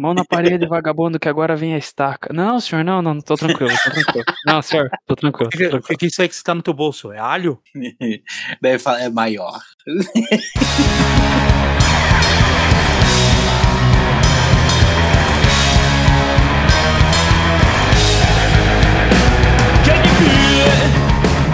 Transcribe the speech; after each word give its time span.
Mão 0.00 0.14
na 0.14 0.24
parede, 0.24 0.64
vagabundo, 0.66 1.20
que 1.20 1.28
agora 1.28 1.54
vem 1.54 1.74
a 1.74 1.78
estaca. 1.78 2.32
Não, 2.32 2.58
senhor, 2.58 2.82
não, 2.82 3.02
não, 3.02 3.20
tô 3.20 3.34
tranquilo, 3.34 3.70
tô 3.84 3.90
tranquilo. 3.90 4.24
Não, 4.46 4.62
senhor, 4.62 4.88
tô 5.06 5.14
tranquilo. 5.14 5.50
O 5.76 5.82
que, 5.82 5.96
que, 5.96 6.06
isso 6.06 6.22
aí 6.22 6.28
que 6.28 6.34
está 6.34 6.54
no 6.54 6.62
teu 6.62 6.72
bolso? 6.72 7.12
É 7.12 7.18
alho? 7.18 7.60
Daí 8.62 8.78
fala, 8.78 9.02
é 9.02 9.10
maior. 9.10 9.60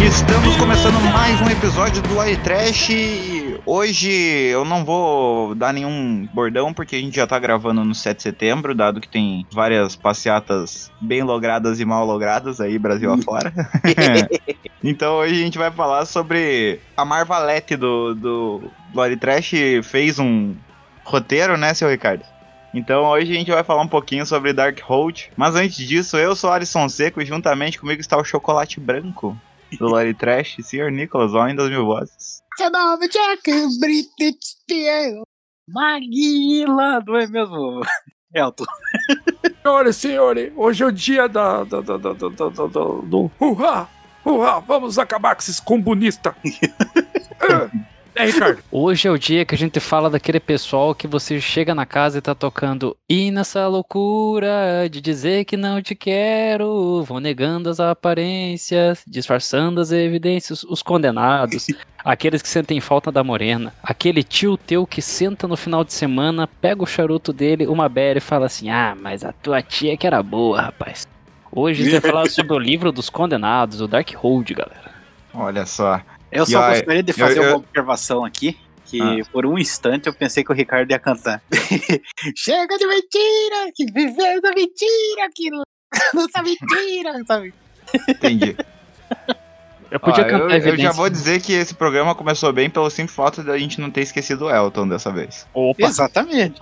Estamos 0.01 0.57
começando 0.57 1.01
mais 1.13 1.41
um 1.41 1.51
episódio 1.51 2.01
do 2.01 2.15
Lore 2.15 2.37
Trash. 2.37 2.91
Hoje 3.65 4.11
eu 4.11 4.65
não 4.65 4.85
vou 4.85 5.55
dar 5.55 5.73
nenhum 5.73 6.29
bordão 6.33 6.73
porque 6.73 6.97
a 6.97 7.01
gente 7.01 7.17
já 7.17 7.27
tá 7.27 7.39
gravando 7.39 7.85
no 7.85 7.95
7 7.95 8.17
de 8.17 8.23
setembro, 8.23 8.75
dado 8.75 9.01
que 9.01 9.09
tem 9.09 9.47
várias 9.53 9.97
passeatas 9.97 10.91
bem 11.01 11.23
logradas 11.23 11.81
e 11.81 11.85
mal 11.85 12.05
logradas 12.05 12.61
aí 12.61 12.79
Brasil 12.79 13.13
afora. 13.13 13.53
então 14.83 15.15
hoje 15.17 15.35
a 15.35 15.45
gente 15.45 15.59
vai 15.59 15.71
falar 15.71 16.05
sobre 16.07 16.81
a 16.97 17.05
Marvalete 17.05 17.77
do, 17.77 18.15
do 18.15 18.71
Lore 18.95 19.17
Trash 19.17 19.53
fez 19.83 20.19
um 20.19 20.55
roteiro, 21.05 21.57
né, 21.57 21.73
seu 21.73 21.89
Ricardo? 21.89 22.25
Então 22.75 23.05
hoje 23.05 23.33
a 23.33 23.39
gente 23.39 23.51
vai 23.51 23.65
falar 23.65 23.83
um 23.83 23.89
pouquinho 23.89 24.27
sobre 24.27 24.53
Darkhold. 24.53 25.31
Mas 25.37 25.55
antes 25.55 25.77
disso, 25.77 26.17
eu 26.19 26.37
sou 26.37 26.51
Alisson 26.51 26.89
Seco 26.89 27.23
e 27.23 27.27
juntamente 27.27 27.81
comigo 27.81 28.01
está 28.01 28.19
o 28.19 28.25
Chocolate 28.25 28.79
Branco 28.79 29.37
do 29.79 29.87
Lore 29.87 30.15
Trash, 30.15 30.57
Sr. 30.61 30.91
Nicholas, 30.91 31.33
homem 31.33 31.55
das 31.55 31.69
mil 31.69 31.85
vozes. 31.85 32.46
Seu 32.57 32.71
nome 32.71 33.07
é 33.07 33.09
Jack 33.09 33.51
Britney 33.81 35.23
Maguila, 35.69 37.03
não 37.07 37.17
é 37.17 37.27
mesmo? 37.27 37.81
Elton. 38.35 38.65
Senhores, 39.63 39.97
senhores, 39.97 40.53
hoje 40.57 40.83
é 40.83 40.87
o 40.87 40.93
dia 40.93 41.29
da, 41.29 41.65
da, 41.65 41.81
da, 41.81 41.97
da, 41.97 42.13
da, 42.13 42.29
da, 42.29 42.49
da- 42.49 42.67
da- 42.67 43.01
do 43.03 43.31
Uhá! 43.41 43.89
Uhá! 44.25 44.59
Vamos 44.61 44.99
acabar 44.99 45.35
com 45.35 45.41
esses 45.43 45.61
comunistas! 45.61 46.35
é, 48.17 48.25
Ricardo? 48.25 48.63
Hoje 48.73 49.07
é 49.07 49.11
o 49.11 49.19
dia 49.19 49.45
que 49.45 49.55
a 49.55 49.59
gente 49.59 49.79
fala 49.79 50.09
daquele 50.09 50.41
pessoal 50.41 50.95
que 50.95 51.07
você 51.07 51.41
chega 51.41 51.75
na 51.75 51.85
casa 51.85 52.19
e 52.19 52.21
tá 52.21 52.35
tocando 52.35 52.97
E 53.09 53.31
nessa 53.31 53.69
loucura 53.69 54.89
de 54.91 55.01
dizer 55.01 55.45
que 55.45 55.57
não 55.57 55.83
te 55.83 55.95
quero 55.95 57.05
Vão 57.05 57.21
negando 57.21 57.69
as 57.69 57.79
aparências, 57.79 59.03
disfarçando 59.07 59.81
as 59.81 59.93
evidências 59.93 60.65
Os 60.65 60.83
condenados, 60.83 61.67
aqueles 62.05 62.41
que 62.41 62.49
sentem 62.49 62.81
falta 62.81 63.13
da 63.13 63.23
morena 63.23 63.73
Aquele 63.83 64.23
tio 64.23 64.57
teu 64.57 64.87
que 64.87 65.03
senta 65.03 65.47
no 65.47 65.57
final 65.57 65.85
de 65.85 65.93
semana 65.93 66.47
Pega 66.47 66.83
o 66.83 66.87
charuto 66.87 67.33
dele, 67.33 67.67
uma 67.67 67.89
bera 67.89 68.19
e 68.19 68.23
fala 68.23 68.47
assim 68.47 68.71
Ah, 68.71 68.97
mas 68.99 69.25
a 69.25 69.33
tua 69.33 69.61
tia 69.61 69.97
que 69.97 70.07
era 70.07 70.23
boa, 70.23 70.63
rapaz 70.63 71.07
Hoje 71.53 71.85
você 71.85 72.01
vai 72.01 72.11
falar 72.11 72.31
sobre 72.31 72.55
o 72.55 72.59
livro 72.59 72.91
dos 72.91 73.09
condenados, 73.09 73.81
o 73.81 73.87
Darkhold, 73.87 74.53
galera 74.55 74.97
Olha 75.35 75.67
só. 75.67 76.01
Eu 76.31 76.45
só 76.47 76.61
ó, 76.61 76.69
gostaria 76.71 77.03
de 77.03 77.13
fazer 77.13 77.39
eu- 77.39 77.43
eu- 77.45 77.49
uma 77.51 77.57
observação 77.59 78.25
aqui. 78.25 78.57
Que 78.85 79.01
Ah. 79.03 79.17
por 79.33 79.45
um 79.45 79.59
instante 79.59 80.07
eu 80.07 80.15
pensei 80.15 80.45
que 80.45 80.53
o 80.53 80.55
Ricardo 80.55 80.91
ia 80.91 80.99
cantar. 80.99 81.43
Chega 82.37 82.79
de 82.79 82.87
mentira! 82.87 83.73
Que 83.75 83.85
viver 83.87 84.41
da 84.41 84.51
mentira! 84.51 85.29
Que 85.35 85.51
nossa 86.15 86.43
mentira! 86.43 87.25
Sabe? 87.27 87.53
Entendi. 88.09 88.57
Eu 89.89 90.01
podia 90.01 90.25
Ó, 90.25 90.29
cantar 90.29 90.59
eu, 90.59 90.67
eu 90.75 90.77
já 90.77 90.91
vou 90.91 91.09
dizer 91.09 91.41
que 91.41 91.53
esse 91.53 91.73
programa 91.73 92.13
começou 92.13 92.53
bem 92.53 92.69
pelo 92.69 92.91
simples 92.91 93.15
fato 93.15 93.45
da 93.45 93.57
gente 93.57 93.81
não 93.81 93.89
ter 93.89 94.01
esquecido 94.01 94.47
o 94.47 94.51
Elton 94.51 94.89
dessa 94.89 95.13
vez. 95.13 95.47
Opa, 95.55 95.87
Exatamente. 95.87 96.59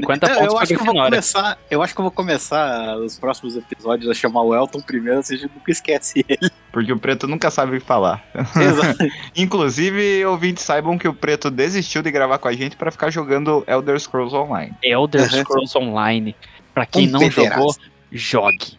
50 0.00 0.26
Eu, 0.26 0.34
pontos 0.38 0.52
eu 0.54 0.58
acho 0.58 0.74
que 0.74 0.80
eu 0.80 0.84
vou 0.84 0.94
começar. 1.04 1.58
Eu 1.70 1.82
acho 1.82 1.94
que 1.94 2.00
eu 2.00 2.04
vou 2.04 2.10
começar 2.12 2.96
os 2.98 3.18
próximos 3.18 3.56
episódios 3.56 4.10
a 4.10 4.14
chamar 4.14 4.42
o 4.42 4.54
Elton 4.54 4.80
primeiro, 4.80 5.18
assim 5.20 5.34
a 5.34 5.38
gente 5.38 5.52
nunca 5.54 5.70
esquece 5.70 6.24
ele. 6.28 6.50
Porque 6.72 6.92
o 6.92 6.98
Preto 6.98 7.26
nunca 7.28 7.50
sabe 7.50 7.76
o 7.76 7.80
que 7.80 7.86
falar. 7.86 8.24
Exato. 8.56 8.98
Inclusive, 9.36 10.24
ouvintes 10.26 10.64
saibam 10.64 10.98
que 10.98 11.06
o 11.08 11.14
Preto 11.14 11.50
desistiu 11.50 12.02
de 12.02 12.10
gravar 12.10 12.38
com 12.38 12.48
a 12.48 12.52
gente 12.52 12.76
pra 12.76 12.90
ficar 12.90 13.10
jogando 13.10 13.64
Elder 13.66 13.98
Scrolls 14.00 14.34
Online. 14.34 14.72
Elder 14.82 15.22
Uhum. 15.22 15.28
Scrolls 15.40 15.78
Online. 15.78 16.34
Pra 16.72 16.84
quem 16.86 17.08
Um 17.08 17.12
não 17.12 17.20
pederasta. 17.20 17.54
jogou, 17.56 17.74
jogue. 18.10 18.78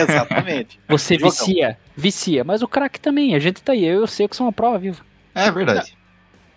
Exatamente. 0.00 0.80
Você 0.88 1.14
Jogão. 1.14 1.30
vicia, 1.30 1.78
vicia. 1.96 2.44
Mas 2.44 2.62
o 2.62 2.68
crack 2.68 2.98
também, 3.00 3.34
a 3.34 3.38
gente 3.38 3.62
tá 3.62 3.72
aí. 3.72 3.84
Eu 3.84 4.00
e 4.00 4.04
o 4.04 4.06
Seco 4.06 4.34
são 4.34 4.46
uma 4.46 4.52
prova 4.52 4.78
viva. 4.78 5.02
É 5.34 5.50
verdade. 5.50 5.96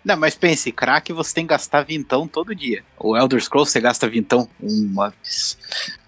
Não, 0.04 0.16
mas 0.16 0.34
pense, 0.34 0.72
crack 0.72 1.12
você 1.12 1.34
tem 1.34 1.44
que 1.44 1.50
gastar 1.50 1.82
vintão 1.82 2.26
todo 2.26 2.54
dia. 2.54 2.82
O 2.98 3.16
Elder 3.16 3.40
Scrolls 3.40 3.70
você 3.70 3.80
gasta 3.80 4.08
vintão 4.08 4.48
uma 4.60 5.10
vez. 5.10 5.56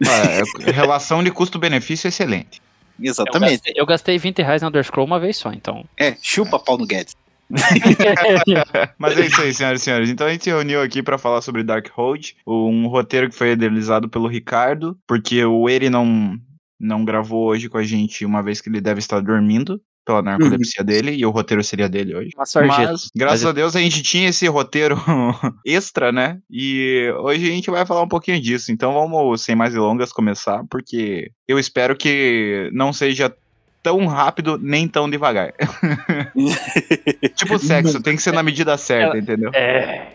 Ah, 0.06 0.66
é- 0.66 0.70
relação 0.72 1.22
de 1.22 1.30
custo-benefício 1.30 2.06
é 2.06 2.10
excelente. 2.10 2.60
Eu 2.98 3.10
Exatamente. 3.10 3.52
gastei, 3.52 3.72
eu 3.76 3.86
gastei 3.86 4.18
20 4.18 4.42
reais 4.42 4.62
no 4.62 4.68
Elder 4.68 4.84
Scroll 4.84 5.06
uma 5.06 5.18
vez 5.20 5.36
só, 5.36 5.52
então. 5.52 5.84
É, 5.96 6.16
chupa 6.22 6.58
pau 6.58 6.76
no 6.78 6.86
Guedes. 6.86 7.16
Mas 8.98 9.18
é 9.18 9.26
isso 9.26 9.40
aí, 9.42 9.52
senhoras 9.52 9.80
e 9.80 9.84
senhores. 9.84 10.10
Então 10.10 10.26
a 10.26 10.30
gente 10.32 10.44
se 10.44 10.50
reuniu 10.50 10.80
aqui 10.80 11.02
pra 11.02 11.18
falar 11.18 11.40
sobre 11.40 11.62
Darkhold, 11.62 12.36
um 12.46 12.86
roteiro 12.88 13.28
que 13.28 13.36
foi 13.36 13.52
idealizado 13.52 14.08
pelo 14.08 14.26
Ricardo, 14.28 14.98
porque 15.06 15.44
o 15.44 15.68
Eri 15.68 15.90
não, 15.90 16.38
não 16.80 17.04
gravou 17.04 17.46
hoje 17.46 17.68
com 17.68 17.78
a 17.78 17.82
gente, 17.84 18.24
uma 18.24 18.42
vez 18.42 18.60
que 18.60 18.68
ele 18.68 18.80
deve 18.80 18.98
estar 19.00 19.20
dormindo 19.20 19.80
pela 20.04 20.22
narcolepsia 20.22 20.84
dele, 20.84 21.12
e 21.16 21.24
o 21.24 21.30
roteiro 21.30 21.62
seria 21.64 21.88
dele 21.88 22.14
hoje. 22.14 22.30
Uma 22.36 22.44
sarjeta. 22.46 22.92
Mas, 22.92 23.10
graças 23.16 23.42
Mas- 23.42 23.50
a 23.50 23.52
Deus, 23.52 23.74
a 23.76 23.80
gente 23.80 24.02
tinha 24.02 24.28
esse 24.28 24.46
roteiro 24.46 24.96
extra, 25.64 26.12
né? 26.12 26.38
E 26.50 27.10
hoje 27.20 27.48
a 27.48 27.52
gente 27.54 27.70
vai 27.70 27.84
falar 27.86 28.02
um 28.02 28.08
pouquinho 28.08 28.40
disso. 28.40 28.70
Então 28.70 28.92
vamos, 28.92 29.42
sem 29.42 29.54
mais 29.56 29.72
delongas, 29.72 30.12
começar, 30.12 30.62
porque 30.70 31.30
eu 31.48 31.58
espero 31.58 31.96
que 31.96 32.68
não 32.72 32.92
seja 32.92 33.34
tão 33.82 34.06
rápido 34.06 34.58
nem 34.60 34.88
tão 34.88 35.08
devagar. 35.10 35.52
tipo 37.36 37.58
sexo, 37.58 38.00
tem 38.02 38.16
que 38.16 38.22
ser 38.22 38.32
na 38.32 38.42
medida 38.42 38.76
certa, 38.76 39.16
entendeu? 39.18 39.50
É. 39.54 40.08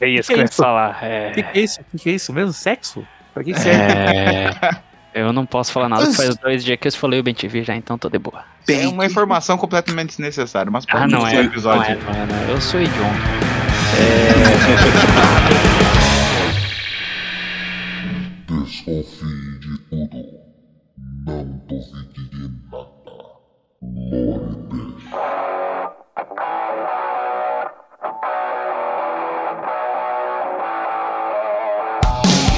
É 0.00 0.08
isso 0.08 0.28
Que 0.28 0.34
que 0.34 0.40
eu 0.40 0.44
ia 0.44 0.48
falar. 0.52 0.98
O 1.02 1.04
É. 1.04 1.30
que, 1.32 1.42
que 1.42 1.58
é 1.58 1.62
isso? 1.62 1.80
O 1.80 1.84
que, 1.84 1.98
que 1.98 2.10
é 2.10 2.12
isso 2.12 2.32
mesmo? 2.32 2.52
Sexo? 2.52 3.06
Pra 3.34 3.44
que 3.44 3.54
serve? 3.54 3.80
É. 3.82 4.50
Eu 5.14 5.32
não 5.32 5.44
posso 5.46 5.72
falar 5.72 5.88
nada, 5.88 6.12
faz 6.12 6.36
dois 6.36 6.64
dias 6.64 6.78
que 6.78 6.86
eu 6.88 6.92
falei 6.92 7.18
o 7.20 7.22
Ben 7.22 7.34
TV 7.34 7.64
já, 7.64 7.74
então 7.74 7.98
tô 7.98 8.08
de 8.08 8.18
boa. 8.18 8.44
É 8.68 8.86
uma 8.86 9.06
informação 9.06 9.56
completamente 9.56 10.08
desnecessária, 10.10 10.70
mas 10.70 10.84
Ah, 10.88 10.98
pode 11.00 11.12
não 11.12 11.22
ser 11.22 11.26
é, 11.36 11.42
não 11.42 11.44
episódio. 11.44 11.92
é, 11.92 11.94
não 11.96 12.10
é, 12.10 12.26
não 12.26 12.48
é. 12.48 12.52
Eu 12.52 12.60
sou 12.60 12.80
idiota. 12.80 13.08
Desconfie 18.46 19.58
de 19.60 19.78
tudo. 19.90 20.40
Não 21.26 21.44
duvide 21.66 22.28
de 22.30 22.48
nada. 22.70 24.18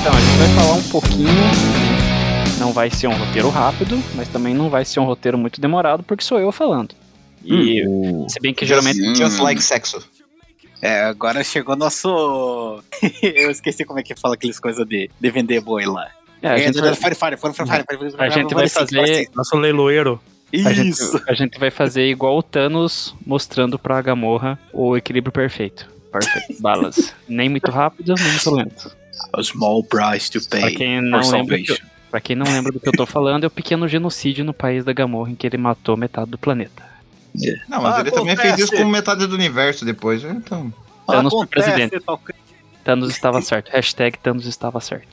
Então, 0.00 0.12
a 0.14 0.20
gente 0.20 0.38
vai 0.38 0.48
falar 0.54 0.74
um 0.74 0.82
pouquinho. 0.84 1.28
Não 2.70 2.74
vai 2.74 2.88
ser 2.88 3.08
um 3.08 3.16
roteiro 3.16 3.48
rápido, 3.48 4.00
mas 4.14 4.28
também 4.28 4.54
não 4.54 4.70
vai 4.70 4.84
ser 4.84 5.00
um 5.00 5.04
roteiro 5.04 5.36
muito 5.36 5.60
demorado, 5.60 6.04
porque 6.04 6.22
sou 6.22 6.38
eu 6.38 6.52
falando. 6.52 6.94
E 7.44 7.82
se 8.28 8.38
bem 8.38 8.54
que 8.54 8.64
geralmente. 8.64 8.96
Just, 8.96 9.16
just 9.16 9.40
like 9.40 9.60
sexo. 9.60 10.00
É, 10.80 11.02
agora 11.02 11.42
chegou 11.42 11.74
nosso. 11.74 12.80
eu 13.20 13.50
esqueci 13.50 13.84
como 13.84 13.98
é 13.98 14.04
que 14.04 14.14
fala 14.14 14.34
aquelas 14.34 14.60
coisas 14.60 14.86
de, 14.86 15.10
de 15.20 15.30
vender 15.32 15.60
boi 15.60 15.84
lá. 15.84 16.12
É, 16.40 16.50
a 16.50 16.58
gente 16.58 16.80
vai, 16.80 16.94
Fire, 16.94 17.16
fire, 17.16 17.36
fire, 17.36 17.54
fire, 17.54 17.66
fire, 17.66 17.98
fire, 17.98 18.14
a 18.16 18.28
gente 18.28 18.54
vai 18.54 18.68
fazer. 18.68 19.28
Nosso 19.34 19.56
leiloeiro. 19.56 20.20
A 20.64 20.72
gente, 20.72 20.90
Isso. 20.90 21.20
a 21.26 21.34
gente 21.34 21.58
vai 21.58 21.72
fazer 21.72 22.06
igual 22.06 22.38
o 22.38 22.42
Thanos 22.42 23.16
mostrando 23.26 23.80
pra 23.80 24.00
Gamorra 24.00 24.56
o 24.72 24.96
equilíbrio 24.96 25.32
perfeito. 25.32 25.90
Perfect 26.12 26.54
balance. 26.62 27.12
nem 27.28 27.48
muito 27.48 27.70
rápido, 27.72 28.14
nem 28.14 28.28
muito 28.28 28.50
lento. 28.54 28.96
A 29.32 29.42
small 29.42 29.82
price 29.82 30.30
to 30.30 30.40
Pra 30.48 30.60
pay 30.60 30.76
quem 30.76 31.00
não 31.00 31.24
for 31.24 31.32
lembra, 31.32 31.58
que-. 31.58 31.90
Pra 32.10 32.20
quem 32.20 32.34
não 32.36 32.46
lembra 32.46 32.72
do 32.72 32.80
que 32.80 32.88
eu 32.88 32.92
tô 32.92 33.06
falando, 33.06 33.44
é 33.44 33.46
o 33.46 33.50
pequeno 33.50 33.86
genocídio 33.88 34.44
no 34.44 34.52
país 34.52 34.84
da 34.84 34.92
Gamorra 34.92 35.30
em 35.30 35.34
que 35.34 35.46
ele 35.46 35.56
matou 35.56 35.96
metade 35.96 36.30
do 36.30 36.38
planeta. 36.38 36.82
Não, 37.68 37.80
mas 37.80 37.94
Ah, 37.96 38.00
ele 38.00 38.10
também 38.10 38.36
fez 38.36 38.54
isso 38.54 38.64
acontece. 38.64 38.82
com 38.82 38.88
metade 38.88 39.26
do 39.26 39.34
universo 39.34 39.84
depois, 39.84 40.22
né? 40.22 40.34
Então, 40.36 40.72
Thanos 41.06 41.32
foi 41.32 41.42
Acontece, 41.44 41.70
presidente. 41.72 42.04
Thanos 42.82 43.10
estava 43.10 43.40
certo. 43.42 43.70
Hashtag 43.70 44.18
Thanos 44.18 44.46
estava 44.46 44.80
certo. 44.80 45.06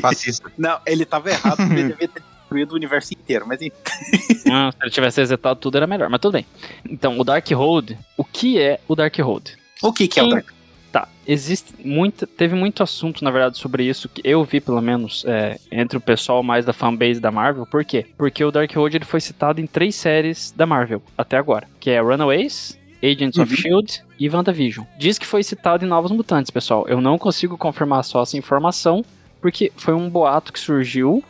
fascista. 0.00 0.50
Não, 0.56 0.78
ele 0.86 1.04
tava 1.04 1.30
errado, 1.30 1.56
porque 1.56 1.72
ele 1.72 1.88
devia 1.88 2.08
ter 2.08 2.22
destruído 2.40 2.72
o 2.72 2.74
universo 2.76 3.12
inteiro, 3.14 3.44
mas 3.46 3.60
enfim. 3.60 3.72
Ah, 4.52 4.70
se 4.70 4.78
ele 4.82 4.90
tivesse 4.90 5.20
resetado 5.20 5.58
tudo 5.58 5.76
era 5.78 5.86
melhor, 5.86 6.08
mas 6.10 6.20
tudo 6.20 6.32
bem. 6.34 6.46
Então, 6.88 7.18
o 7.18 7.24
Darkhold, 7.24 7.96
o 8.16 8.22
que 8.24 8.58
é 8.60 8.78
o 8.86 8.94
Darkhold? 8.94 9.56
O 9.82 9.92
que 9.92 10.06
que 10.06 10.20
é 10.20 10.22
o 10.22 10.28
Dark? 10.28 10.46
Tá, 10.94 11.08
existe 11.26 11.74
muita, 11.84 12.24
teve 12.24 12.54
muito 12.54 12.80
assunto, 12.80 13.24
na 13.24 13.30
verdade, 13.32 13.58
sobre 13.58 13.82
isso, 13.82 14.08
que 14.08 14.22
eu 14.22 14.44
vi, 14.44 14.60
pelo 14.60 14.80
menos, 14.80 15.24
é, 15.26 15.58
entre 15.72 15.98
o 15.98 16.00
pessoal 16.00 16.40
mais 16.40 16.64
da 16.64 16.72
fanbase 16.72 17.18
da 17.18 17.32
Marvel. 17.32 17.66
Por 17.66 17.84
quê? 17.84 18.06
Porque 18.16 18.44
o 18.44 18.52
Darkhold 18.52 18.96
ele 18.96 19.04
foi 19.04 19.20
citado 19.20 19.60
em 19.60 19.66
três 19.66 19.96
séries 19.96 20.54
da 20.56 20.64
Marvel, 20.64 21.02
até 21.18 21.36
agora, 21.36 21.66
que 21.80 21.90
é 21.90 22.00
Runaways, 22.00 22.78
Agents 23.02 23.38
of 23.38 23.52
Uhum. 23.52 23.58
S.H.I.E.L.D. 23.58 23.92
e 24.20 24.30
WandaVision. 24.30 24.86
Diz 24.96 25.18
que 25.18 25.26
foi 25.26 25.42
citado 25.42 25.84
em 25.84 25.88
Novos 25.88 26.12
Mutantes, 26.12 26.52
pessoal. 26.52 26.86
Eu 26.86 27.00
não 27.00 27.18
consigo 27.18 27.58
confirmar 27.58 28.04
só 28.04 28.22
essa 28.22 28.38
informação, 28.38 29.04
porque 29.40 29.72
foi 29.74 29.94
um 29.94 30.08
boato 30.08 30.52
que 30.52 30.60
surgiu 30.60 31.24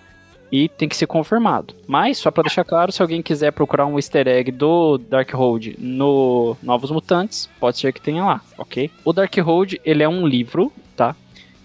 e 0.50 0.69
tem 0.69 0.88
que 0.88 0.96
ser 0.96 1.06
confirmado. 1.06 1.75
Mas, 1.87 2.19
só 2.19 2.31
pra 2.31 2.43
deixar 2.43 2.64
claro, 2.64 2.93
se 2.93 3.02
alguém 3.02 3.23
quiser 3.23 3.52
procurar 3.52 3.87
um 3.87 3.96
easter 3.96 4.26
egg 4.29 4.50
do 4.50 4.99
Darkhold 4.99 5.76
no 5.79 6.56
Novos 6.62 6.91
Mutantes, 6.91 7.49
pode 7.58 7.79
ser 7.79 7.93
que 7.93 8.00
tenha 8.00 8.25
lá, 8.25 8.41
ok? 8.56 8.91
O 9.05 9.12
Darkhold, 9.12 9.81
ele 9.85 10.02
é 10.02 10.08
um 10.08 10.26
livro, 10.26 10.73
tá? 10.96 11.17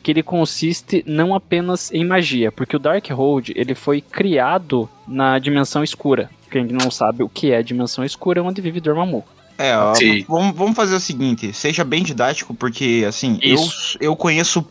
Que 0.02 0.12
ele 0.12 0.24
consiste 0.24 1.04
não 1.06 1.36
apenas 1.36 1.92
em 1.92 2.06
magia, 2.06 2.52
porque 2.52 2.76
o 2.76 2.80
Darkhold, 2.80 3.54
ele 3.56 3.76
foi 3.76 4.02
criado 4.02 4.90
na 5.08 5.38
Dimensão 5.40 5.84
Escura. 5.84 6.30
Quem 6.50 6.66
não 6.66 6.90
sabe 6.90 7.22
o 7.24 7.30
que 7.30 7.52
é 7.52 7.62
Dimensão 7.62 8.04
Escura 8.04 8.40
é 8.40 8.44
onde 8.44 8.62
vive 8.62 8.80
Dormammu. 8.80 9.24
É, 9.58 9.78
ó, 9.78 9.94
vamos, 10.26 10.56
vamos 10.56 10.76
fazer 10.76 10.96
o 10.96 11.00
seguinte, 11.02 11.52
seja 11.52 11.84
bem 11.84 12.02
didático, 12.02 12.54
porque 12.54 13.04
assim, 13.06 13.38
eu, 13.42 13.60
eu 14.00 14.16
conheço 14.16 14.66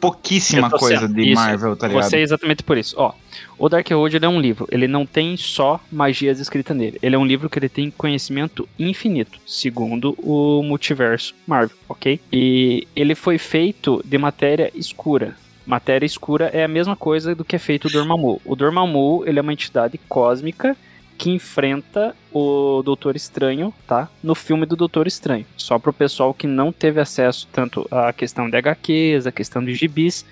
pouquíssima 0.00 0.70
coisa 0.70 1.00
sendo- 1.00 1.14
de 1.14 1.30
isso, 1.30 1.34
Marvel, 1.40 1.76
tá 1.76 1.88
ligado? 1.88 2.02
Você 2.04 2.16
é 2.16 2.20
exatamente 2.20 2.62
por 2.62 2.78
isso. 2.78 2.94
Ó, 2.98 3.12
o 3.58 3.68
Darkhold 3.68 4.14
ele 4.16 4.24
é 4.24 4.28
um 4.28 4.40
livro. 4.40 4.66
Ele 4.70 4.86
não 4.88 5.04
tem 5.04 5.36
só 5.36 5.80
magias 5.90 6.38
escritas 6.40 6.76
nele. 6.76 6.98
Ele 7.02 7.14
é 7.14 7.18
um 7.18 7.24
livro 7.26 7.48
que 7.50 7.58
ele 7.58 7.68
tem 7.68 7.90
conhecimento 7.90 8.68
infinito, 8.78 9.38
segundo 9.46 10.14
o 10.18 10.62
multiverso 10.62 11.34
Marvel, 11.46 11.76
ok? 11.88 12.20
E 12.32 12.86
ele 12.94 13.14
foi 13.14 13.38
feito 13.38 14.02
de 14.04 14.16
matéria 14.18 14.70
escura. 14.74 15.36
Matéria 15.66 16.06
escura 16.06 16.46
é 16.52 16.64
a 16.64 16.68
mesma 16.68 16.96
coisa 16.96 17.34
do 17.34 17.44
que 17.44 17.54
é 17.56 17.58
feito 17.58 17.88
o 17.88 17.90
Dormammu. 17.90 18.40
O 18.44 18.56
Dormammu 18.56 19.24
ele 19.26 19.38
é 19.38 19.42
uma 19.42 19.52
entidade 19.52 19.98
cósmica 20.08 20.76
que 21.18 21.30
enfrenta 21.30 22.14
o 22.38 22.82
Doutor 22.82 23.16
Estranho, 23.16 23.72
tá? 23.86 24.08
No 24.22 24.34
filme 24.34 24.64
do 24.66 24.76
Doutor 24.76 25.06
Estranho. 25.06 25.44
Só 25.56 25.78
pro 25.78 25.92
pessoal 25.92 26.32
que 26.34 26.46
não 26.46 26.70
teve 26.72 27.00
acesso 27.00 27.48
tanto 27.52 27.86
à 27.90 28.12
questão 28.12 28.48
de 28.48 28.56
HQs, 28.56 29.26
a 29.26 29.32
questão 29.32 29.64
de 29.64 29.74
gibis. 29.74 30.24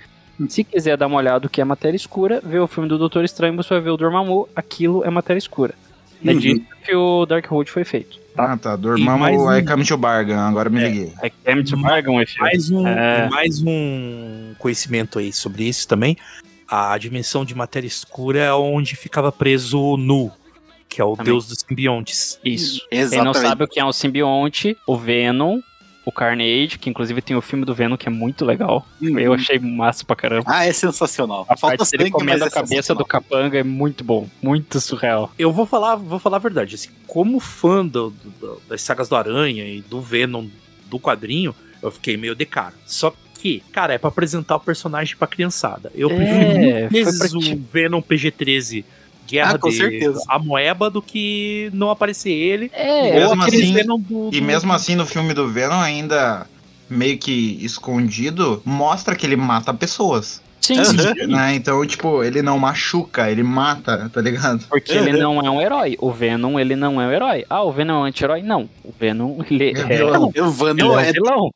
Se 0.49 0.63
quiser 0.63 0.97
dar 0.99 1.07
uma 1.07 1.17
olhada 1.17 1.41
no 1.45 1.49
que 1.49 1.61
é 1.61 1.65
matéria 1.65 1.97
escura, 1.97 2.41
vê 2.45 2.59
o 2.59 2.67
filme 2.67 2.89
do 2.89 2.99
Doutor 2.99 3.25
Estranho, 3.25 3.57
você 3.57 3.71
vai 3.71 3.81
ver 3.81 3.91
o 3.91 3.97
Dormammu, 3.97 4.49
aquilo 4.55 5.03
é 5.05 5.11
matéria 5.11 5.39
escura. 5.39 5.75
É 6.25 6.31
Uhum. 6.33 6.39
disso 6.39 6.63
que 6.85 6.95
o 6.95 7.27
Darkhold 7.27 7.71
foi 7.71 7.85
feito. 7.85 8.19
Tá? 8.35 8.53
Ah, 8.53 8.57
tá. 8.57 8.75
E 8.75 8.77
Dormammu, 8.77 9.25
um- 9.47 9.53
I 9.57 9.65
come 9.65 9.85
to 9.85 9.97
bargain, 9.97 10.35
agora 10.35 10.69
me 10.69 10.83
É. 10.83 10.89
liguei. 10.89 11.13
É 11.23 11.31
Cam 11.31 11.63
to 11.65 11.77
Bargain, 11.79 12.27
filme. 12.27 12.41
Mais 12.51 12.71
um, 12.71 12.87
É. 12.87 13.29
mais 13.31 13.63
um 13.63 14.55
conhecimento 14.59 15.19
aí 15.19 15.33
sobre 15.33 15.65
isso 15.65 15.89
também. 15.89 16.17
A 16.69 16.99
dimensão 16.99 17.45
de 17.45 17.55
matéria 17.55 17.87
escura 17.87 18.41
é 18.41 18.53
onde 18.53 18.95
ficava 18.97 19.31
preso 19.33 19.81
o 19.81 19.97
Nu, 19.97 20.31
que 20.89 21.01
é 21.01 21.05
o 21.05 21.13
Também. 21.17 21.33
deus 21.33 21.47
dos 21.49 21.59
simbiontes. 21.67 22.39
Isso. 22.45 22.87
Quem 22.91 22.99
não 23.01 23.05
Exatamente. 23.07 23.39
sabe 23.41 23.65
o 23.65 23.69
que 23.69 23.81
é 23.81 23.85
um 23.85 23.93
simbionte, 23.93 24.77
o 24.87 24.97
Venom, 24.97 25.61
o 26.05 26.13
Carnage, 26.13 26.79
que 26.79 26.89
inclusive 26.89 27.21
tem 27.21 27.35
o 27.37 27.43
filme 27.43 27.65
do 27.65 27.75
Venom 27.75 27.97
que 27.97 28.07
é 28.07 28.11
muito 28.11 28.45
legal. 28.45 28.87
Uhum. 29.03 29.19
Eu 29.19 29.33
achei 29.33 29.59
massa 29.59 30.05
pra 30.05 30.15
caramba. 30.15 30.45
Ah, 30.47 30.65
é 30.65 30.73
sensacional. 30.73 31.45
A 31.49 31.57
Falta 31.57 31.79
parte 31.79 31.97
dele 31.97 32.11
comendo 32.11 32.45
é 32.45 32.47
a 32.47 32.51
cabeça 32.51 32.75
sensacional. 32.75 33.03
do 33.03 33.07
capanga 33.09 33.59
é 33.59 33.65
muito 33.65 34.05
bom, 34.05 34.29
muito 34.41 34.81
surreal. 34.81 35.33
Eu 35.39 35.53
vou 35.53 35.67
falar, 35.67 35.97
vou 35.97 36.19
falar 36.21 36.37
a 36.37 36.41
verdade. 36.41 36.77
Assim, 36.77 36.91
como 37.09 37.41
fã 37.41 37.85
do- 37.85 38.11
do- 38.11 38.63
das 38.69 38.83
sagas 38.83 39.09
do 39.09 39.17
Aranha 39.17 39.65
e 39.67 39.81
do 39.81 40.01
Venom 40.01 40.47
do 40.89 41.01
quadrinho, 41.01 41.53
eu 41.83 41.91
fiquei 41.91 42.17
meio 42.17 42.37
de 42.37 42.47
cara. 42.47 42.75
Só 42.87 43.13
que, 43.39 43.61
cara, 43.73 43.93
é 43.93 43.99
pra 43.99 44.09
apresentar 44.09 44.55
o 44.57 44.61
personagem 44.61 45.17
pra 45.17 45.27
criançada. 45.27 45.91
Eu 45.95 46.09
É, 46.11 46.15
prefiro 46.15 46.89
foi 46.89 46.89
vezes 47.03 47.19
pra 47.31 47.39
o. 47.39 47.61
Venom 47.73 48.01
PG-13 48.01 48.85
Guerra 49.27 49.55
Ah, 49.55 49.59
com 49.59 49.69
de 49.69 49.77
certeza. 49.77 50.23
a 50.29 50.39
moeba 50.39 50.89
do 50.91 51.03
que 51.03 51.71
não 51.75 51.91
aparecer 51.91 52.31
ele. 52.31 52.71
É, 52.73 53.13
Mesmo 53.21 53.43
assim- 53.43 53.73
Venom 53.75 53.99
do, 53.99 54.31
E 54.33 54.41
do- 54.41 54.47
mesmo 54.47 54.73
assim, 54.73 54.95
no 54.95 55.05
filme 55.07 55.35
do 55.35 55.49
Venom, 55.49 55.81
ainda 55.81 56.47
meio 56.89 57.19
que 57.19 57.59
escondido, 57.65 58.63
mostra 58.65 59.17
que 59.17 59.27
ele 59.27 59.37
mata 59.37 59.75
pessoas. 59.75 60.41
sim, 60.61 60.79
Aham. 60.81 61.27
Né? 61.29 61.55
Então, 61.55 61.85
tipo, 61.87 62.25
ele 62.25 62.43
não 62.43 62.59
machuca, 62.59 63.31
ele 63.31 63.43
mata, 63.43 64.11
tá 64.13 64.21
ligado? 64.21 64.65
porque 64.69 64.93
ele 64.93 65.13
não 65.13 65.41
é 65.41 65.49
um 65.51 65.61
herói. 65.61 65.97
O 66.01 66.11
Venom, 66.11 66.59
ele 66.59 66.75
não 66.75 67.01
é 67.01 67.07
um 67.07 67.13
herói. 67.13 67.45
Ah, 67.49 67.63
o 67.63 67.71
Venom 67.71 67.95
é 67.95 67.99
um 68.01 68.05
anti-herói? 68.05 68.43
Não. 68.43 68.69
O 68.85 68.93
Venom, 68.99 69.39
ele 69.49 69.67
É 69.77 69.81
é, 69.81 69.97
vilão. 69.97 70.25
O 70.25 70.33
ele 70.35 70.51
Venom 70.51 70.99
é 70.99 71.07
é. 71.07 71.11
um 71.11 71.13
vilão. 71.13 71.51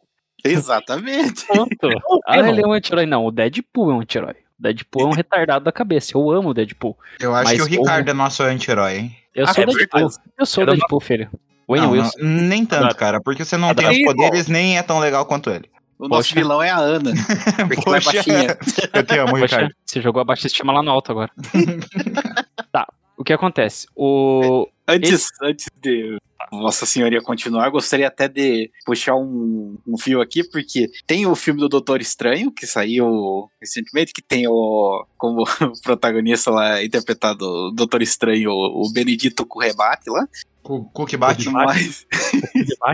Exatamente. 0.45 1.47
Ponto. 1.47 1.87
o 1.87 2.21
Ah, 2.27 2.39
ele 2.39 2.61
é 2.63 2.67
um 2.67 2.73
anti-herói. 2.73 3.07
Não, 3.07 3.25
o 3.27 3.31
Deadpool 3.31 3.91
é 3.91 3.95
um 3.95 4.01
anti-herói. 4.01 4.35
Deadpool 4.61 5.03
é 5.03 5.07
um 5.07 5.13
retardado 5.13 5.65
da 5.65 5.73
cabeça. 5.73 6.13
Eu 6.15 6.31
amo 6.31 6.51
o 6.51 6.55
Deadpool. 6.55 6.97
Eu 7.19 7.35
acho 7.35 7.55
que 7.55 7.63
o 7.63 7.65
Ricardo 7.67 8.09
é 8.11 8.13
nosso 8.13 8.43
anti-herói, 8.43 8.97
hein? 8.99 9.17
Eu 9.35 9.47
Ah, 9.47 9.55
sou 9.55 9.65
é 9.65 9.67
o 9.67 9.71
Deadpool. 9.71 10.01
verdade. 10.01 10.23
Eu 10.39 10.47
sou 10.47 10.63
Era 10.63 10.73
Deadpool, 10.73 11.01
filho. 11.01 11.31
Wayne 11.69 11.87
Não, 11.87 11.93
Wilson. 11.93 12.19
não, 12.19 12.29
nem 12.49 12.67
tanto, 12.67 12.95
cara, 12.97 13.21
porque 13.21 13.45
você 13.45 13.57
não 13.57 13.69
Adoro. 13.71 13.89
tem 13.89 13.99
os 13.99 14.05
poderes, 14.13 14.49
nem 14.49 14.77
é 14.77 14.83
tão 14.83 14.99
legal 14.99 15.25
quanto 15.25 15.51
ele. 15.51 15.71
O 15.99 16.09
nosso 16.09 16.31
Poxa. 16.31 16.35
vilão 16.35 16.63
é 16.63 16.71
a 16.71 16.79
Ana. 16.79 17.13
Porque 17.69 17.87
ela 17.89 17.99
é 17.99 18.01
Poxa. 18.01 18.13
baixinha. 18.13 18.59
Eu 18.95 19.05
te 19.05 19.19
amo, 19.19 19.31
Poxa, 19.33 19.43
Ricardo. 19.45 19.75
você 19.85 20.01
jogou 20.01 20.21
a 20.23 20.25
baixa 20.25 20.47
estima 20.47 20.73
lá 20.73 20.83
no 20.83 20.91
alto 20.91 21.13
agora. 21.13 21.31
tá, 22.73 22.87
o 23.17 23.23
que 23.23 23.33
acontece? 23.35 23.87
O... 23.95 24.67
Antes, 24.89 25.29
antes 25.43 25.67
de 25.81 26.17
Vossa 26.51 26.85
Senhoria 26.87 27.21
continuar, 27.23 27.71
gostaria 27.71 28.09
até 28.09 28.29
de 28.29 28.71
puxar 28.85 29.15
um, 29.15 29.79
um 29.87 29.97
fio 29.99 30.21
aqui, 30.21 30.43
porque 30.43 30.91
tem 31.07 31.27
o 31.27 31.35
filme 31.35 31.61
do 31.61 31.69
Doutor 31.69 32.01
Estranho, 32.01 32.51
que 32.51 32.67
saiu 32.67 33.51
recentemente, 33.61 34.13
que 34.13 34.23
tem 34.23 34.47
o 34.49 35.07
como 35.17 35.45
protagonista 35.83 36.51
lá, 36.51 36.83
interpretado 36.83 37.45
o 37.45 37.71
Doutor 37.71 38.03
Estranho, 38.03 38.51
o 38.51 38.91
Benedito 38.93 39.47
Currebate 39.47 40.11
lá. 40.11 40.27
Cu- 40.63 40.91
Cookie 40.93 41.17
bate. 41.17 41.49
Mas, 41.49 42.07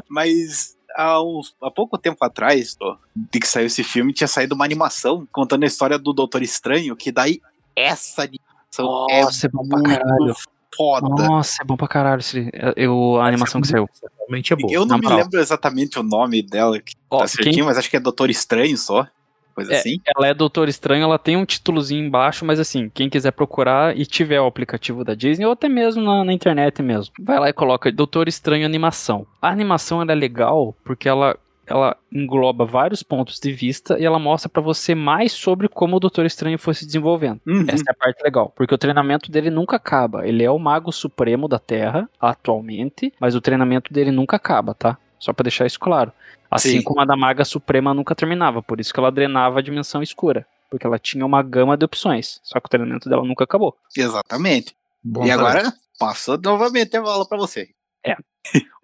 mas 0.08 0.76
há, 0.94 1.22
uns, 1.22 1.54
há 1.62 1.70
pouco 1.70 1.98
tempo 1.98 2.24
atrás, 2.24 2.76
ó, 2.80 2.96
de 3.14 3.40
que 3.40 3.48
saiu 3.48 3.66
esse 3.66 3.82
filme, 3.82 4.12
tinha 4.12 4.28
saído 4.28 4.54
uma 4.54 4.64
animação 4.64 5.26
contando 5.32 5.64
a 5.64 5.66
história 5.66 5.98
do 5.98 6.12
Doutor 6.12 6.42
Estranho, 6.42 6.96
que 6.96 7.10
daí 7.10 7.40
essa 7.74 8.22
animação 8.22 9.06
Nossa, 9.08 9.46
é 9.46 9.50
bom 9.50 9.66
pra 9.68 9.78
muito 9.78 9.90
caralho. 9.90 10.34
Foda. 10.76 11.08
Nossa, 11.08 11.62
é 11.62 11.64
bom 11.64 11.76
pra 11.76 11.88
caralho 11.88 12.20
esse, 12.20 12.50
eu, 12.76 13.16
a 13.20 13.26
animação 13.28 13.60
que 13.60 13.68
saiu. 13.68 13.88
Realmente 14.18 14.52
é 14.52 14.56
bom. 14.56 14.68
Eu 14.70 14.84
não 14.84 14.96
me 14.98 15.02
moral. 15.04 15.18
lembro 15.20 15.38
exatamente 15.40 15.98
o 15.98 16.02
nome 16.02 16.42
dela, 16.42 16.80
que 16.80 16.94
Ó, 17.10 17.18
tá 17.20 17.26
certinho, 17.28 17.54
quem- 17.54 17.64
mas 17.64 17.78
acho 17.78 17.88
que 17.90 17.96
é 17.96 18.00
Doutor 18.00 18.28
Estranho 18.30 18.76
só. 18.76 19.06
Coisa 19.54 19.72
É, 19.72 19.78
assim. 19.78 19.98
Ela 20.14 20.26
é 20.28 20.34
Doutor 20.34 20.68
Estranho, 20.68 21.02
ela 21.04 21.18
tem 21.18 21.34
um 21.34 21.44
títulozinho 21.46 22.04
embaixo, 22.04 22.44
mas 22.44 22.60
assim, 22.60 22.90
quem 22.92 23.08
quiser 23.08 23.30
procurar 23.30 23.96
e 23.96 24.04
tiver 24.04 24.38
o 24.38 24.46
aplicativo 24.46 25.02
da 25.02 25.14
Disney, 25.14 25.46
ou 25.46 25.52
até 25.52 25.66
mesmo 25.66 26.02
na, 26.02 26.22
na 26.24 26.32
internet 26.34 26.82
mesmo, 26.82 27.14
vai 27.18 27.38
lá 27.40 27.48
e 27.48 27.54
coloca 27.54 27.90
Doutor 27.90 28.28
Estranho 28.28 28.66
Animação. 28.66 29.26
A 29.40 29.48
animação 29.48 30.02
ela 30.02 30.12
é 30.12 30.14
legal 30.14 30.74
porque 30.84 31.08
ela, 31.08 31.38
ela 31.66 31.96
engloba 32.12 32.64
vários 32.64 33.02
pontos 33.02 33.40
de 33.40 33.52
vista 33.52 33.98
e 33.98 34.04
ela 34.04 34.18
mostra 34.18 34.48
pra 34.48 34.62
você 34.62 34.94
mais 34.94 35.32
sobre 35.32 35.68
como 35.68 35.96
o 35.96 36.00
Doutor 36.00 36.24
Estranho 36.24 36.58
foi 36.58 36.74
se 36.74 36.86
desenvolvendo. 36.86 37.40
Uhum. 37.46 37.64
Essa 37.68 37.84
é 37.88 37.90
a 37.90 37.94
parte 37.94 38.22
legal, 38.22 38.52
porque 38.54 38.74
o 38.74 38.78
treinamento 38.78 39.30
dele 39.30 39.50
nunca 39.50 39.76
acaba. 39.76 40.26
Ele 40.26 40.44
é 40.44 40.50
o 40.50 40.58
mago 40.58 40.92
supremo 40.92 41.48
da 41.48 41.58
Terra, 41.58 42.08
atualmente, 42.20 43.12
mas 43.20 43.34
o 43.34 43.40
treinamento 43.40 43.92
dele 43.92 44.10
nunca 44.10 44.36
acaba, 44.36 44.74
tá? 44.74 44.96
Só 45.18 45.32
pra 45.32 45.42
deixar 45.42 45.66
isso 45.66 45.80
claro. 45.80 46.12
Assim 46.50 46.78
Sim. 46.78 46.82
como 46.82 47.00
a 47.00 47.04
da 47.04 47.16
maga 47.16 47.44
suprema 47.44 47.92
nunca 47.92 48.14
terminava, 48.14 48.62
por 48.62 48.80
isso 48.80 48.94
que 48.94 49.00
ela 49.00 49.10
drenava 49.10 49.58
a 49.58 49.62
dimensão 49.62 50.02
escura. 50.02 50.46
Porque 50.70 50.86
ela 50.86 50.98
tinha 50.98 51.24
uma 51.24 51.42
gama 51.42 51.76
de 51.76 51.84
opções, 51.84 52.40
só 52.42 52.60
que 52.60 52.66
o 52.66 52.70
treinamento 52.70 53.08
dela 53.08 53.24
nunca 53.24 53.44
acabou. 53.44 53.76
Exatamente. 53.96 54.74
Bom 55.02 55.24
e 55.24 55.28
saber. 55.28 55.40
agora, 55.40 55.72
passou 55.98 56.38
novamente 56.38 56.96
a 56.96 57.02
bola 57.02 57.26
pra 57.26 57.38
você. 57.38 57.68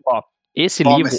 Esse 0.55 0.83
Toma 0.85 0.97
livro, 0.97 1.11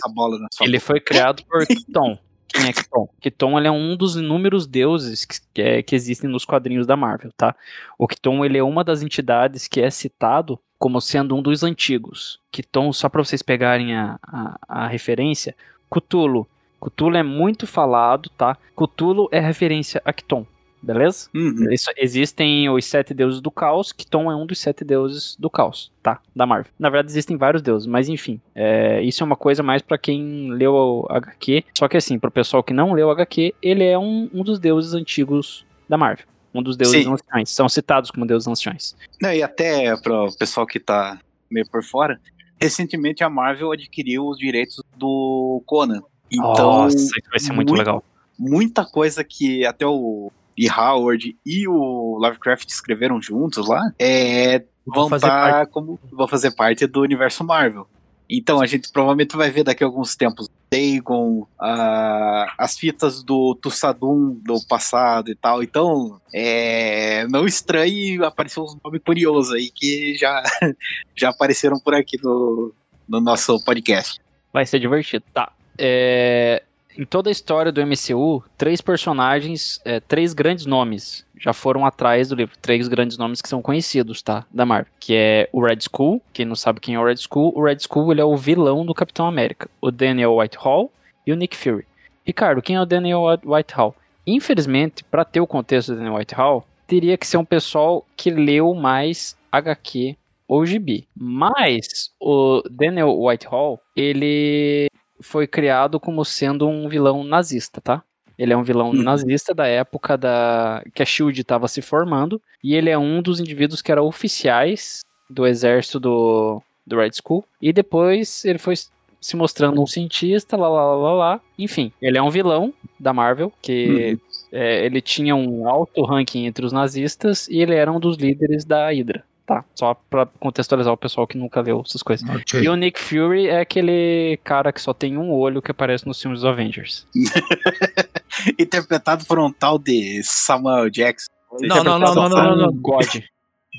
ele 0.62 0.80
foi 0.80 1.00
criado 1.00 1.44
por 1.50 1.66
Kiton. 1.66 2.18
Quem 2.48 2.68
é 2.68 2.74
Kiton? 2.74 3.10
Kiton 3.20 3.58
ele 3.58 3.68
é 3.68 3.72
um 3.72 3.96
dos 3.98 4.16
inúmeros 4.16 4.68
deuses 4.68 5.25
que, 5.25 5.38
que, 5.54 5.62
é- 5.62 5.82
que 5.84 5.96
existem 5.96 6.30
nos 6.30 6.46
quadrinhos 6.46 6.86
da 6.86 6.96
Marvel, 6.96 7.32
tá? 7.36 7.56
O 7.98 8.08
Kiton 8.08 8.46
ele 8.46 8.58
é 8.60 8.63
uma 8.63 8.84
das 8.84 9.02
entidades 9.02 9.68
que 9.68 9.82
é 9.82 9.90
citado 9.90 10.60
como 10.78 11.02
sendo 11.02 11.36
um 11.36 11.42
dos 11.42 11.63
antigos. 11.63 12.40
Kiton, 12.52 12.94
só 12.94 13.10
para 13.10 13.24
vocês 13.24 13.42
pegarem 13.42 13.96
a, 13.96 14.20
a, 14.22 14.60
a 14.68 14.88
referência, 14.88 15.56
Cthulhu. 15.90 16.48
Cthulhu 16.80 17.16
é 17.18 17.24
muito 17.24 17.66
falado, 17.66 18.30
tá? 18.38 18.58
Cthulhu 18.75 19.28
é 19.32 19.40
referência 19.40 20.02
a 20.06 20.12
Kiton, 20.13 20.46
beleza? 20.84 21.30
Uhum. 21.34 21.72
Isso- 21.72 21.90
existem 21.98 22.70
os 22.70 22.86
sete 22.86 23.13
deuses 23.13 23.40
do 23.42 23.50
caos, 23.50 23.92
Kiton 23.92 24.30
é 24.32 24.36
um 24.36 24.46
dos 24.46 24.60
sete 24.60 24.84
deuses 24.84 25.36
do 25.40 25.50
caos, 25.50 25.92
tá? 26.04 26.20
Da 26.36 26.46
Marvel. 26.46 26.72
Na 26.78 26.90
verdade, 26.90 27.12
existem 27.12 27.38
vários 27.38 27.62
deuses, 27.62 27.88
mas 27.88 28.10
enfim. 28.10 28.40
é, 28.54 29.02
isso 29.02 29.24
é 29.24 29.25
uma 29.25 29.36
coisa 29.36 29.63
mais 29.63 29.82
pra 29.82 29.98
quem 29.98 30.52
leu 30.52 30.74
o 30.74 31.08
HQ. 31.10 31.63
Só 31.78 31.88
que 31.88 31.98
assim, 31.98 32.20
pro 32.20 32.30
pessoal 32.30 32.62
que 32.63 32.74
não 32.74 32.94
leu 32.94 33.08
o 33.08 33.12
HQ, 33.12 33.56
ele 33.62 33.84
é 33.84 33.98
um, 33.98 34.30
um 34.34 34.44
dos 34.44 34.60
deuses 34.60 34.94
antigos 34.94 35.66
da 35.88 35.98
Marvel. 35.98 36.25
Um 36.54 36.62
dos 36.62 36.78
deuses 36.78 37.04
Sim. 37.04 37.12
anciões. 37.12 37.50
São 37.50 37.68
citados 37.68 38.12
como 38.12 38.28
deuses 38.28 38.48
anciões. 38.48 38.96
Não, 39.22 39.34
e 39.34 39.42
até 39.42 39.96
para 39.98 40.25
o 40.25 40.38
pessoal 40.38 40.68
que 40.68 40.80
tá 40.80 41.20
meio 41.50 41.68
por 41.68 41.84
fora, 41.84 42.20
recentemente 42.62 43.24
a 43.24 43.30
Marvel 43.30 43.72
adquiriu 43.72 44.28
os 44.28 44.38
direitos 44.38 44.82
do 44.96 45.63
Conan. 45.66 46.02
Então, 46.32 46.84
Nossa, 46.84 46.96
isso 46.96 47.12
vai 47.30 47.40
ser 47.40 47.54
muito, 47.54 47.70
muito- 47.70 47.80
legal. 47.80 48.04
muita 48.38 48.86
coisa 48.86 49.24
que 49.24 49.66
até 49.66 49.86
o 49.86 50.32
E. 50.57 50.69
Howard 50.69 51.36
e 51.45 51.67
o 51.67 52.17
Lovecraft 52.19 52.69
escreveram 52.69 53.22
juntos 53.22 53.67
lá, 53.67 53.91
é, 54.00 54.63
vão 54.86 55.10
fazer 55.10 55.27
tá 55.27 55.50
parte. 55.51 55.72
como 55.72 56.00
vão 56.12 56.27
fazer 56.27 56.51
parte 56.55 56.86
do 56.88 57.01
universo 57.01 57.43
Marvel. 57.43 57.88
Então 58.29 58.62
a 58.62 58.65
gente 58.65 58.91
provavelmente 58.91 59.36
vai 59.36 59.51
ver 59.51 59.63
daqui 59.63 59.83
a 59.83 59.88
alguns 59.88 60.15
tempos 60.15 60.50
Dagon, 60.72 61.45
a- 61.60 62.51
as 62.57 62.75
fitas 62.77 63.22
do 63.22 63.53
Tussadum 63.55 64.39
do 64.43 64.60
passado 64.67 65.29
e 65.29 65.36
tal. 65.36 65.62
Então, 65.62 66.19
é, 66.33 67.27
não 67.27 67.45
estranhe 67.45 68.17
aparecer 68.24 68.60
uns 68.60 68.75
nomes 68.83 69.01
curiosos 69.05 69.53
aí 69.53 69.69
que 69.69 70.15
já, 70.17 70.41
já 71.15 71.29
apareceram 71.29 71.79
por 71.79 71.93
aqui 71.93 72.17
no, 72.24 72.74
no 73.07 73.19
nosso 73.22 73.63
podcast. 73.63 74.19
Vai 74.51 74.65
ser 74.65 74.79
divertido. 74.79 75.25
Tá. 75.31 75.51
É, 75.77 76.63
Em 76.97 77.05
toda 77.05 77.29
a 77.29 77.31
história 77.31 77.71
do 77.71 77.81
MCU, 77.81 78.43
três 78.57 78.81
personagens, 78.81 79.79
é, 79.83 80.00
três 80.00 80.33
grandes 80.33 80.65
nomes 80.65 81.25
já 81.39 81.51
foram 81.53 81.85
atrás 81.85 82.29
do 82.29 82.35
livro. 82.35 82.55
Três 82.62 82.88
grandes 82.88 83.17
nomes 83.17 83.41
que 83.41 83.50
são 83.50 83.62
conhecidos, 83.62 84.21
tá? 84.21 84.45
Da 84.51 84.65
Marvel. 84.65 84.91
Que 85.00 85.15
é 85.15 85.50
o 85.51 85.62
Red 85.63 85.77
Skull. 85.79 86.21
Quem 86.31 86.45
não 86.45 86.55
sabe 86.55 86.79
quem 86.79 86.95
é 86.95 87.00
o 87.00 87.05
Red 87.05 87.15
Skull, 87.15 87.51
o 87.55 87.63
Red 87.63 87.77
Skull 87.77 88.12
ele 88.12 88.21
é 88.21 88.25
o 88.25 88.38
vilão 88.38 88.85
do 88.85 88.93
Capitão 88.93 89.25
América. 89.27 89.69
O 89.81 89.91
Daniel 89.91 90.35
Whitehall 90.38 90.91
e 91.25 91.33
o 91.33 91.35
Nick 91.35 91.55
Fury. 91.57 91.85
Ricardo, 92.25 92.62
quem 92.62 92.75
é 92.75 92.81
o 92.81 92.85
Daniel 92.85 93.23
White- 93.23 93.47
Whitehall? 93.47 93.95
Infelizmente, 94.25 95.03
para 95.03 95.25
ter 95.25 95.41
o 95.41 95.47
contexto 95.47 95.89
do 95.91 95.97
Daniel 95.97 96.15
Whitehall, 96.15 96.65
teria 96.88 97.17
que 97.17 97.27
ser 97.27 97.38
um 97.38 97.43
pessoal 97.45 98.05
que 98.15 98.29
leu 98.29 98.73
mais 98.73 99.35
HQ 99.51 100.15
ou 100.47 100.65
gibi. 100.65 101.07
Mas 101.15 102.12
o 102.21 102.62
Daniel 102.69 103.17
Whitehall, 103.19 103.81
ele 103.95 104.88
foi 105.24 105.48
criado 105.48 106.00
como 106.00 106.24
sendo 106.25 106.68
um 106.68 106.88
vilão 106.88 107.24
nazista, 107.24 107.82
tá? 107.82 108.03
Ele 108.38 108.51
é 108.53 108.58
um 108.58 108.63
vilão 108.63 108.89
Uhum. 108.89 109.03
nazista 109.03 109.53
da 109.53 109.68
época 109.68 110.18
da 110.18 110.84
que 110.94 111.01
a 111.03 111.06
Shield 111.06 111.39
estava 111.39 111.68
se 111.68 111.82
formando 111.82 112.42
e 112.63 112.75
ele 112.75 112.89
é 112.89 112.98
um 112.98 113.22
dos 113.22 113.39
indivíduos 113.39 113.82
que 113.82 113.92
eram 113.92 114.06
oficiais 114.06 115.01
do 115.30 115.46
exército 115.46 116.00
do, 116.00 116.62
do 116.86 116.98
Red 116.98 117.10
Skull 117.13 117.46
e 117.62 117.72
depois 117.72 118.44
ele 118.44 118.58
foi 118.60 118.75
se 119.22 119.38
mostrando 119.38 119.82
um 119.82 119.88
cientista, 119.88 120.58
lá, 120.58 120.68
lá, 120.68 120.96
lá, 120.96 121.13
lá. 121.13 121.42
Enfim, 121.58 121.92
ele 122.01 122.18
é 122.18 122.22
um 122.22 122.30
vilão 122.30 122.74
da 123.00 123.13
Marvel, 123.13 123.53
que 123.62 124.18
é, 124.51 124.86
ele 124.86 125.00
tinha 125.00 125.34
um 125.36 125.70
alto 125.70 126.03
ranking 126.03 126.46
entre 126.46 126.65
os 126.65 126.74
nazistas 126.74 127.48
e 127.48 127.60
ele 127.62 127.74
era 127.74 127.89
um 127.92 128.00
dos 128.00 128.18
líderes 128.18 128.65
da 128.65 128.88
Hydra. 128.89 129.24
Tá, 129.53 129.65
só 129.75 129.93
pra 130.10 130.25
contextualizar 130.25 130.91
o 130.91 130.98
pessoal 130.98 131.27
que 131.27 131.38
nunca 131.38 131.62
leu 131.62 131.83
essas 131.86 132.01
coisas. 132.01 132.27
Ok. 132.27 132.62
E 132.62 132.67
o 132.67 132.75
Nick 132.75 133.00
Fury 133.00 133.48
é 133.48 133.60
aquele 133.60 134.39
cara 134.43 134.74
que 134.74 134.81
só 134.81 134.93
tem 134.93 135.17
um 135.17 135.31
olho 135.31 135.62
que 135.62 135.69
aparece 135.69 136.07
nos 136.07 136.19
filmes 136.19 136.39
dos 136.41 136.50
Avengers. 136.50 137.05
Interpretado 138.57 139.25
por 139.25 139.38
um 139.38 139.51
tal 139.51 139.77
de 139.77 140.24
Samuel 140.24 140.89
Jackson. 140.89 141.31
Não, 141.62 141.83
não, 141.83 142.00
não, 142.00 142.15
não, 142.15 142.29
não, 142.29 142.43
não, 142.43 142.55
não. 142.55 142.74
God. 142.74 143.05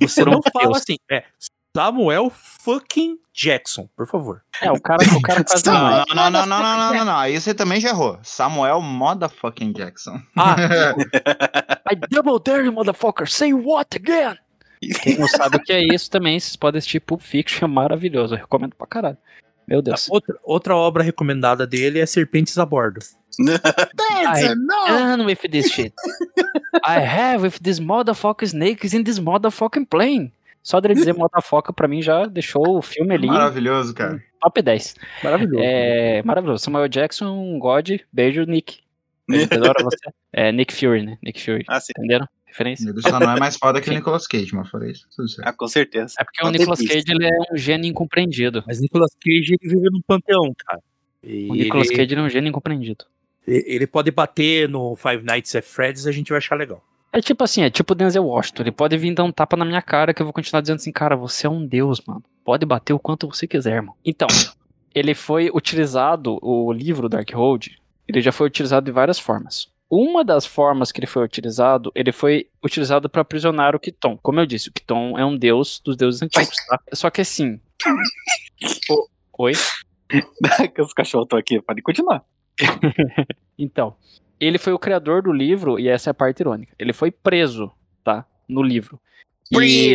Você 0.01 0.25
não 0.25 0.41
fala 0.53 0.77
assim. 0.77 0.97
É 1.11 1.25
Samuel 1.77 2.31
fucking 2.31 3.19
Jackson, 3.35 3.89
por 3.97 4.07
favor. 4.07 4.43
É, 4.63 4.71
o 4.71 4.81
cara, 4.81 5.03
o 5.03 5.21
cara 5.21 5.43
quase 5.43 5.67
não. 5.67 5.75
Não, 5.75 6.05
não, 6.15 6.31
não, 6.31 6.31
não, 6.31 6.47
não, 6.47 6.79
não, 6.79 6.95
não, 6.95 7.05
não. 7.05 7.17
Aí 7.17 7.41
você 7.41 7.53
também 7.53 7.81
já 7.81 7.89
errou. 7.89 8.17
Samuel 8.23 8.81
Motherfucking 8.81 9.73
Jackson. 9.73 10.23
Ah, 10.37 10.55
I 11.91 11.97
double 12.09 12.39
dare 12.39 12.65
you, 12.65 12.73
motherfucker. 12.73 13.29
Say 13.29 13.53
what 13.53 13.97
again? 13.97 14.39
Quem 14.89 15.19
não 15.19 15.29
sabe 15.29 15.57
o 15.57 15.61
que 15.63 15.73
é 15.73 15.83
isso 15.83 16.11
também, 16.11 16.39
vocês 16.39 16.57
podem 16.57 16.79
assistir 16.79 17.01
Pulp 17.01 17.21
Fiction, 17.21 17.67
é 17.67 17.69
maravilhoso. 17.69 18.35
Eu 18.35 18.39
recomendo 18.39 18.75
pra 18.77 18.87
caralho. 18.87 19.19
Meu 19.67 19.81
Deus. 19.81 20.11
outra, 20.11 20.37
outra 20.45 20.77
obra 20.77 21.03
recomendada 21.03 21.67
dele 21.67 21.99
é 21.99 22.05
Serpentes 22.07 22.59
a 22.59 22.67
Bordo. 22.67 23.01
I 23.41 24.55
done 24.55 25.25
with 25.25 25.39
this 25.51 25.71
shit. 25.73 25.93
I 26.85 27.01
have 27.01 27.43
with 27.43 27.59
this 27.63 27.81
motherfucker 27.81 28.45
snakes 28.47 28.93
in 28.93 29.03
this 29.05 29.19
motherfucking 29.19 29.87
plane. 29.87 30.33
Só 30.63 30.81
dele 30.81 30.95
dizer 30.95 31.15
motherfucker 31.15 31.75
pra 31.75 31.89
mim 31.89 32.01
já 32.01 32.27
deixou 32.27 32.79
o 32.79 32.83
filme 32.83 33.15
ali 33.15 33.27
Maravilhoso, 33.27 33.95
cara. 33.95 34.23
top 34.41 34.63
10. 34.63 34.95
Maravilhoso. 35.23 35.63
É 35.63 36.23
maravilhoso. 36.23 36.65
Samuel 36.65 36.89
Jackson, 36.89 37.59
God, 37.59 37.91
beijo, 38.13 38.45
Nick. 38.45 38.79
Beijo, 39.29 39.49
adoro 39.53 39.85
você. 39.85 40.11
É 40.33 40.53
Nick 40.53 40.75
Fury, 40.75 41.03
né? 41.05 41.19
Nick 41.23 41.43
Fury. 41.43 41.65
Ah, 41.69 41.81
sim. 41.81 41.93
Entenderam? 41.99 42.27
Referência? 42.55 42.89
Ele 42.89 43.03
só 43.03 43.19
não 43.19 43.33
é 43.33 43.41
mais 43.41 43.57
foda 43.57 43.81
que 43.81 43.91
o. 43.91 43.93
Nicolas 43.93 44.29
Cage, 44.29 44.55
mas 44.55 44.71
fora 44.71 44.89
isso, 44.89 45.09
tudo 45.15 45.29
certo. 45.29 45.49
Ah, 45.49 45.53
com 45.53 45.67
certeza. 45.67 46.15
É 46.21 46.23
porque 46.23 46.41
o 46.41 46.45
Pode 46.45 46.53
ter 46.53 46.59
Nicolas 46.61 46.79
visto. 46.79 46.93
Cage 46.93 47.05
ele 47.09 47.27
é 47.27 47.31
um 47.53 47.57
gênio 47.57 47.91
incompreendido. 47.91 48.63
Mas 48.65 48.81
Nicolas 48.81 49.11
Cage 49.21 49.57
ele 49.61 49.75
vive 49.75 49.91
no 49.91 50.01
panteão, 50.07 50.55
cara. 50.65 50.81
E 51.21 51.49
O 51.51 51.55
Nicolas 51.55 51.89
ele, 51.89 51.97
Cage 51.97 52.15
ele 52.15 52.21
é 52.21 52.25
um 52.25 52.29
gênio 52.29 52.49
incompreendido. 52.51 53.05
ele 53.45 53.89
pode 53.89 54.13
bater 54.13 54.69
no 54.69 54.95
Five 54.95 55.25
Nights 55.25 55.53
at 55.57 55.65
Freddy's 55.65 56.05
e 56.07 56.09
a 56.09 56.13
gente 56.13 56.29
vai 56.29 56.39
achar 56.39 56.55
legal. 56.55 56.81
É 57.13 57.21
tipo 57.21 57.43
assim, 57.43 57.63
é 57.63 57.71
tipo 57.71 57.93
o 57.93 57.97
Denzel 57.97 58.25
Washington. 58.25 58.63
Ele 58.63 58.71
pode 58.71 58.97
vir 58.97 59.13
dar 59.13 59.25
um 59.25 59.33
tapa 59.33 59.57
na 59.57 59.65
minha 59.65 59.83
cara 59.83 60.15
que 60.15 60.23
eu 60.23 60.27
vou 60.27 60.33
continuar 60.33 60.61
dizendo 60.61 60.77
assim, 60.77 60.93
cara, 60.93 61.17
você 61.17 61.49
é 61.49 61.51
um 61.51 61.67
deus, 61.67 62.01
mano. 62.07 62.23
Pode 62.45 62.65
bater 62.65 62.93
o 62.93 63.01
quanto 63.01 63.27
você 63.27 63.49
quiser, 63.49 63.83
mano. 63.83 63.97
Então, 64.05 64.29
ele 64.95 65.13
foi 65.13 65.51
utilizado, 65.53 66.39
o 66.41 66.73
livro 66.73 67.09
Darkhold, 67.09 67.81
ele 68.07 68.21
já 68.21 68.31
foi 68.31 68.47
utilizado 68.47 68.87
de 68.87 68.93
várias 68.93 69.19
formas. 69.19 69.69
Uma 69.91 70.25
das 70.25 70.45
formas 70.47 70.91
que 70.91 70.99
ele 70.99 71.07
foi 71.07 71.23
utilizado, 71.25 71.93
ele 71.95 72.11
foi 72.11 72.49
utilizado 72.65 73.09
para 73.09 73.23
aprisionar 73.23 73.77
o 73.77 73.81
Kiton. 73.81 74.19
Como 74.23 74.41
eu 74.41 74.47
disse, 74.47 74.69
o 74.69 74.73
Kiton 74.73 75.19
é 75.19 75.25
um 75.25 75.37
deus 75.37 75.81
dos 75.85 75.97
deuses 75.97 76.23
antigos, 76.23 76.57
tá? 76.69 76.79
Só 76.93 77.11
que 77.11 77.21
assim. 77.21 77.61
o- 78.91 79.09
Oi? 79.45 79.53
que 80.75 80.81
os 80.83 80.93
cachorros 80.93 81.27
estão 81.27 81.39
aqui. 81.39 81.61
Pode 81.63 81.83
continuar. 81.83 82.25
Então, 83.57 83.95
ele 84.41 84.59
foi 84.59 84.73
o 84.73 84.79
criador 84.81 85.23
do 85.23 85.33
livro, 85.33 85.79
e 85.79 85.87
essa 85.89 86.11
é 86.11 86.13
a 86.13 86.15
parte 86.15 86.41
irônica. 86.41 86.75
Ele 86.77 86.93
foi 86.93 87.13
preso, 87.13 87.71
tá? 88.03 88.27
No 88.49 88.63
livro. 88.65 89.01
E 89.53 89.95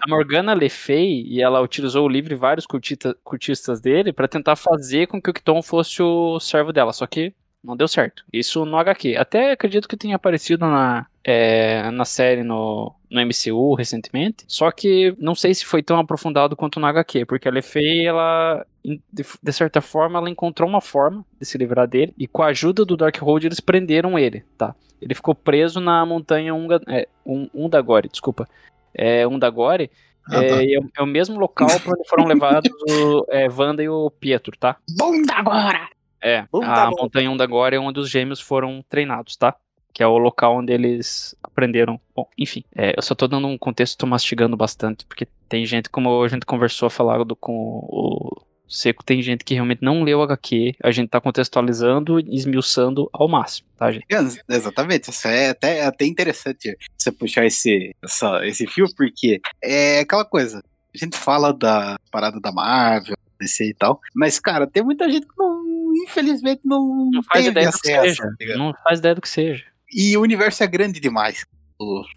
a 0.00 0.08
Morgana 0.08 0.54
Le 0.54 0.68
Fay, 0.68 1.24
e 1.26 1.42
ela 1.42 1.60
utilizou 1.60 2.06
o 2.06 2.08
livro 2.08 2.32
e 2.32 2.36
vários 2.36 2.64
curtita- 2.64 3.16
curtistas 3.24 3.80
dele 3.80 4.12
pra 4.12 4.28
tentar 4.28 4.54
fazer 4.54 5.08
com 5.08 5.20
que 5.20 5.30
o 5.30 5.34
Kiton 5.34 5.60
fosse 5.62 6.00
o 6.00 6.38
servo 6.38 6.72
dela, 6.72 6.92
só 6.92 7.04
que 7.08 7.34
não 7.62 7.76
deu 7.76 7.86
certo. 7.88 8.24
Isso 8.32 8.64
no 8.64 8.76
HQ. 8.76 9.16
Até 9.16 9.52
acredito 9.52 9.88
que 9.88 9.96
tenha 9.96 10.16
aparecido 10.16 10.66
na, 10.66 11.06
é, 11.24 11.90
na 11.90 12.04
série 12.04 12.42
no, 12.42 12.92
no 13.10 13.20
MCU 13.20 13.74
recentemente, 13.74 14.44
só 14.48 14.70
que 14.70 15.14
não 15.18 15.34
sei 15.34 15.54
se 15.54 15.64
foi 15.64 15.82
tão 15.82 15.98
aprofundado 15.98 16.56
quanto 16.56 16.80
no 16.80 16.86
HQ, 16.86 17.24
porque 17.26 17.46
a 17.48 17.50
Le 17.52 17.62
Fay, 17.62 18.06
ela, 18.06 18.66
de, 18.84 19.24
de 19.42 19.52
certa 19.52 19.80
forma, 19.80 20.18
ela 20.18 20.28
encontrou 20.30 20.68
uma 20.68 20.80
forma 20.80 21.24
de 21.40 21.46
se 21.46 21.56
livrar 21.58 21.86
dele, 21.86 22.12
e 22.18 22.26
com 22.26 22.42
a 22.42 22.46
ajuda 22.48 22.84
do 22.84 22.96
Darkhold 22.96 23.46
eles 23.46 23.60
prenderam 23.60 24.18
ele, 24.18 24.44
tá? 24.58 24.74
Ele 25.00 25.14
ficou 25.14 25.34
preso 25.34 25.80
na 25.80 26.04
montanha 26.06 26.54
Unga, 26.54 26.80
é, 26.88 27.08
Un- 27.26 27.48
Undagore, 27.54 28.08
desculpa. 28.08 28.48
É, 28.94 29.26
Undagore, 29.26 29.90
Ah, 30.24 30.30
tá. 30.30 30.62
é, 30.62 30.74
é 30.74 30.78
o- 30.78 30.90
é 30.98 31.02
o 31.02 31.06
mesmo 31.06 31.38
local 31.38 31.66
pra 31.80 31.92
onde 31.98 32.08
foram 32.08 32.24
levados 32.26 32.70
o 32.88 33.24
é, 33.28 33.48
Wanda 33.48 33.82
e 33.82 33.88
o 33.88 34.10
Pietro, 34.10 34.56
tá? 34.56 34.76
Bunda 34.96 35.34
agora! 35.34 35.88
É, 36.22 36.44
a 36.62 36.90
montanha 37.02 37.30
Undagore 37.30 37.76
é 37.76 37.80
onde 37.80 37.98
os 38.00 38.08
gêmeos 38.10 38.40
foram 38.40 38.84
treinados, 38.88 39.36
tá? 39.36 39.54
Que 39.92 40.02
é 40.02 40.06
o 40.06 40.16
local 40.18 40.56
onde 40.58 40.72
eles 40.72 41.34
aprenderam. 41.42 42.00
Bom, 42.14 42.26
enfim, 42.38 42.62
é, 42.74 42.94
eu 42.96 43.02
só 43.02 43.14
tô 43.14 43.26
dando 43.28 43.46
um 43.46 43.58
contexto, 43.58 43.98
tô 43.98 44.06
mastigando 44.06 44.56
bastante, 44.56 45.04
porque 45.04 45.26
tem 45.48 45.66
gente, 45.66 45.90
como 45.90 46.22
a 46.22 46.28
gente 46.28 46.46
conversou, 46.46 46.88
falado 46.88 47.36
com 47.36 47.52
o 47.52 48.42
Seco, 48.68 49.04
tem 49.04 49.20
gente 49.20 49.44
que 49.44 49.52
realmente 49.52 49.82
não 49.82 50.02
leu 50.02 50.22
HQ, 50.22 50.76
a 50.82 50.90
gente 50.90 51.10
tá 51.10 51.20
contextualizando 51.20 52.18
e 52.18 52.34
esmiuçando 52.34 53.10
ao 53.12 53.28
máximo, 53.28 53.68
tá, 53.76 53.92
gente? 53.92 54.06
Ex- 54.08 54.40
Exatamente, 54.48 55.10
isso 55.10 55.28
é 55.28 55.50
até, 55.50 55.84
até 55.84 56.06
interessante 56.06 56.74
você 56.96 57.12
puxar 57.12 57.44
esse, 57.44 57.94
essa- 58.02 58.46
esse 58.46 58.66
fio, 58.66 58.86
porque 58.96 59.40
é 59.62 59.98
aquela 60.00 60.24
coisa. 60.24 60.62
A 60.94 60.98
gente 60.98 61.18
fala 61.18 61.52
da 61.52 61.98
parada 62.10 62.40
da 62.40 62.50
Marvel, 62.52 63.14
DC 63.42 63.68
e 63.70 63.74
tal, 63.74 64.00
mas, 64.14 64.38
cara, 64.38 64.66
tem 64.66 64.82
muita 64.82 65.10
gente 65.10 65.26
que 65.26 65.34
não, 65.38 65.62
infelizmente, 66.06 66.60
não, 66.64 67.10
Não 67.12 67.22
faz 67.22 67.44
teve 67.44 67.50
ideia 67.50 67.70
do 67.70 67.78
que 67.78 67.92
acesso. 67.92 68.22
seja. 68.38 68.52
tá? 68.52 68.56
Não 68.58 68.72
faz 68.84 68.98
ideia 68.98 69.14
do 69.14 69.20
que 69.20 69.28
seja. 69.28 69.64
E 69.94 70.16
o 70.16 70.20
universo 70.22 70.62
é 70.62 70.66
grande 70.66 70.98
demais 71.00 71.44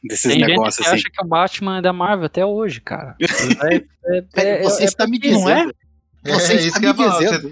desses 0.04 0.22
Tem 0.30 0.40
gente 0.40 0.48
negócios, 0.50 0.76
que 0.76 0.84
assim. 0.84 0.96
acha 0.96 1.10
que 1.12 1.26
o 1.26 1.28
Batman 1.28 1.80
é 1.80 1.82
da 1.82 1.92
Marvel 1.92 2.26
até 2.28 2.46
hoje, 2.46 2.80
cara. 2.82 3.16
É, 4.08 4.18
é- 4.36 4.60
é- 4.60 4.64
você 4.64 4.84
é- 4.84 4.86
está 4.86 5.08
me 5.08 5.20
porque 5.20 5.32
não 5.32 5.40
dizendo. 5.40 5.72
é? 5.72 6.32
Você 6.32 6.54
É 6.54 6.56
está 6.58 6.68
isso 6.68 6.80
que 6.80 6.86
me 6.94 6.94
dizendo. 7.10 7.52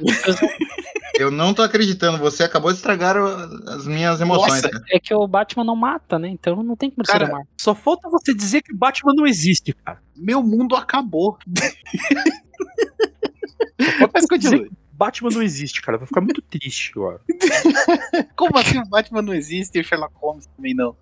Eu 1.19 1.29
não 1.31 1.53
tô 1.53 1.61
acreditando, 1.61 2.17
você 2.17 2.43
acabou 2.43 2.71
de 2.71 2.77
estragar 2.77 3.15
as 3.17 3.85
minhas 3.87 4.19
emoções, 4.21 4.61
Nossa. 4.63 4.69
cara. 4.69 4.83
É 4.91 4.99
que 4.99 5.13
o 5.13 5.27
Batman 5.27 5.63
não 5.63 5.75
mata, 5.75 6.17
né? 6.19 6.27
Então 6.29 6.61
não 6.63 6.75
tem 6.75 6.89
como 6.89 7.05
ser 7.05 7.11
Cara, 7.11 7.27
Marvel. 7.27 7.47
Só 7.59 7.73
falta 7.75 8.09
você 8.09 8.33
dizer 8.33 8.61
que 8.63 8.73
o 8.73 8.77
Batman 8.77 9.13
não 9.15 9.25
existe, 9.27 9.73
cara. 9.73 9.99
Meu 10.15 10.41
mundo 10.43 10.75
acabou. 10.75 11.37
Mas 14.13 14.25
continua. 14.25 14.67
Batman 14.95 15.29
não 15.31 15.41
existe, 15.41 15.81
cara. 15.81 15.97
Vai 15.97 16.07
ficar 16.07 16.21
muito 16.21 16.41
triste 16.41 16.91
agora. 16.95 17.19
Como 18.35 18.57
assim 18.57 18.79
o 18.79 18.85
Batman 18.85 19.21
não 19.21 19.33
existe 19.33 19.77
e 19.77 19.81
o 19.81 19.83
Sherlock 19.83 20.13
Holmes 20.15 20.45
também 20.55 20.73
não? 20.73 20.95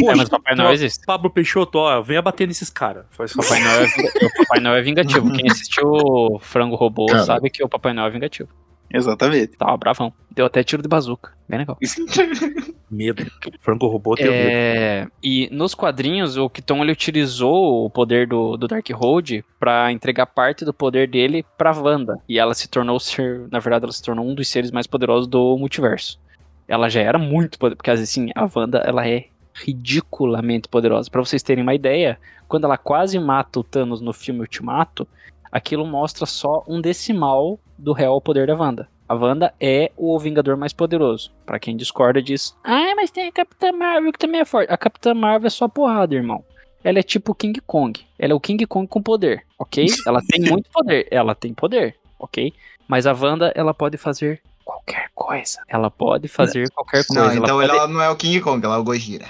É, 0.00 0.14
mas 0.14 0.28
o 0.28 0.30
Papai 0.30 0.54
Noel 0.54 0.72
existe. 0.72 1.04
Pablo 1.06 1.30
Peixoto, 1.30 1.78
ó, 1.78 2.00
venha 2.02 2.22
bater 2.22 2.46
nesses 2.46 2.70
caras. 2.70 3.06
Papai 3.16 3.62
Noel, 3.62 3.84
é, 3.84 4.26
o 4.26 4.30
Papai 4.38 4.60
Noel 4.60 4.76
é 4.76 4.82
vingativo. 4.82 5.32
Quem 5.32 5.50
assistiu 5.50 5.86
o 5.86 6.38
Frango 6.38 6.76
Robô 6.76 7.06
Cara. 7.06 7.24
sabe 7.24 7.50
que 7.50 7.64
o 7.64 7.68
Papai 7.68 7.92
Noel 7.92 8.08
é 8.08 8.10
vingativo. 8.10 8.50
Exatamente. 8.92 9.56
Tava 9.56 9.76
bravão. 9.76 10.12
Deu 10.30 10.46
até 10.46 10.64
tiro 10.64 10.82
de 10.82 10.88
bazuca. 10.88 11.32
Bem 11.48 11.60
legal. 11.60 11.78
Medo. 12.90 13.24
Frango 13.60 13.86
robô 13.86 14.16
tem 14.16 14.26
medo. 14.26 14.50
É, 14.50 15.06
e 15.22 15.48
nos 15.52 15.74
quadrinhos, 15.74 16.36
o 16.36 16.50
Kiton 16.50 16.82
ele 16.82 16.90
utilizou 16.90 17.86
o 17.86 17.90
poder 17.90 18.26
do, 18.26 18.56
do 18.56 18.66
Darkhold 18.66 19.44
pra 19.60 19.92
entregar 19.92 20.26
parte 20.26 20.64
do 20.64 20.74
poder 20.74 21.08
dele 21.08 21.44
pra 21.56 21.70
Wanda. 21.70 22.18
E 22.28 22.36
ela 22.36 22.52
se 22.52 22.68
tornou 22.68 22.98
ser, 22.98 23.46
na 23.50 23.60
verdade, 23.60 23.84
ela 23.84 23.92
se 23.92 24.02
tornou 24.02 24.26
um 24.26 24.34
dos 24.34 24.48
seres 24.48 24.72
mais 24.72 24.88
poderosos 24.88 25.28
do 25.28 25.56
multiverso. 25.56 26.18
Ela 26.66 26.88
já 26.88 27.00
era 27.00 27.18
muito 27.18 27.58
poderosa, 27.58 27.76
porque 27.76 27.90
assim, 27.92 28.30
a 28.34 28.48
Wanda, 28.52 28.78
ela 28.78 29.08
é 29.08 29.26
ridiculamente 29.54 30.68
poderosa. 30.68 31.08
Pra 31.08 31.20
vocês 31.20 31.42
terem 31.42 31.62
uma 31.62 31.74
ideia, 31.74 32.18
quando 32.48 32.64
ela 32.64 32.76
quase 32.76 33.18
mata 33.20 33.60
o 33.60 33.64
Thanos 33.64 34.00
no 34.00 34.12
filme 34.12 34.40
Ultimato, 34.40 35.06
aquilo 35.50 35.86
mostra 35.86 36.26
só 36.26 36.64
um 36.66 36.80
decimal 36.80 37.58
do 37.80 37.92
real 37.92 38.20
poder 38.20 38.46
da 38.46 38.54
Wanda. 38.54 38.88
A 39.08 39.14
Wanda 39.14 39.52
é 39.60 39.90
o 39.96 40.16
Vingador 40.18 40.56
mais 40.56 40.72
poderoso. 40.72 41.32
Pra 41.44 41.58
quem 41.58 41.76
discorda 41.76 42.22
diz, 42.22 42.56
ah, 42.62 42.94
mas 42.94 43.10
tem 43.10 43.26
a 43.26 43.32
Capitã 43.32 43.72
Marvel 43.72 44.12
que 44.12 44.18
também 44.18 44.40
é 44.40 44.44
forte. 44.44 44.72
A 44.72 44.76
Capitã 44.76 45.14
Marvel 45.14 45.48
é 45.48 45.50
só 45.50 45.66
porrada, 45.66 46.14
irmão. 46.14 46.44
Ela 46.84 47.00
é 47.00 47.02
tipo 47.02 47.32
o 47.32 47.34
King 47.34 47.60
Kong. 47.66 48.00
Ela 48.18 48.32
é 48.32 48.34
o 48.34 48.40
King 48.40 48.64
Kong 48.66 48.86
com 48.86 49.02
poder, 49.02 49.44
ok? 49.58 49.86
Ela 50.06 50.20
tem 50.26 50.40
muito 50.40 50.70
poder. 50.70 51.08
Ela 51.10 51.34
tem 51.34 51.52
poder, 51.52 51.96
ok? 52.18 52.52
Mas 52.86 53.06
a 53.06 53.12
Wanda, 53.12 53.52
ela 53.54 53.72
pode 53.72 53.96
fazer 53.96 54.40
qualquer 54.64 55.10
coisa. 55.14 55.58
Ela 55.68 55.90
pode 55.90 56.28
fazer 56.28 56.70
qualquer 56.70 57.04
coisa. 57.04 57.24
Não, 57.24 57.32
então 57.32 57.58
pode... 57.58 57.70
ela 57.70 57.86
não 57.86 58.00
é 58.00 58.10
o 58.10 58.16
King 58.16 58.40
Kong, 58.40 58.64
ela 58.64 58.76
é 58.76 58.78
o 58.78 58.84
Gojira. 58.84 59.26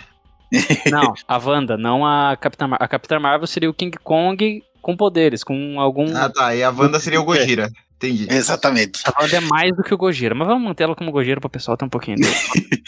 Não, 0.90 1.14
a 1.28 1.38
Wanda, 1.38 1.76
não 1.76 2.04
a 2.04 2.37
Capitã 2.37 2.66
Marvel. 2.66 2.85
A 2.85 2.88
Capitã 2.88 3.21
Marvel 3.21 3.47
seria 3.47 3.71
o 3.71 3.75
King 3.75 3.97
Kong 3.99 4.64
com 4.83 4.97
poderes, 4.97 5.45
com 5.45 5.78
algum. 5.78 6.16
Ah 6.16 6.28
tá, 6.28 6.52
e 6.57 6.64
a 6.64 6.71
Wanda 6.71 6.99
seria 6.99 7.21
o 7.21 7.25
Gojira. 7.25 7.71
Entendi. 8.02 8.26
Exatamente. 8.30 9.02
A 9.04 9.21
Wanda 9.23 9.37
é 9.37 9.40
mais 9.40 9.76
do 9.76 9.83
que 9.83 9.92
o 9.92 9.99
Gojira, 9.99 10.35
mas 10.35 10.49
vamos 10.49 10.64
manter 10.64 10.85
ela 10.85 10.97
como 10.97 11.12
Gojira 11.12 11.40
para 11.40 11.49
o 11.49 11.50
pessoal 11.50 11.76
ter 11.76 11.85
um 11.85 11.88
pouquinho 11.90 12.16
dele. 12.16 12.30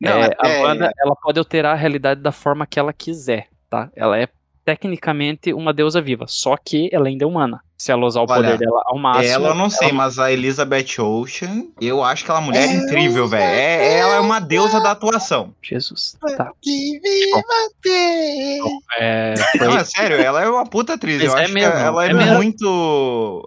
Não, 0.00 0.12
É, 0.12 0.34
a 0.38 0.48
é- 0.48 0.62
Wanda, 0.62 0.90
ela 0.98 1.14
pode 1.22 1.38
alterar 1.38 1.72
a 1.72 1.78
realidade 1.78 2.20
da 2.22 2.32
forma 2.32 2.66
que 2.66 2.78
ela 2.78 2.92
quiser, 2.92 3.48
tá? 3.68 3.90
Ela 3.96 4.18
é 4.18 4.28
tecnicamente 4.64 5.52
uma 5.52 5.72
deusa 5.72 6.00
viva, 6.00 6.26
só 6.28 6.56
que 6.56 6.88
ela 6.92 7.08
ainda 7.08 7.24
é 7.24 7.26
humana. 7.26 7.60
Se 7.76 7.90
ela 7.90 8.04
usar 8.06 8.20
o 8.20 8.26
Olha, 8.28 8.42
poder 8.42 8.58
dela 8.58 8.82
ao 8.86 8.98
máximo. 8.98 9.26
ela 9.34 9.48
eu 9.48 9.54
não 9.54 9.70
sei, 9.70 9.90
mas 9.90 10.18
a 10.18 10.30
Elizabeth 10.30 11.00
Ocean, 11.00 11.64
eu 11.80 12.04
acho 12.04 12.24
que 12.24 12.30
ela 12.30 12.38
é 12.38 12.42
uma 12.42 12.46
mulher 12.46 12.70
incrível, 12.74 13.26
velho. 13.26 13.42
É, 13.42 13.98
ela 13.98 14.14
é 14.16 14.20
uma 14.20 14.38
deusa 14.38 14.80
da 14.80 14.90
atuação. 14.90 15.54
Jesus. 15.62 16.14
Tá. 16.36 16.52
Que 16.60 17.00
viva 17.00 17.42
Deus! 17.82 18.70
É, 18.98 19.34
Não, 19.58 19.72
foi- 19.72 19.80
é 19.80 19.84
sério, 19.84 20.16
ela 20.18 20.42
é 20.42 20.48
uma 20.48 20.66
puta 20.66 20.92
atriz. 20.94 21.22
Mas 21.22 21.32
eu 21.32 21.38
é 21.38 21.44
acho 21.44 21.54
mesmo, 21.54 21.72
que 21.72 21.78
ela 21.78 22.06
é, 22.06 22.10
é 22.10 22.14
mesmo. 22.14 22.34
muito. 22.36 23.46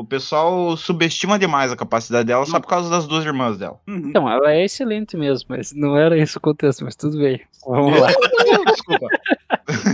O 0.00 0.04
pessoal 0.04 0.76
subestima 0.76 1.38
demais 1.38 1.72
a 1.72 1.76
capacidade 1.76 2.26
dela 2.26 2.44
só 2.46 2.60
por 2.60 2.68
causa 2.68 2.88
das 2.90 3.06
duas 3.06 3.24
irmãs 3.24 3.58
dela. 3.58 3.80
Uhum. 3.86 3.96
Então, 4.08 4.28
ela 4.30 4.52
é 4.52 4.64
excelente 4.64 5.16
mesmo, 5.16 5.46
mas 5.50 5.72
não 5.74 5.96
era 5.96 6.16
esse 6.18 6.36
o 6.36 6.40
contexto, 6.40 6.84
mas 6.84 6.94
tudo 6.96 7.18
bem. 7.18 7.40
Vamos 7.66 7.98
lá. 8.00 8.08
Desculpa. 8.72 9.06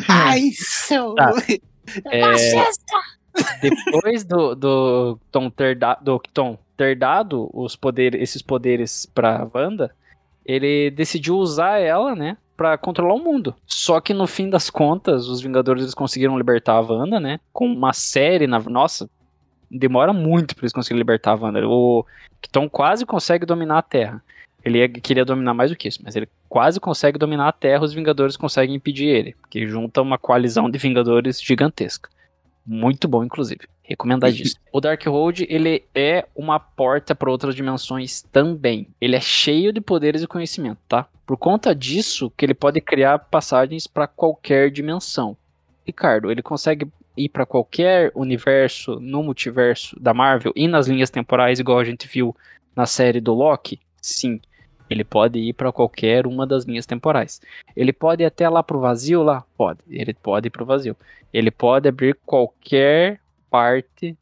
Ai, 0.08 0.50
seu. 0.52 1.14
Tá. 1.14 1.32
É, 2.11 2.23
depois 3.61 4.25
do, 4.25 4.54
do 4.54 5.18
Tom 5.30 5.50
ter, 5.50 5.76
da- 5.76 5.96
do 6.00 6.18
Tom 6.32 6.56
ter 6.76 6.96
dado 6.96 7.50
os 7.52 7.76
poderes, 7.76 8.23
esses 8.23 8.40
poderes 8.42 9.06
pra 9.14 9.46
Wanda, 9.54 9.94
ele 10.46 10.90
decidiu 10.90 11.37
usar 11.37 11.78
ela, 11.78 12.14
né, 12.14 12.37
pra 12.56 12.78
controlar 12.78 13.14
o 13.14 13.23
mundo. 13.23 13.54
Só 13.66 14.00
que 14.00 14.14
no 14.14 14.26
fim 14.26 14.49
das 14.49 14.70
contas, 14.70 15.28
os 15.28 15.40
Vingadores 15.42 15.82
eles 15.82 15.94
conseguiram 15.94 16.38
libertar 16.38 16.75
a 16.75 16.80
Wanda, 16.80 17.18
né, 17.20 17.38
com 17.52 17.66
uma 17.66 17.92
série 17.92 18.46
na 18.46 18.58
nossa, 18.61 19.08
demora 19.78 20.12
muito 20.12 20.54
pra 20.54 20.62
eles 20.64 20.73
conseguirem 20.73 21.00
libertar 21.00 21.33
a 21.33 21.35
Wanda. 21.35 21.66
O 21.69 22.04
Tom 22.52 22.69
quase 22.69 23.04
consegue 23.04 23.45
dominar 23.47 23.78
a 23.78 23.83
Terra. 23.83 24.23
Ele 24.64 24.78
ia- 24.78 24.88
queria 24.88 25.25
dominar 25.25 25.52
mais 25.52 25.71
do 25.71 25.76
que 25.76 25.88
isso, 25.88 26.00
mas 26.02 26.16
ele 26.16 26.28
quase 26.49 26.81
consegue 26.81 27.19
dominar 27.19 27.49
a 27.49 27.52
Terra, 27.52 27.85
os 27.85 27.93
Vingadores 27.93 28.37
conseguem 28.37 28.75
impedir 28.76 29.07
ele, 29.07 29.35
porque 29.40 29.66
junta 29.66 30.00
uma 30.00 30.16
coalizão 30.16 30.71
de 30.71 30.78
Vingadores 30.78 31.40
gigantesca. 31.43 32.09
Muito 32.66 33.07
bom, 33.07 33.23
inclusive. 33.23 33.61
Recomendadíssimo. 33.83 34.62
o 34.73 34.81
Darkhold, 34.81 35.47
ele 35.50 35.85
é 35.95 36.26
uma 36.35 36.59
porta 36.59 37.14
para 37.14 37.31
outras 37.31 37.54
dimensões 37.54 38.23
também. 38.33 38.88
Ele 38.99 39.14
é 39.14 39.21
cheio 39.21 39.71
de 39.75 39.81
poderes 39.83 40.23
e 40.23 40.26
conhecimento, 40.26 40.78
tá? 40.88 41.07
Por 41.26 41.37
conta 41.37 41.75
disso, 41.75 42.33
que 42.35 42.47
ele 42.47 42.54
pode 42.54 42.81
criar 42.81 43.19
passagens 43.19 43.87
para 43.87 44.07
qualquer 44.07 44.71
dimensão. 44.71 45.37
Ricardo, 45.87 46.31
ele 46.31 46.40
consegue 46.43 46.88
ir 47.16 47.28
para 47.28 47.47
qualquer 47.47 48.11
universo 48.14 48.99
no 49.00 49.23
multiverso 49.23 49.99
da 50.00 50.12
Marvel 50.12 50.52
e 50.56 50.67
nas 50.67 50.86
linhas 50.86 51.10
temporais, 51.10 51.60
igual 51.60 51.78
a 51.78 51.84
gente 51.84 52.08
viu 52.08 52.34
na 52.75 52.86
série 52.86 53.21
do 53.21 53.34
Loki? 53.34 53.80
Sim. 54.00 54.41
Ele 54.89 55.04
pode 55.04 55.39
ir 55.39 55.54
para 55.54 55.73
qualquer 55.73 56.26
uma 56.26 56.47
das 56.47 56.65
linhas 56.65 56.86
temporais. 56.86 57.41
Ele 57.75 57.93
pode 57.93 58.23
ir 58.23 58.26
até 58.26 58.49
lá 58.49 58.62
pro 58.62 58.80
vazio 58.80 59.23
lá? 59.23 59.45
Pode. 59.56 59.80
Ele 59.89 60.12
pode 60.12 60.49
ir 60.49 60.50
pro 60.50 60.67
vazio. 60.67 60.97
Ele 61.32 61.50
pode 61.50 61.89
abrir 61.89 62.19
qualquer 62.26 63.21
parte, 63.50 64.17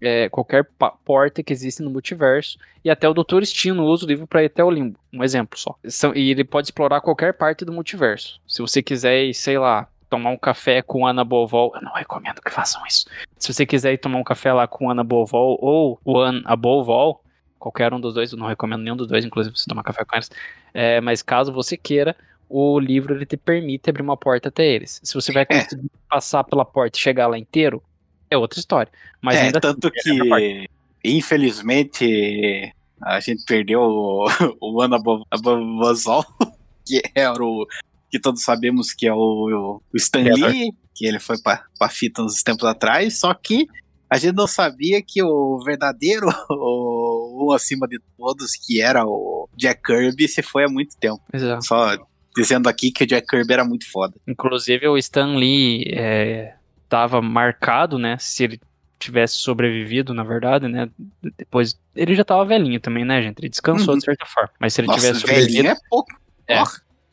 é, 0.00 0.28
qualquer 0.28 0.68
porta 1.04 1.42
que 1.42 1.52
existe 1.52 1.82
no 1.82 1.90
multiverso. 1.90 2.58
E 2.84 2.90
até 2.90 3.08
o 3.08 3.14
Doutor 3.14 3.40
Destino 3.40 3.84
usa 3.84 4.04
o 4.04 4.08
livro 4.08 4.26
para 4.26 4.42
ir 4.42 4.46
até 4.46 4.62
o 4.62 4.70
limbo. 4.70 4.98
Um 5.12 5.24
exemplo 5.24 5.58
só. 5.58 5.76
E 6.14 6.30
ele 6.30 6.44
pode 6.44 6.68
explorar 6.68 7.00
qualquer 7.00 7.34
parte 7.34 7.64
do 7.64 7.72
multiverso. 7.72 8.40
Se 8.46 8.62
você 8.62 8.80
quiser 8.80 9.24
ir, 9.24 9.34
sei 9.34 9.58
lá, 9.58 9.88
tomar 10.08 10.30
um 10.30 10.38
café 10.38 10.82
com 10.82 11.06
Ana 11.06 11.24
Bovol, 11.24 11.72
eu 11.74 11.82
não 11.82 11.92
recomendo 11.92 12.40
que 12.40 12.50
façam 12.50 12.84
isso. 12.86 13.06
Se 13.38 13.52
você 13.52 13.66
quiser 13.66 13.92
ir 13.92 13.98
tomar 13.98 14.18
um 14.18 14.24
café 14.24 14.52
lá 14.52 14.66
com 14.66 14.90
Ana 14.90 15.04
Bovol 15.04 15.58
ou 15.60 16.00
o 16.04 16.18
Ana 16.18 16.56
Bovol, 16.56 17.22
qualquer 17.58 17.92
um 17.92 18.00
dos 18.00 18.14
dois, 18.14 18.32
eu 18.32 18.38
não 18.38 18.46
recomendo 18.46 18.82
nenhum 18.82 18.96
dos 18.96 19.06
dois, 19.06 19.24
inclusive 19.24 19.56
você 19.56 19.68
tomar 19.68 19.82
café 19.82 20.04
com 20.04 20.16
eles. 20.16 20.30
É, 20.72 21.00
mas 21.00 21.22
caso 21.22 21.52
você 21.52 21.76
queira, 21.76 22.16
o 22.48 22.78
livro 22.78 23.14
ele 23.14 23.26
te 23.26 23.36
permite 23.36 23.90
abrir 23.90 24.02
uma 24.02 24.16
porta 24.16 24.48
até 24.48 24.66
eles. 24.66 25.00
Se 25.02 25.14
você 25.14 25.32
vai 25.32 25.44
conseguir 25.44 25.90
passar 26.08 26.44
pela 26.44 26.64
porta 26.64 26.98
e 26.98 27.00
chegar 27.00 27.26
lá 27.26 27.38
inteiro, 27.38 27.82
é 28.30 28.36
outra 28.36 28.58
história. 28.58 28.90
Mas 29.20 29.36
é, 29.36 29.42
ainda 29.42 29.60
tanto 29.60 29.88
assim, 29.88 30.10
é 30.10 30.14
essa 30.14 30.28
parte. 30.28 30.70
que, 31.02 31.10
infelizmente, 31.10 32.74
a 33.02 33.20
gente 33.20 33.44
perdeu 33.44 33.80
o, 33.82 34.26
o 34.60 34.82
Anabozol, 34.82 36.24
que 36.86 37.02
era 37.14 37.42
o 37.42 37.66
que 38.10 38.18
todos 38.18 38.42
sabemos 38.42 38.92
que 38.92 39.06
é 39.06 39.12
o, 39.12 39.80
o 39.92 39.96
Stan 39.96 40.20
Lee, 40.22 40.72
que 40.94 41.06
ele 41.06 41.18
foi 41.18 41.38
pra, 41.40 41.64
pra 41.78 41.88
fita 41.88 42.22
uns 42.22 42.42
tempos 42.42 42.64
atrás, 42.64 43.18
só 43.20 43.32
que 43.34 43.66
a 44.10 44.16
gente 44.16 44.34
não 44.34 44.46
sabia 44.46 45.02
que 45.02 45.22
o 45.22 45.60
verdadeiro, 45.64 46.26
o 46.50 47.48
um 47.48 47.52
acima 47.52 47.86
de 47.86 48.00
todos, 48.16 48.52
que 48.66 48.80
era 48.80 49.04
o 49.04 49.48
Jack 49.56 49.82
Kirby, 49.82 50.26
se 50.28 50.42
foi 50.42 50.64
há 50.64 50.68
muito 50.68 50.96
tempo. 50.96 51.20
Exato. 51.32 51.64
Só 51.64 51.96
dizendo 52.34 52.68
aqui 52.68 52.90
que 52.90 53.04
o 53.04 53.06
Jack 53.06 53.26
Kirby 53.26 53.52
era 53.52 53.64
muito 53.64 53.90
foda. 53.90 54.14
Inclusive 54.26 54.88
o 54.88 54.96
Stan 54.96 55.36
Lee 55.36 55.84
é, 55.94 56.54
tava 56.88 57.20
marcado, 57.20 57.98
né? 57.98 58.16
Se 58.18 58.44
ele 58.44 58.60
tivesse 58.98 59.34
sobrevivido, 59.34 60.12
na 60.14 60.24
verdade, 60.24 60.66
né? 60.68 60.88
Depois. 61.36 61.78
Ele 61.94 62.14
já 62.14 62.24
tava 62.24 62.44
velhinho 62.44 62.80
também, 62.80 63.04
né, 63.04 63.22
gente? 63.22 63.38
Ele 63.38 63.48
descansou 63.48 63.94
Uhum. 63.94 63.98
de 63.98 64.04
certa 64.04 64.26
forma. 64.26 64.50
Mas 64.58 64.74
se 64.74 64.80
ele 64.80 64.88
Nossa, 64.88 65.00
tivesse 65.00 65.26
velhinho 65.26 65.46
sobrevivido. 65.46 65.68
é 65.68 65.88
pouco. 65.88 66.10
É. 66.48 66.62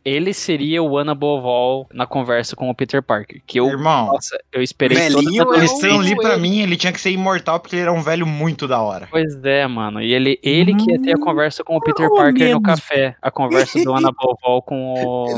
Ele 0.05 0.35
seria 0.35 0.83
o 0.83 0.97
Ana 0.99 1.15
Bovol 1.15 1.87
na 1.91 2.05
conversa 2.05 2.55
com 2.55 2.69
o 2.69 2.75
Peter 2.75 3.01
Parker. 3.01 3.41
Que 3.47 3.59
eu. 3.59 3.65
Irmão, 3.67 4.05
Nossa, 4.05 4.37
eu 4.53 4.61
esperei 4.61 4.95
Velhinho 4.95 5.19
toda 5.21 5.29
a 5.29 5.33
é 5.33 5.41
o 5.41 5.47
o- 5.47 5.51
adolescência. 5.53 5.87
Stan 5.87 5.97
Lee, 6.01 6.15
pra 6.15 6.37
mim, 6.37 6.59
ele 6.59 6.77
tinha 6.77 6.93
que 6.93 7.01
ser 7.01 7.09
imortal 7.09 7.59
porque 7.59 7.75
ele 7.75 7.81
era 7.81 7.91
um 7.91 8.03
velho 8.03 8.27
muito 8.27 8.67
da 8.67 8.79
hora. 8.79 9.07
Pois 9.09 9.43
é, 9.43 9.65
mano. 9.65 9.99
E 9.99 10.13
ele, 10.13 10.39
ele 10.43 10.75
que 10.75 10.91
ia 10.91 11.01
ter 11.01 11.13
a 11.13 11.19
conversa 11.19 11.63
com 11.63 11.75
o 11.75 11.81
Peter 11.81 12.07
Parker 12.07 12.51
no 12.53 12.61
café. 12.61 13.15
A 13.19 13.31
conversa 13.31 13.83
do 13.83 13.93
Ana 13.95 14.11
Bovol 14.11 14.61
com 14.61 14.93
o. 14.93 15.35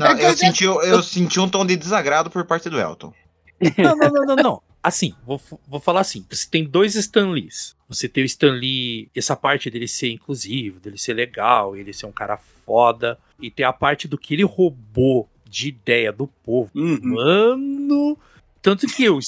Não, 0.00 0.18
eu, 0.18 0.32
senti, 0.34 0.64
eu 0.64 1.02
senti 1.02 1.38
um 1.40 1.48
tom 1.48 1.66
de 1.66 1.76
desagrado 1.76 2.30
por 2.30 2.46
parte 2.46 2.70
do 2.70 2.80
Elton. 2.80 3.12
Não, 3.76 3.96
não, 3.96 4.08
não, 4.10 4.24
não, 4.26 4.36
não. 4.36 4.62
Assim, 4.84 5.14
vou, 5.24 5.40
vou 5.66 5.80
falar 5.80 6.00
assim. 6.02 6.26
Você 6.28 6.46
tem 6.46 6.62
dois 6.62 6.94
Stan 6.94 7.30
Lees. 7.30 7.74
Você 7.88 8.06
tem 8.06 8.22
o 8.22 8.26
Stan 8.26 8.52
Lee, 8.52 9.08
essa 9.16 9.34
parte 9.34 9.70
dele 9.70 9.88
ser 9.88 10.10
inclusivo, 10.10 10.78
dele 10.78 10.98
ser 10.98 11.14
legal, 11.14 11.74
ele 11.74 11.90
ser 11.94 12.04
um 12.04 12.12
cara 12.12 12.36
foda. 12.36 13.18
E 13.40 13.50
tem 13.50 13.64
a 13.64 13.72
parte 13.72 14.06
do 14.06 14.18
que 14.18 14.34
ele 14.34 14.42
roubou 14.42 15.26
de 15.48 15.68
ideia 15.68 16.12
do 16.12 16.26
povo. 16.26 16.70
Uhum. 16.74 16.98
Mano. 17.02 18.18
Tanto 18.60 18.86
que 18.86 19.04
eu. 19.04 19.18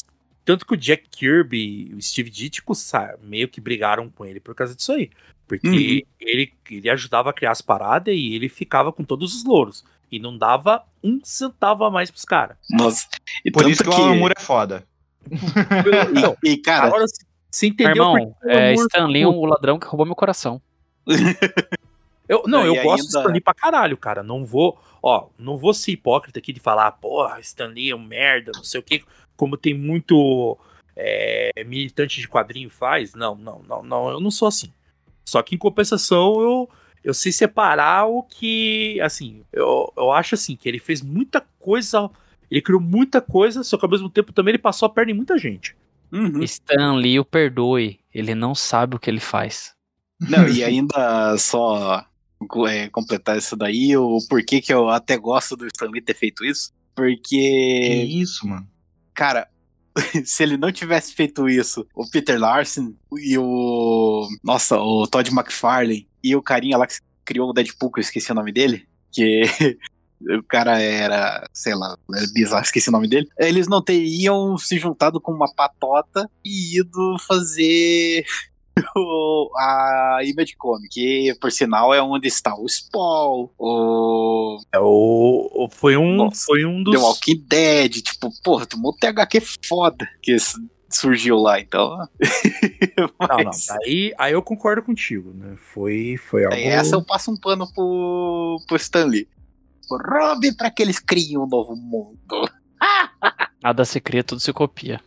Tanto 0.44 0.66
que 0.66 0.74
o 0.74 0.76
Jack 0.76 1.08
Kirby 1.08 1.88
e 1.90 1.94
o 1.94 2.02
Steve 2.02 2.28
Ditko 2.28 2.74
meio 3.22 3.48
que 3.48 3.58
brigaram 3.58 4.10
com 4.10 4.26
ele 4.26 4.40
por 4.40 4.54
causa 4.54 4.74
disso 4.74 4.92
aí. 4.92 5.10
Porque 5.48 5.68
Uhum. 5.68 6.02
ele, 6.20 6.52
ele 6.70 6.90
ajudava 6.90 7.30
a 7.30 7.32
criar 7.32 7.52
as 7.52 7.62
paradas 7.62 8.14
e 8.14 8.34
ele 8.34 8.50
ficava 8.50 8.92
com 8.92 9.02
todos 9.04 9.34
os 9.34 9.42
louros. 9.42 9.84
E 10.12 10.18
não 10.18 10.36
dava 10.36 10.84
um 11.02 11.18
centavo 11.24 11.82
a 11.84 11.90
mais 11.90 12.10
pros 12.10 12.26
caras. 12.26 12.58
Nossa. 12.70 13.08
E 13.42 13.50
Por 13.50 13.62
tanto 13.62 13.72
isso 13.72 13.82
que, 13.82 13.88
o 13.88 13.92
Alan 13.94 14.16
Moore 14.16 14.34
é 14.36 14.40
foda. 14.40 14.86
Então, 15.30 16.36
E, 16.44 16.56
cara, 16.58 16.86
agora 16.86 17.04
você 17.50 17.66
entendeu 17.66 17.92
Irmão, 17.92 18.36
é 18.44 18.72
amor- 18.72 18.84
Stan 18.86 19.06
Lee, 19.06 19.26
o 19.26 19.44
ladrão 19.44 19.78
que 19.78 19.86
roubou 19.86 20.06
meu 20.06 20.14
coração. 20.14 20.60
Eu, 22.28 22.42
não, 22.46 22.64
E 22.64 22.66
eu 22.66 22.72
ainda- 22.72 22.82
gosto 22.82 23.04
do 23.04 23.08
Stan 23.08 23.28
Lee 23.30 23.40
pra 23.40 23.54
caralho, 23.54 23.96
cara. 23.96 24.20
Não 24.20 24.44
vou, 24.44 24.76
ó, 25.00 25.28
não 25.38 25.56
vou 25.56 25.72
ser 25.72 25.92
hipócrita 25.92 26.40
aqui 26.40 26.52
de 26.52 26.58
falar, 26.58 26.90
porra, 26.92 27.38
Stan 27.38 27.68
Lee 27.68 27.90
é 27.90 27.94
um 27.94 28.02
merda, 28.02 28.50
não 28.54 28.64
sei 28.64 28.80
o 28.80 28.82
quê. 28.82 29.04
Como 29.36 29.56
tem 29.56 29.72
muito 29.72 30.58
é, 30.96 31.52
militante 31.64 32.20
de 32.20 32.26
quadrinho 32.28 32.68
faz. 32.68 33.14
Não, 33.14 33.36
não, 33.36 33.62
não, 33.68 33.82
não, 33.84 34.08
eu 34.10 34.18
não 34.20 34.30
sou 34.32 34.48
assim. 34.48 34.72
Só 35.24 35.40
que 35.40 35.54
em 35.54 35.58
compensação 35.58 36.40
eu, 36.40 36.68
eu 37.04 37.14
sei 37.14 37.30
separar 37.30 38.06
o 38.08 38.24
que, 38.24 39.00
assim, 39.00 39.44
eu, 39.52 39.92
eu 39.96 40.10
acho 40.10 40.34
assim, 40.34 40.56
que 40.56 40.68
ele 40.68 40.80
fez 40.80 41.02
muita 41.02 41.44
coisa, 41.60 42.10
ele 42.50 42.62
criou 42.62 42.80
muita 42.80 43.20
coisa, 43.20 43.62
só 43.62 43.76
que 43.76 43.84
ao 43.84 43.90
mesmo 43.90 44.08
tempo 44.08 44.32
também 44.32 44.52
ele 44.52 44.58
passou 44.58 44.86
a 44.86 44.90
perna 44.90 45.12
em 45.12 45.14
muita 45.14 45.38
gente. 45.38 45.76
Uhum. 46.12 46.42
Stan 46.42 46.94
Lee 46.94 47.18
o 47.18 47.24
perdoe. 47.24 48.00
Ele 48.14 48.34
não 48.34 48.54
sabe 48.54 48.96
o 48.96 48.98
que 48.98 49.10
ele 49.10 49.20
faz. 49.20 49.74
Não, 50.20 50.48
e 50.48 50.64
ainda 50.64 51.36
só 51.38 52.06
é, 52.68 52.88
completar 52.88 53.36
isso 53.36 53.56
daí, 53.56 53.96
o 53.96 54.18
porquê 54.28 54.60
que 54.60 54.72
eu 54.72 54.88
até 54.88 55.16
gosto 55.16 55.56
do 55.56 55.66
Stan 55.66 55.90
Lee 55.90 56.00
ter 56.00 56.14
feito 56.14 56.44
isso. 56.44 56.70
Que 56.70 56.76
Porque, 56.94 58.04
isso, 58.08 58.46
mano. 58.46 58.66
cara, 59.12 59.48
se 60.24 60.42
ele 60.42 60.56
não 60.56 60.72
tivesse 60.72 61.14
feito 61.14 61.48
isso, 61.48 61.86
o 61.94 62.08
Peter 62.08 62.38
Larson 62.38 62.94
e 63.18 63.36
o. 63.36 64.26
Nossa, 64.42 64.78
o 64.78 65.06
Todd 65.06 65.30
McFarlane 65.30 66.08
e 66.22 66.34
o 66.34 66.42
carinha 66.42 66.78
lá 66.78 66.86
que 66.86 66.94
criou 67.24 67.50
o 67.50 67.52
Deadpool, 67.52 67.92
que 67.92 68.00
eu 68.00 68.02
esqueci 68.02 68.32
o 68.32 68.34
nome 68.34 68.52
dele, 68.52 68.86
que. 69.12 69.42
O 70.20 70.42
cara 70.42 70.80
era, 70.80 71.48
sei 71.52 71.74
lá, 71.74 71.96
era 72.14 72.26
bizarro, 72.32 72.64
esqueci 72.64 72.88
o 72.88 72.92
nome 72.92 73.08
dele. 73.08 73.28
Eles 73.38 73.68
não 73.68 73.82
teriam 73.82 74.56
se 74.56 74.78
juntado 74.78 75.20
com 75.20 75.32
uma 75.32 75.52
patota 75.52 76.28
e 76.44 76.78
ido 76.80 77.16
fazer 77.26 78.24
a 79.56 80.20
Image 80.22 80.56
Comic, 80.56 80.88
que 80.88 81.34
por 81.40 81.50
sinal 81.50 81.94
é 81.94 82.02
onde 82.02 82.28
está 82.28 82.54
o 82.54 82.68
Spawn, 82.68 83.48
o 83.58 84.58
É 84.72 84.78
o, 84.78 85.68
foi 85.70 85.96
um, 85.96 86.16
Nossa, 86.16 86.44
foi 86.44 86.64
um 86.64 86.82
dos. 86.82 86.94
The 86.94 87.00
Walking 87.00 87.44
Dead, 87.48 87.92
tipo, 88.02 88.30
porra, 88.42 88.66
tem 88.66 88.78
um 88.78 88.82
monte 88.82 89.00
de 89.00 89.06
HQ 89.06 89.40
foda 89.66 90.08
que 90.22 90.36
surgiu 90.88 91.36
lá, 91.36 91.60
então. 91.60 91.96
Não, 92.96 93.36
não. 93.36 93.44
Mas, 93.44 93.68
Aí, 93.84 94.14
aí 94.16 94.32
eu 94.32 94.42
concordo 94.42 94.82
contigo, 94.82 95.30
né? 95.34 95.54
Foi, 95.74 96.16
foi 96.16 96.44
algo. 96.44 96.56
essa 96.56 96.96
eu 96.96 97.02
passo 97.02 97.30
um 97.30 97.36
pano 97.36 97.70
pro, 97.74 98.58
pro 98.66 98.76
Stanley. 98.76 99.28
Roube 99.90 100.54
pra 100.56 100.70
que 100.70 100.82
eles 100.82 100.98
criem 100.98 101.38
um 101.38 101.46
novo 101.46 101.74
mundo. 101.76 102.50
Nada 103.62 103.84
se 103.84 104.00
cria, 104.00 104.22
tudo 104.24 104.40
se 104.40 104.52
copia. 104.52 105.00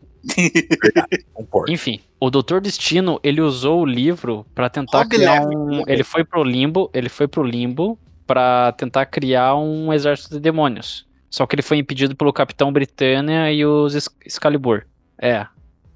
Enfim, 1.70 2.00
o 2.20 2.30
Doutor 2.30 2.62
Destino, 2.62 3.20
ele 3.24 3.42
usou 3.42 3.82
o 3.82 3.86
livro 3.86 4.46
pra 4.54 4.70
tentar 4.70 5.00
Rob 5.00 5.10
criar 5.10 5.42
um. 5.46 5.84
Ele 5.88 6.04
foi 6.04 6.24
pro 6.24 6.44
limbo, 6.44 6.90
ele 6.94 7.10
foi 7.10 7.28
pro 7.28 7.44
limbo 7.44 7.98
pra 8.28 8.72
tentar 8.74 9.06
criar 9.06 9.56
um 9.56 9.92
exército 9.94 10.36
de 10.36 10.40
demônios. 10.40 11.08
Só 11.30 11.46
que 11.46 11.56
ele 11.56 11.62
foi 11.62 11.78
impedido 11.78 12.16
pelo 12.16 12.34
Capitão 12.34 12.72
Britânia 12.74 13.52
e 13.52 13.66
os 13.66 13.94
Ex- 13.96 14.10
Excalibur. 14.26 14.86
É. 15.22 15.46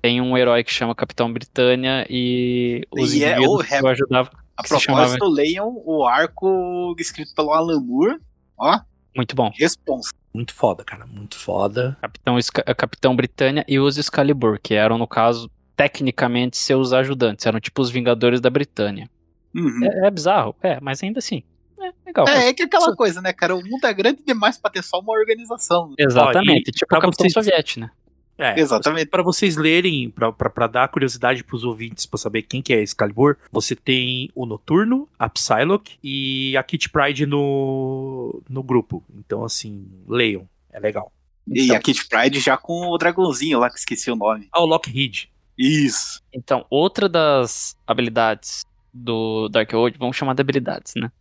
Tem 0.01 0.21
um 0.21 0.37
herói 0.37 0.63
que 0.63 0.71
chama 0.71 0.93
Capitão 0.93 1.31
Britânia 1.31 2.05
e 2.09 2.85
os 2.91 3.13
E 3.13 3.23
é 3.23 3.39
o 3.39 3.57
que. 3.57 4.29
A 4.55 4.63
propósito, 4.63 5.25
leiam 5.27 5.81
o 5.85 6.05
arco 6.05 6.93
escrito 6.99 7.33
pelo 7.33 7.51
Alan 7.51 7.79
Moore. 7.79 8.19
Ó, 8.57 8.79
Muito 9.15 9.35
bom. 9.35 9.51
responsa. 9.57 10.11
Muito 10.33 10.53
foda, 10.53 10.83
cara. 10.83 11.05
Muito 11.05 11.37
foda. 11.37 11.97
Capitão, 12.01 12.39
Esca- 12.39 12.63
Capitão 12.75 13.15
Britânia 13.15 13.63
e 13.67 13.79
os 13.79 13.97
Excalibur, 13.97 14.59
que 14.61 14.73
eram, 14.73 14.97
no 14.97 15.07
caso, 15.07 15.49
tecnicamente 15.75 16.57
seus 16.57 16.91
ajudantes. 16.93 17.45
Eram 17.45 17.59
tipo 17.59 17.81
os 17.81 17.89
Vingadores 17.91 18.41
da 18.41 18.49
Britânia. 18.49 19.09
Uhum. 19.55 19.81
É, 19.83 20.07
é 20.07 20.11
bizarro, 20.11 20.55
é, 20.63 20.79
mas 20.81 21.03
ainda 21.03 21.19
assim. 21.19 21.43
É 21.79 21.91
legal. 22.05 22.27
É, 22.27 22.47
é 22.47 22.53
que 22.53 22.63
aquela 22.63 22.95
coisa, 22.95 23.21
né, 23.21 23.31
cara? 23.33 23.55
O 23.55 23.63
mundo 23.63 23.85
é 23.85 23.93
grande 23.93 24.23
demais 24.25 24.57
pra 24.57 24.71
ter 24.71 24.83
só 24.83 24.99
uma 24.99 25.13
organização. 25.13 25.93
Exatamente, 25.99 26.63
Ó, 26.67 26.69
e 26.69 26.71
tipo 26.71 26.95
o 26.95 26.99
Capitão 26.99 27.29
Soviético, 27.29 27.81
né? 27.81 27.91
É, 28.37 28.59
Exatamente. 28.59 29.07
Para 29.07 29.21
vocês 29.21 29.55
lerem, 29.57 30.09
para 30.09 30.67
dar 30.67 30.87
curiosidade 30.87 31.43
pros 31.43 31.63
ouvintes, 31.63 32.05
pra 32.05 32.17
saber 32.17 32.41
quem 32.41 32.61
que 32.61 32.73
é 32.73 32.81
Excalibur, 32.81 33.37
você 33.51 33.75
tem 33.75 34.29
o 34.33 34.45
Noturno, 34.45 35.07
a 35.17 35.29
Psylocke 35.29 35.97
e 36.03 36.57
a 36.57 36.63
Kit 36.63 36.89
Pride 36.89 37.25
no, 37.25 38.41
no 38.49 38.63
grupo. 38.63 39.03
Então, 39.15 39.43
assim, 39.43 39.87
leiam. 40.07 40.47
É 40.71 40.79
legal. 40.79 41.11
E 41.47 41.65
Então. 41.65 41.75
a 41.75 41.79
Kit 41.79 42.07
Pride 42.07 42.39
já 42.39 42.57
com 42.57 42.87
o 42.87 42.97
dragãozinho 42.97 43.59
lá, 43.59 43.69
que 43.69 43.77
esqueci 43.77 44.09
o 44.09 44.15
nome. 44.15 44.47
Ah, 44.51 44.61
o 44.61 44.65
Lockheed. 44.65 45.29
Isso. 45.57 46.21
Então, 46.33 46.65
outra 46.69 47.07
das 47.07 47.77
habilidades 47.85 48.65
do 48.91 49.47
Darkhold, 49.49 49.97
vamos 49.99 50.17
chamar 50.17 50.33
de 50.33 50.41
habilidades, 50.41 50.93
né? 50.95 51.11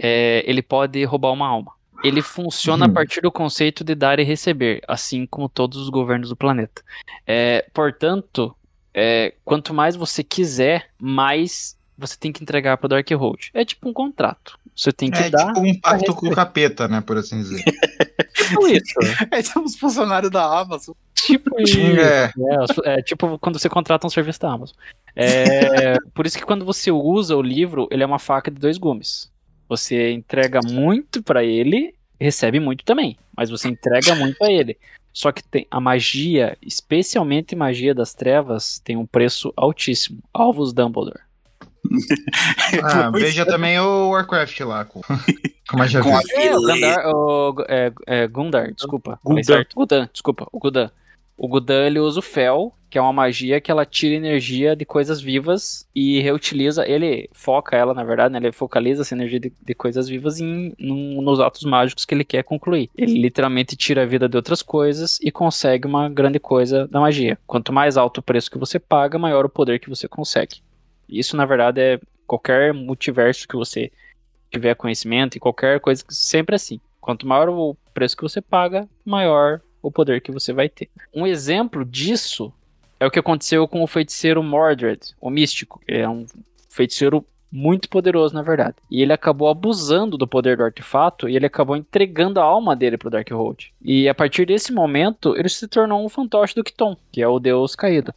É, 0.00 0.42
ele 0.48 0.62
pode 0.62 1.04
roubar 1.04 1.32
uma 1.32 1.46
alma. 1.46 1.72
Ele 2.04 2.22
funciona 2.22 2.84
a 2.84 2.88
Uhum. 2.88 2.94
partir 2.94 3.20
do 3.20 3.30
conceito 3.32 3.82
de 3.82 3.94
dar 3.94 4.18
e 4.20 4.24
receber, 4.24 4.80
assim 4.86 5.26
como 5.26 5.48
todos 5.48 5.78
os 5.78 5.88
governos 5.88 6.28
do 6.28 6.36
planeta. 6.36 6.82
É, 7.26 7.66
portanto, 7.74 8.54
é, 8.94 9.34
quanto 9.44 9.74
mais 9.74 9.96
você 9.96 10.22
quiser, 10.22 10.90
mais 10.98 11.76
você 11.96 12.16
tem 12.16 12.30
que 12.30 12.42
entregar 12.42 12.76
para 12.76 12.86
o 12.86 12.88
Darkhold. 12.88 13.50
É 13.52 13.64
tipo 13.64 13.88
um 13.88 13.92
contrato. 13.92 14.56
Você 14.76 14.92
tem 14.92 15.10
que 15.10 15.18
É 15.18 15.28
dar. 15.28 15.46
tipo 15.52 15.60
um 15.66 15.80
pacto 15.80 16.14
com 16.14 16.28
o 16.28 16.34
capeta, 16.34 16.86
né? 16.86 17.00
Por 17.00 17.16
assim 17.18 17.38
dizer. 17.38 17.62
Tipo 18.34 18.66
isso. 18.68 18.94
É 19.32 19.42
tipo 19.42 19.60
os 19.60 19.76
funcionários 19.76 20.30
da 20.30 20.60
Amazon. 20.60 20.94
Tipo 21.14 21.50
isso. 21.60 21.76
É. 21.80 22.30
É, 22.86 22.98
é 22.98 23.02
tipo 23.02 23.36
quando 23.40 23.58
você 23.58 23.68
contrata 23.68 24.06
um 24.06 24.10
serviço 24.10 24.38
da 24.40 24.52
Amazon. 24.52 24.76
É, 25.16 25.96
por 26.14 26.24
isso 26.24 26.38
que 26.38 26.44
quando 26.46 26.64
você 26.64 26.90
usa 26.92 27.36
o 27.36 27.42
livro, 27.42 27.88
ele 27.90 28.04
é 28.04 28.06
uma 28.06 28.20
faca 28.20 28.50
de 28.50 28.58
dois 28.60 28.78
gumes. 28.78 29.30
Você 29.68 30.12
entrega 30.12 30.60
muito 30.64 31.22
pra 31.22 31.44
ele, 31.44 31.94
recebe 32.18 32.58
muito 32.58 32.84
também, 32.84 33.16
mas 33.36 33.50
você 33.50 33.68
entrega 33.68 34.14
muito 34.14 34.42
a 34.42 34.50
ele. 34.50 34.76
Só 35.12 35.32
que 35.32 35.42
tem 35.42 35.66
a 35.70 35.80
magia, 35.80 36.56
especialmente 36.62 37.56
magia 37.56 37.94
das 37.94 38.14
trevas, 38.14 38.80
tem 38.84 38.96
um 38.96 39.04
preço 39.06 39.52
altíssimo. 39.56 40.20
Alvos 40.32 40.72
Dumbledore. 40.72 41.20
Ah, 42.82 43.10
veja 43.10 43.46
também 43.46 43.78
o 43.80 44.10
Warcraft 44.10 44.60
lá. 44.60 44.84
Com, 44.84 45.00
com 45.00 45.76
magia 45.76 46.00
Com 46.02 46.14
a 46.14 46.20
verde. 46.20 46.34
É, 46.36 46.56
o. 46.56 46.62
Gandar, 46.62 47.06
o, 47.06 47.64
é, 47.68 47.92
é, 48.06 48.28
Gundar, 48.28 48.72
desculpa. 48.74 49.18
Gul'dan. 49.24 49.42
certo. 49.42 49.74
Gul'dan, 49.74 50.08
desculpa, 50.12 50.46
o 50.52 50.58
Gul'dan. 50.58 50.90
O 51.38 51.46
Gul'dan, 51.46 51.86
ele 51.86 52.00
usa 52.00 52.18
o 52.18 52.22
Fel, 52.22 52.74
que 52.90 52.98
é 52.98 53.00
uma 53.00 53.12
magia 53.12 53.60
que 53.60 53.70
ela 53.70 53.86
tira 53.86 54.14
energia 54.16 54.74
de 54.74 54.84
coisas 54.84 55.20
vivas 55.20 55.86
e 55.94 56.20
reutiliza, 56.20 56.84
ele 56.88 57.28
foca 57.32 57.76
ela, 57.76 57.94
na 57.94 58.02
verdade, 58.02 58.32
né, 58.32 58.40
ele 58.40 58.50
focaliza 58.50 59.02
essa 59.02 59.14
energia 59.14 59.38
de, 59.38 59.52
de 59.64 59.74
coisas 59.74 60.08
vivas 60.08 60.40
em, 60.40 60.74
num- 60.78 61.22
nos 61.22 61.38
atos 61.38 61.62
mágicos 61.62 62.04
que 62.04 62.12
ele 62.12 62.24
quer 62.24 62.42
concluir. 62.42 62.90
Ele 62.96 63.20
literalmente 63.20 63.76
tira 63.76 64.02
a 64.02 64.06
vida 64.06 64.28
de 64.28 64.36
outras 64.36 64.62
coisas 64.62 65.18
e 65.22 65.30
consegue 65.30 65.86
uma 65.86 66.08
grande 66.08 66.40
coisa 66.40 66.88
da 66.88 66.98
magia. 66.98 67.38
Quanto 67.46 67.72
mais 67.72 67.96
alto 67.96 68.18
o 68.18 68.22
preço 68.22 68.50
que 68.50 68.58
você 68.58 68.80
paga, 68.80 69.16
maior 69.16 69.44
o 69.44 69.50
poder 69.50 69.78
que 69.78 69.88
você 69.88 70.08
consegue. 70.08 70.56
Isso, 71.08 71.36
na 71.36 71.46
verdade, 71.46 71.80
é 71.80 72.00
qualquer 72.26 72.74
multiverso 72.74 73.46
que 73.46 73.54
você 73.56 73.92
tiver 74.50 74.74
conhecimento 74.74 75.36
e 75.36 75.40
qualquer 75.40 75.78
coisa, 75.78 76.02
sempre 76.08 76.56
assim. 76.56 76.80
Quanto 77.00 77.26
maior 77.26 77.48
o 77.48 77.76
preço 77.94 78.16
que 78.16 78.22
você 78.22 78.40
paga, 78.40 78.88
maior 79.04 79.60
o 79.82 79.90
poder 79.90 80.20
que 80.20 80.32
você 80.32 80.52
vai 80.52 80.68
ter. 80.68 80.88
Um 81.14 81.26
exemplo 81.26 81.84
disso 81.84 82.52
é 83.00 83.06
o 83.06 83.10
que 83.10 83.18
aconteceu 83.18 83.66
com 83.68 83.82
o 83.82 83.86
feiticeiro 83.86 84.42
Mordred, 84.42 85.00
o 85.20 85.30
místico. 85.30 85.80
Ele 85.86 85.98
é 86.02 86.08
um 86.08 86.26
feiticeiro 86.68 87.24
muito 87.50 87.88
poderoso, 87.88 88.34
na 88.34 88.42
verdade. 88.42 88.76
E 88.90 89.00
ele 89.00 89.12
acabou 89.12 89.48
abusando 89.48 90.18
do 90.18 90.26
poder 90.26 90.56
do 90.56 90.64
artefato 90.64 91.28
e 91.28 91.34
ele 91.36 91.46
acabou 91.46 91.76
entregando 91.76 92.40
a 92.40 92.44
alma 92.44 92.76
dele 92.76 92.98
pro 92.98 93.08
Darkhold. 93.08 93.72
E 93.82 94.08
a 94.08 94.14
partir 94.14 94.44
desse 94.44 94.72
momento, 94.72 95.34
ele 95.36 95.48
se 95.48 95.66
tornou 95.66 96.04
um 96.04 96.08
fantoche 96.08 96.54
do 96.54 96.62
Kiton, 96.64 96.96
que 97.10 97.22
é 97.22 97.28
o 97.28 97.38
deus 97.38 97.74
caído. 97.74 98.12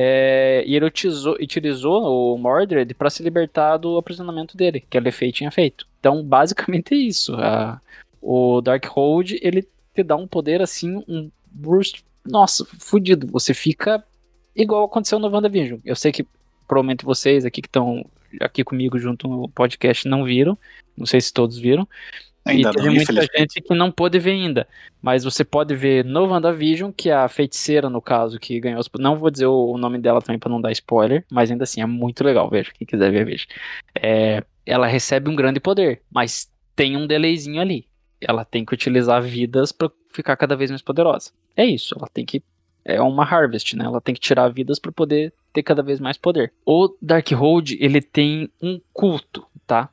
É, 0.00 0.62
e 0.64 0.76
ele 0.76 0.84
utilizou, 0.84 1.34
utilizou 1.40 2.34
o 2.34 2.38
Mordred 2.38 2.94
para 2.94 3.10
se 3.10 3.20
libertar 3.20 3.78
do 3.78 3.96
aprisionamento 3.98 4.56
dele, 4.56 4.84
que 4.88 4.96
a 4.96 5.00
Lefei 5.00 5.32
tinha 5.32 5.50
feito. 5.50 5.86
Então, 5.98 6.22
basicamente 6.22 6.94
é 6.94 6.98
isso. 6.98 7.34
A- 7.34 7.80
o 8.22 8.60
Darkhold, 8.60 9.38
ele 9.42 9.66
te 10.02 10.06
dá 10.06 10.16
um 10.16 10.26
poder 10.26 10.62
assim, 10.62 11.02
um 11.08 11.30
burst. 11.50 12.02
Nossa, 12.24 12.66
fudido. 12.78 13.26
Você 13.28 13.54
fica 13.54 14.02
igual 14.54 14.84
aconteceu 14.84 15.18
no 15.18 15.28
WandaVision. 15.28 15.80
Eu 15.84 15.96
sei 15.96 16.12
que 16.12 16.26
provavelmente 16.66 17.04
vocês 17.04 17.44
aqui 17.44 17.62
que 17.62 17.68
estão 17.68 18.04
aqui 18.40 18.62
comigo 18.62 18.98
junto 18.98 19.26
no 19.26 19.48
podcast 19.48 20.06
não 20.06 20.24
viram. 20.24 20.56
Não 20.96 21.06
sei 21.06 21.20
se 21.20 21.32
todos 21.32 21.58
viram. 21.58 21.88
Ainda 22.44 22.70
e 22.70 22.72
teve 22.72 22.86
não, 22.86 22.94
muita 22.94 23.12
gente 23.36 23.60
que 23.60 23.74
não 23.74 23.90
pôde 23.90 24.18
ver 24.18 24.32
ainda. 24.32 24.66
Mas 25.02 25.24
você 25.24 25.44
pode 25.44 25.74
ver 25.74 26.04
no 26.04 26.26
WandaVision, 26.26 26.90
que 26.90 27.10
é 27.10 27.14
a 27.14 27.28
feiticeira, 27.28 27.90
no 27.90 28.00
caso, 28.00 28.38
que 28.38 28.58
ganhou 28.58 28.80
os. 28.80 28.88
Não 28.98 29.16
vou 29.16 29.30
dizer 29.30 29.46
o 29.46 29.76
nome 29.76 29.98
dela 29.98 30.22
também 30.22 30.38
pra 30.38 30.48
não 30.48 30.60
dar 30.60 30.72
spoiler, 30.72 31.24
mas 31.30 31.50
ainda 31.50 31.64
assim 31.64 31.82
é 31.82 31.86
muito 31.86 32.24
legal. 32.24 32.48
Veja, 32.48 32.70
quem 32.72 32.86
quiser 32.86 33.10
ver, 33.10 33.26
veja. 33.26 33.46
É, 33.94 34.42
ela 34.64 34.86
recebe 34.86 35.30
um 35.30 35.36
grande 35.36 35.60
poder, 35.60 36.02
mas 36.10 36.50
tem 36.74 36.96
um 36.96 37.06
delayzinho 37.06 37.60
ali. 37.60 37.87
Ela 38.20 38.44
tem 38.44 38.64
que 38.64 38.74
utilizar 38.74 39.22
vidas 39.22 39.72
pra 39.72 39.90
ficar 40.10 40.36
cada 40.36 40.56
vez 40.56 40.70
mais 40.70 40.82
poderosa. 40.82 41.30
É 41.56 41.64
isso, 41.64 41.94
ela 41.96 42.08
tem 42.12 42.24
que. 42.24 42.42
É 42.84 43.00
uma 43.02 43.24
harvest, 43.24 43.76
né? 43.76 43.84
Ela 43.84 44.00
tem 44.00 44.14
que 44.14 44.20
tirar 44.20 44.48
vidas 44.48 44.78
pra 44.78 44.90
poder 44.90 45.32
ter 45.52 45.62
cada 45.62 45.82
vez 45.82 46.00
mais 46.00 46.16
poder. 46.16 46.52
O 46.64 46.94
Darkhold, 47.02 47.76
ele 47.80 48.00
tem 48.00 48.50
um 48.62 48.80
culto, 48.92 49.46
tá? 49.66 49.90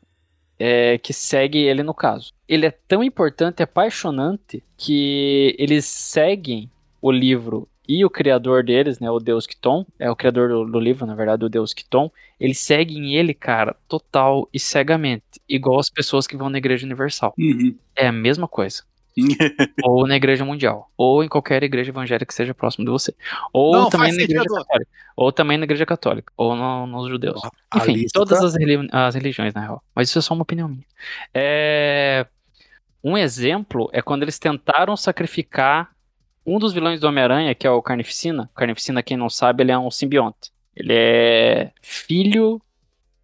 é, 0.59 0.97
que 0.97 1.13
segue 1.13 1.59
ele 1.59 1.83
no 1.83 1.93
caso. 1.93 2.33
Ele 2.47 2.65
é 2.65 2.71
tão 2.71 3.03
importante, 3.03 3.61
apaixonante, 3.61 4.63
que 4.77 5.55
eles 5.57 5.85
seguem 5.85 6.69
o 7.01 7.11
livro 7.11 7.67
e 7.87 8.03
o 8.05 8.09
criador 8.09 8.63
deles, 8.63 8.99
né, 8.99 9.09
o 9.09 9.19
Deus 9.19 9.45
Kiton, 9.47 9.85
é 9.99 10.09
o 10.09 10.15
criador 10.15 10.49
do, 10.49 10.65
do 10.65 10.79
livro, 10.79 11.05
na 11.05 11.15
verdade, 11.15 11.45
o 11.45 11.49
Deus 11.49 11.73
Kiton, 11.73 12.11
eles 12.39 12.59
seguem 12.59 13.15
ele, 13.15 13.33
cara, 13.33 13.75
total 13.87 14.47
e 14.53 14.59
cegamente, 14.59 15.23
igual 15.47 15.79
as 15.79 15.89
pessoas 15.89 16.25
que 16.27 16.35
vão 16.37 16.49
na 16.49 16.57
Igreja 16.57 16.85
Universal. 16.85 17.33
Uhum. 17.37 17.75
É 17.95 18.07
a 18.07 18.11
mesma 18.11 18.47
coisa. 18.47 18.83
ou 19.83 20.05
na 20.05 20.17
Igreja 20.17 20.43
Mundial, 20.43 20.91
ou 20.97 21.23
em 21.23 21.29
qualquer 21.29 21.63
igreja 21.63 21.89
evangélica 21.89 22.25
que 22.25 22.33
seja 22.33 22.53
próximo 22.53 22.83
de 22.83 22.91
você, 22.91 23.15
ou 23.53 23.71
Não, 23.71 23.89
também 23.89 24.09
na 24.13 24.23
Igreja 24.23 24.41
sentido. 24.43 24.55
Católica, 24.65 24.91
ou 25.15 25.31
também 25.31 25.57
na 25.57 25.63
Igreja 25.63 25.85
Católica, 25.85 26.33
ou 26.35 26.53
no- 26.53 26.85
nos 26.85 27.07
judeus. 27.09 27.41
A 27.71 27.77
Enfim, 27.77 27.93
lista- 27.93 28.19
todas 28.19 28.43
as, 28.43 28.55
reli- 28.55 28.89
as 28.91 29.15
religiões, 29.15 29.53
na 29.53 29.61
real. 29.61 29.81
Mas 29.95 30.09
isso 30.09 30.19
é 30.19 30.21
só 30.21 30.33
uma 30.33 30.43
opinião 30.43 30.67
minha. 30.67 30.83
É, 31.33 32.25
Um 33.01 33.17
exemplo 33.17 33.89
é 33.93 34.01
quando 34.01 34.23
eles 34.23 34.37
tentaram 34.37 34.97
sacrificar 34.97 35.94
um 36.45 36.59
dos 36.59 36.73
vilões 36.73 36.99
do 36.99 37.07
Homem-Aranha, 37.07 37.55
que 37.55 37.65
é 37.65 37.71
o 37.71 37.81
Carnificina. 37.81 38.49
O 38.51 38.55
Carnificina, 38.55 39.01
quem 39.01 39.17
não 39.17 39.29
sabe, 39.29 39.63
ele 39.63 39.71
é 39.71 39.77
um 39.77 39.89
simbionte. 39.89 40.51
Ele 40.75 40.93
é 40.93 41.71
filho 41.81 42.61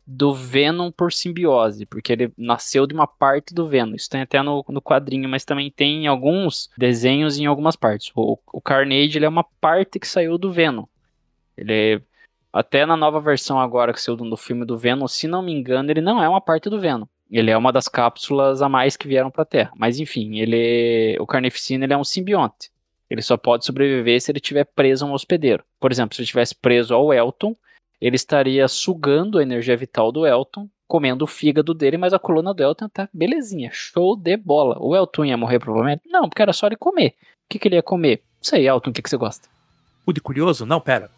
do 0.06 0.34
Venom 0.34 0.92
por 0.92 1.14
simbiose, 1.14 1.86
porque 1.86 2.12
ele 2.12 2.34
nasceu 2.38 2.88
de 2.88 2.94
uma 2.94 3.08
parte 3.08 3.54
do 3.54 3.68
Venom. 3.68 3.96
Isso 3.96 4.10
tem 4.10 4.22
até 4.22 4.42
no, 4.42 4.66
no 4.68 4.82
quadrinho, 4.82 5.30
mas 5.30 5.46
também 5.46 5.72
tem 5.72 6.04
em 6.04 6.08
alguns 6.08 6.70
desenhos 6.78 7.38
em 7.38 7.46
algumas 7.46 7.76
partes. 7.76 8.12
O, 8.16 8.38
o 8.52 8.62
Carnage 8.62 9.18
ele 9.18 9.26
é 9.26 9.30
uma 9.30 9.44
parte 9.44 10.00
que 10.00 10.08
saiu 10.08 10.38
do 10.38 10.52
Venom. 10.52 10.86
Ele 11.56 12.02
até 12.52 12.86
na 12.86 12.98
nova 12.98 13.22
versão 13.22 13.60
agora 13.60 13.94
que 13.94 14.02
saiu 14.02 14.18
do, 14.18 14.36
filme 14.36 14.66
do 14.66 14.78
Venom, 14.78 15.08
se 15.08 15.28
não 15.28 15.42
me 15.42 15.54
engano, 15.54 15.90
ele 15.90 16.02
não 16.02 16.22
é 16.22 16.28
uma 16.28 16.42
parte 16.42 16.70
do 16.70 16.80
Venom. 16.80 17.06
Ele 17.30 17.50
é 17.50 17.56
uma 17.56 17.72
das 17.72 17.88
cápsulas 17.88 18.62
a 18.62 18.68
mais 18.68 18.98
que 18.98 19.08
vieram 19.08 19.32
pra 19.32 19.46
Terra. 19.46 19.72
Mas 19.78 20.00
enfim, 20.00 20.40
ele 20.40 21.18
o 21.20 21.26
Carnificina 21.28 21.86
ele 21.86 21.94
é 21.94 21.98
um 21.98 22.04
simbionte. 22.04 22.71
Ele 23.12 23.22
só 23.22 23.36
pode 23.36 23.66
sobreviver 23.66 24.22
se 24.22 24.32
ele 24.32 24.38
estiver 24.38 24.64
preso 24.64 25.04
a 25.04 25.08
um 25.10 25.12
hospedeiro. 25.12 25.66
Por 25.82 25.92
exemplo, 25.92 26.16
se 26.16 26.22
ele 26.22 26.24
estivesse 26.24 26.56
preso 26.56 26.94
ao 26.96 27.14
Elton, 27.14 27.54
ele 28.00 28.16
estaria 28.16 28.66
sugando 28.70 29.38
a 29.38 29.42
energia 29.42 29.76
vital 29.76 30.14
do 30.14 30.26
Elton, 30.26 30.70
comendo 30.88 31.26
o 31.26 31.28
fígado 31.28 31.74
dele, 31.74 31.98
mas 31.98 32.14
a 32.14 32.20
coluna 32.20 32.54
do 32.54 32.64
Elton 32.64 32.88
tá 32.88 33.10
belezinha, 33.14 33.70
show 33.74 34.16
de 34.16 34.38
bola. 34.38 34.78
O 34.80 34.96
Elton 34.96 35.26
ia 35.26 35.36
morrer 35.36 35.60
provavelmente? 35.60 36.04
Não, 36.06 36.30
porque 36.30 36.42
era 36.42 36.54
só 36.54 36.68
ele 36.68 36.78
comer. 36.78 37.10
O 37.10 37.50
que, 37.50 37.60
que 37.60 37.68
ele 37.68 37.76
ia 37.76 37.84
comer? 37.84 38.24
Não 38.38 38.44
sei, 38.46 38.66
Elton, 38.66 38.92
o 38.92 38.94
que, 38.94 39.02
que 39.02 39.10
você 39.10 39.18
gosta? 39.18 39.50
O 40.06 40.14
de 40.14 40.22
curioso? 40.22 40.66
Não, 40.66 40.80
pera. 40.80 41.12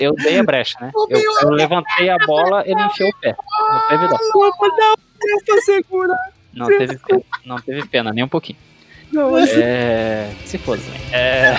Eu 0.00 0.14
dei 0.14 0.38
a 0.38 0.44
brecha, 0.44 0.78
né? 0.80 0.92
Eu, 1.10 1.20
eu 1.42 1.50
levantei 1.50 2.08
a 2.08 2.18
bola, 2.24 2.62
ele 2.64 2.80
enfiou 2.84 3.10
o 3.10 3.16
pé. 3.20 3.34
Não 3.36 3.88
teve 3.88 4.06
dó. 4.06 4.16
Não 6.54 6.66
teve 6.66 6.98
pena, 6.98 7.24
não 7.44 7.56
teve 7.56 7.88
pena, 7.88 8.12
nem 8.12 8.22
um 8.22 8.28
pouquinho. 8.28 8.58
É. 9.60 10.30
Se 10.46 10.56
fosse, 10.58 10.88
né? 10.90 10.98
É. 11.12 11.56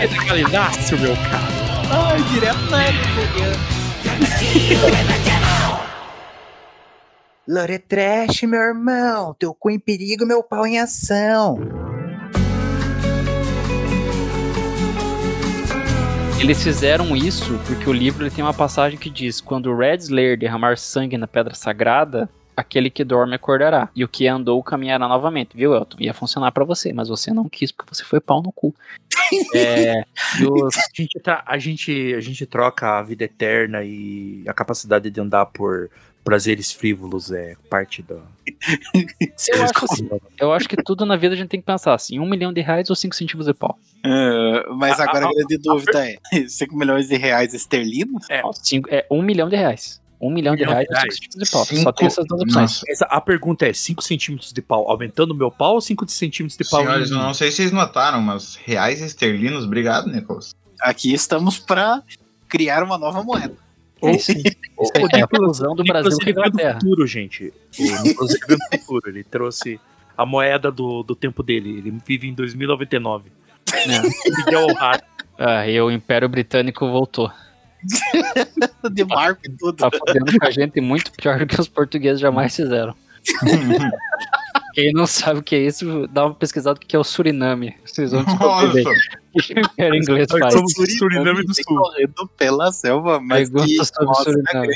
Legalizasse 0.00 0.94
o 0.94 0.98
meu 0.98 1.14
cara. 1.16 1.62
Ai, 1.90 2.22
direto 2.32 2.70
na 2.70 2.78
Lore 7.46 7.78
Trash, 7.78 8.42
meu 8.42 8.60
irmão. 8.60 9.34
Teu 9.38 9.52
cu 9.52 9.70
em 9.70 9.78
perigo, 9.78 10.24
meu 10.24 10.42
pau 10.42 10.66
em 10.66 10.78
ação. 10.78 11.58
Eles 16.40 16.62
fizeram 16.62 17.14
isso 17.16 17.60
porque 17.66 17.88
o 17.88 17.92
livro 17.92 18.24
ele 18.24 18.34
tem 18.34 18.42
uma 18.42 18.54
passagem 18.54 18.98
que 18.98 19.08
diz: 19.10 19.40
quando 19.40 19.66
o 19.66 19.76
Red 19.76 19.98
Slayer 19.98 20.38
derramar 20.38 20.76
sangue 20.76 21.16
na 21.16 21.28
pedra 21.28 21.54
sagrada, 21.54 22.28
aquele 22.56 22.90
que 22.90 23.04
dorme 23.04 23.34
acordará. 23.34 23.88
E 23.94 24.04
o 24.04 24.08
que 24.08 24.26
andou 24.26 24.62
caminhará 24.62 25.06
novamente. 25.08 25.56
Viu, 25.56 25.74
Elton? 25.74 25.96
Ia 26.00 26.14
funcionar 26.14 26.52
pra 26.52 26.64
você, 26.64 26.92
mas 26.92 27.08
você 27.08 27.32
não 27.32 27.48
quis 27.48 27.72
porque 27.72 27.94
você 27.94 28.04
foi 28.04 28.20
pau 28.20 28.42
no 28.42 28.52
cu. 28.52 28.74
é, 29.54 30.04
os- 30.48 30.76
A 30.76 30.82
gente, 30.94 31.20
tá, 31.20 31.42
a, 31.46 31.58
gente, 31.58 32.14
a 32.14 32.20
gente 32.20 32.44
troca 32.46 32.98
a 32.98 33.02
vida 33.02 33.24
eterna 33.24 33.82
e 33.82 34.44
a 34.46 34.52
capacidade 34.54 35.10
de 35.10 35.20
andar 35.20 35.46
por 35.46 35.90
prazeres 36.24 36.70
frívolos 36.72 37.30
é 37.32 37.54
parte 37.68 38.02
da. 38.02 38.16
eu, 39.48 39.62
acho 39.64 39.84
assim, 39.84 40.08
eu 40.38 40.52
acho 40.52 40.68
que 40.68 40.76
tudo 40.76 41.04
na 41.06 41.16
vida 41.16 41.34
a 41.34 41.36
gente 41.36 41.48
tem 41.48 41.60
que 41.60 41.66
pensar 41.66 41.94
assim: 41.94 42.18
um 42.18 42.28
milhão 42.28 42.52
de 42.52 42.60
reais 42.60 42.90
ou 42.90 42.96
cinco 42.96 43.14
centímetros 43.14 43.46
de 43.46 43.54
pau. 43.58 43.78
Ah, 44.04 44.64
mas 44.76 44.98
A- 45.00 45.04
agora 45.04 45.26
a- 45.26 45.28
a 45.28 45.32
grande 45.32 45.58
dúvida 45.58 46.06
é: 46.08 46.16
5 46.48 46.76
milhões 46.76 47.08
de 47.08 47.16
reais 47.16 47.54
esterlinos? 47.54 48.28
É. 48.30 48.42
Cinco- 48.54 48.88
é 48.90 49.06
um 49.10 49.22
milhão 49.22 49.48
de 49.48 49.56
reais. 49.56 50.01
Um 50.22 50.30
milhão 50.30 50.54
de 50.54 50.62
reais 50.62 50.86
de 50.86 50.94
ou 50.94 50.94
cinco 50.94 51.00
reais. 51.00 51.14
centímetros 51.14 51.44
de 51.44 51.50
pau. 51.50 51.64
Só 51.64 51.74
Cinco- 51.74 51.92
tem 51.94 52.06
essas 52.06 52.26
duas 52.26 52.40
opções. 52.42 52.80
Essa, 52.88 53.04
a 53.06 53.20
pergunta 53.20 53.66
é: 53.66 53.72
5 53.72 54.02
centímetros 54.02 54.52
de 54.52 54.62
pau 54.62 54.88
aumentando 54.88 55.32
o 55.32 55.34
meu 55.34 55.50
pau 55.50 55.74
ou 55.74 55.80
5 55.80 56.08
centímetros 56.08 56.56
de 56.56 56.70
pau? 56.70 56.80
Senhores, 56.80 57.10
eu 57.10 57.18
não 57.18 57.34
sei 57.34 57.50
se 57.50 57.56
vocês 57.56 57.72
notaram, 57.72 58.20
mas 58.20 58.54
reais 58.54 59.00
esterlinos, 59.00 59.64
obrigado, 59.64 60.06
Nicolas. 60.06 60.54
Aqui 60.80 61.12
estamos 61.12 61.58
pra 61.58 62.02
criar 62.48 62.84
uma 62.84 62.96
nova 62.96 63.22
moeda. 63.24 63.54
É 64.00 64.10
aí. 64.10 64.16
Isso 64.16 64.30
aí 64.32 64.42
é 65.20 65.22
a 65.22 65.28
fusão 65.28 65.74
do 65.74 65.82
Brasil 65.84 66.16
ele 66.20 66.32
veio 66.32 66.50
do 66.52 66.72
futuro, 66.74 67.06
gente. 67.06 67.52
O 67.78 68.02
Nicolas 68.02 68.32
ele 68.34 68.40
veio 68.46 68.58
do 68.58 68.78
futuro. 68.78 69.10
Ele 69.10 69.24
trouxe 69.24 69.80
a 70.16 70.24
moeda 70.26 70.70
do, 70.70 71.02
do 71.02 71.14
tempo 71.16 71.42
dele. 71.42 71.78
Ele 71.78 71.96
vive 72.06 72.28
em 72.28 72.34
2099. 72.34 73.30
Miguel 74.46 74.66
O'Hara. 74.66 75.02
Ah, 75.38 75.66
e 75.68 75.80
o 75.80 75.90
Império 75.90 76.28
Britânico 76.28 76.88
voltou. 76.90 77.30
De 78.92 79.04
marco 79.04 79.40
e 79.44 79.50
tudo. 79.50 79.74
Tá 79.76 79.90
fodendo 79.90 80.38
com 80.38 80.46
a 80.46 80.50
gente 80.50 80.80
muito 80.80 81.10
pior 81.12 81.38
do 81.38 81.46
que 81.46 81.60
os 81.60 81.68
portugueses 81.68 82.20
jamais 82.20 82.54
fizeram. 82.54 82.94
Quem 84.74 84.90
não 84.94 85.06
sabe 85.06 85.40
o 85.40 85.42
que 85.42 85.54
é 85.54 85.58
isso, 85.60 86.08
dá 86.08 86.24
uma 86.26 86.34
pesquisada 86.34 86.78
o 86.78 86.80
que 86.80 86.96
é 86.96 86.98
o 86.98 87.04
Suriname. 87.04 87.76
Vocês 87.84 88.10
vão 88.10 88.24
descobrir 88.24 88.84
Nossa, 88.84 88.98
o 89.34 89.42
que 89.42 89.52
o 89.54 89.60
Império 89.60 89.94
Inglês 89.96 90.26
Nós 90.30 90.40
faz. 90.40 90.54
somos- 90.54 90.72
Suriname 90.98 91.42
do 91.44 91.52
vem 91.52 91.64
Sul. 91.64 91.76
correndo 91.76 92.30
pela 92.38 92.72
selva, 92.72 93.20
mas 93.20 93.50
Pergunta 93.50 93.66
que 93.68 93.84
sobre 93.84 94.04
nossa, 94.06 94.22
Suriname. 94.24 94.74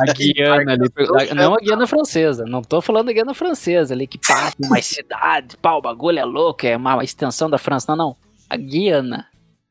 A 0.00 0.04
de 0.12 0.32
Guiana 0.32 0.72
ali. 0.72 0.86
embarcação 0.86 1.16
a- 1.30 1.34
Não 1.34 1.54
a 1.54 1.58
Guiana 1.58 1.86
francesa. 1.86 2.44
Não 2.46 2.62
tô 2.62 2.80
falando 2.80 3.06
da 3.08 3.12
Guiana 3.12 3.34
francesa 3.34 3.92
ali, 3.92 4.06
que 4.06 4.18
pá, 4.18 4.50
tem 4.58 4.68
mais 4.70 4.86
cidade, 4.86 5.56
pá, 5.58 5.74
o 5.74 5.82
bagulho 5.82 6.18
é 6.18 6.24
louco, 6.24 6.66
é 6.66 6.74
uma 6.76 7.04
extensão 7.04 7.50
da 7.50 7.58
França. 7.58 7.94
Não, 7.94 7.96
não. 7.96 8.16
A 8.48 8.56
Guiana. 8.56 9.26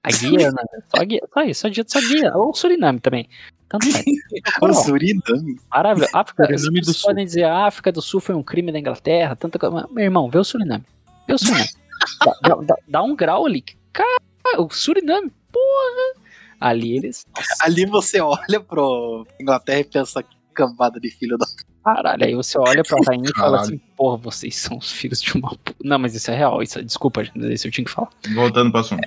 A 0.07 0.17
Guiana. 0.17 0.61
só, 0.95 1.01
a 1.01 1.05
Gui- 1.05 1.21
só 1.33 1.41
isso, 1.43 1.61
só 1.61 1.67
dito 1.69 1.91
só 1.91 1.99
Guiana. 1.99 2.37
Ou 2.37 2.53
Suriname 2.53 2.99
também. 2.99 3.27
Tanto 3.69 3.91
faz. 3.91 4.05
O 4.61 4.73
Suriname. 4.73 5.59
Maravilha. 5.69 6.07
África, 6.13 6.43
Suriname 6.57 6.79
do 6.81 6.85
vocês 6.85 6.97
Sul. 6.97 7.09
podem 7.09 7.25
dizer 7.25 7.43
a 7.43 7.65
África 7.67 7.91
do 7.91 8.01
Sul 8.01 8.19
foi 8.21 8.35
um 8.35 8.43
crime 8.43 8.71
da 8.71 8.79
Inglaterra, 8.79 9.35
tanta 9.35 9.59
coisa. 9.59 9.73
mas, 9.75 9.91
Meu 9.91 10.03
irmão, 10.05 10.29
vê 10.29 10.37
o 10.39 10.43
Suriname. 10.43 10.85
Vê 11.27 11.33
o 11.33 11.37
Suriname. 11.37 11.69
dá, 12.41 12.55
dá- 12.55 12.75
dá- 12.87 13.03
um 13.03 13.15
grau 13.15 13.45
ali. 13.45 13.63
Cara, 13.91 14.21
o 14.59 14.69
Suriname, 14.69 15.31
porra. 15.51 16.25
Ali 16.59 16.95
eles. 16.97 17.23
Nossa, 17.35 17.65
Ali 17.65 17.85
você 17.85 18.19
olha 18.19 18.59
pro 18.59 19.27
Inglaterra 19.39 19.79
e 19.79 19.83
pensa 19.83 20.23
que 20.23 20.35
cambada 20.55 20.99
de 20.99 21.09
filho 21.11 21.37
da. 21.37 21.45
Caralho. 21.95 22.23
Aí 22.25 22.35
você 22.35 22.57
olha 22.57 22.83
pra 22.83 22.97
rainha 23.07 23.29
e 23.29 23.39
fala 23.39 23.61
assim: 23.61 23.77
porra, 23.95 24.17
vocês 24.17 24.55
são 24.55 24.77
os 24.77 24.91
filhos 24.91 25.21
de 25.21 25.33
uma. 25.37 25.49
pu-". 25.49 25.75
Não, 25.83 25.97
mas 25.99 26.15
isso 26.15 26.29
é 26.31 26.35
real. 26.35 26.61
Isso, 26.61 26.79
é- 26.79 26.83
desculpa, 26.83 27.23
isso 27.35 27.67
eu 27.67 27.71
tinha 27.71 27.85
que 27.85 27.91
falar. 27.91 28.09
voltando 28.33 28.71
pro 28.71 28.81
assunto. 28.81 29.01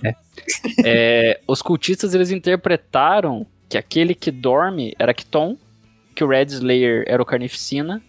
É, 0.84 1.40
os 1.46 1.62
cultistas 1.62 2.14
eles 2.14 2.30
interpretaram 2.30 3.46
que 3.68 3.78
aquele 3.78 4.14
que 4.14 4.30
dorme 4.30 4.94
era 4.98 5.14
Kiton, 5.14 5.56
que 6.14 6.24
o 6.24 6.28
Red 6.28 6.46
Slayer 6.46 7.04
era 7.06 7.22
o 7.22 7.26
Carnificina. 7.26 8.02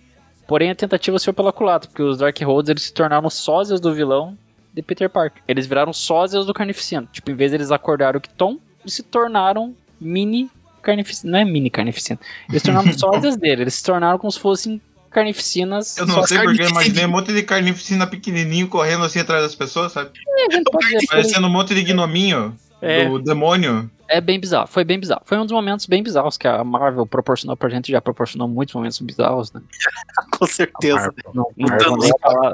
Porém, 0.48 0.70
a 0.72 0.76
tentativa 0.76 1.18
foi 1.20 1.34
pela 1.34 1.54
culatra, 1.54 1.90
porque 1.90 2.02
os 2.02 2.18
Darkholds 2.18 2.70
eles 2.70 2.84
se 2.84 2.94
tornaram 2.94 3.30
sósias 3.30 3.80
do 3.80 3.94
vilão 3.94 4.38
de 4.74 4.82
Peter 4.82 5.10
Parker. 5.10 5.42
Eles 5.48 5.66
viraram 5.68 5.94
sósias 5.94 6.46
do 6.46 6.54
Carnificina. 6.54 7.08
Tipo, 7.12 7.32
em 7.32 7.36
vez 7.36 7.52
deles 7.52 7.72
acordaram 7.72 8.18
o 8.18 8.22
Kiton, 8.22 8.58
eles 8.82 8.94
se 8.94 9.04
tornaram 9.04 9.76
mini 10.00 10.50
Carnificina. 10.82 11.32
Não 11.32 11.40
é 11.40 11.46
mini 11.46 11.70
Carnificina. 11.70 12.20
Eles 12.50 12.62
se 12.62 12.66
tornaram 12.66 12.94
sósias 12.98 13.38
dele. 13.38 13.64
Eles 13.64 13.74
se 13.76 13.84
tornaram 13.84 14.18
como 14.18 14.32
se 14.32 14.40
fossem 14.40 14.82
Carnificinas. 15.12 15.98
Eu 15.98 16.08
não 16.08 16.24
sei 16.26 16.40
porque 16.40 16.62
eu 16.64 16.70
imaginei 16.70 17.06
um 17.06 17.10
monte 17.10 17.34
de 17.34 17.44
carnificina 17.44 18.08
pequenininho 18.08 18.68
correndo 18.70 19.04
assim 19.04 19.20
atrás 19.20 19.44
das 19.44 19.54
pessoas, 19.54 19.92
sabe? 19.92 20.12
dizer, 20.50 20.64
Parecendo 21.08 21.48
um 21.48 21.50
monte 21.50 21.76
de 21.76 21.84
gnominho 21.84 22.56
É. 22.82 23.08
do 23.08 23.20
demônio. 23.20 23.92
É 24.08 24.20
bem 24.20 24.40
bizarro, 24.40 24.68
foi 24.68 24.84
bem 24.84 25.00
bizarro. 25.00 25.22
Foi 25.26 25.38
um 25.38 25.46
dos 25.46 25.52
momentos 25.52 25.86
bem 25.86 26.02
bizarros 26.02 26.38
que 26.38 26.48
a 26.48 26.64
Marvel 26.64 27.06
proporcionou 27.06 27.56
pra 27.56 27.70
gente, 27.70 27.92
já 27.92 28.02
proporcionou 28.02 28.48
muitos 28.48 28.74
momentos 28.74 29.00
bizarros, 29.00 29.52
né? 29.52 29.62
Com 30.38 30.46
certeza. 30.46 31.14
Não, 31.34 31.46
não 31.58 31.98
nem 31.98 32.12
falar, 32.22 32.54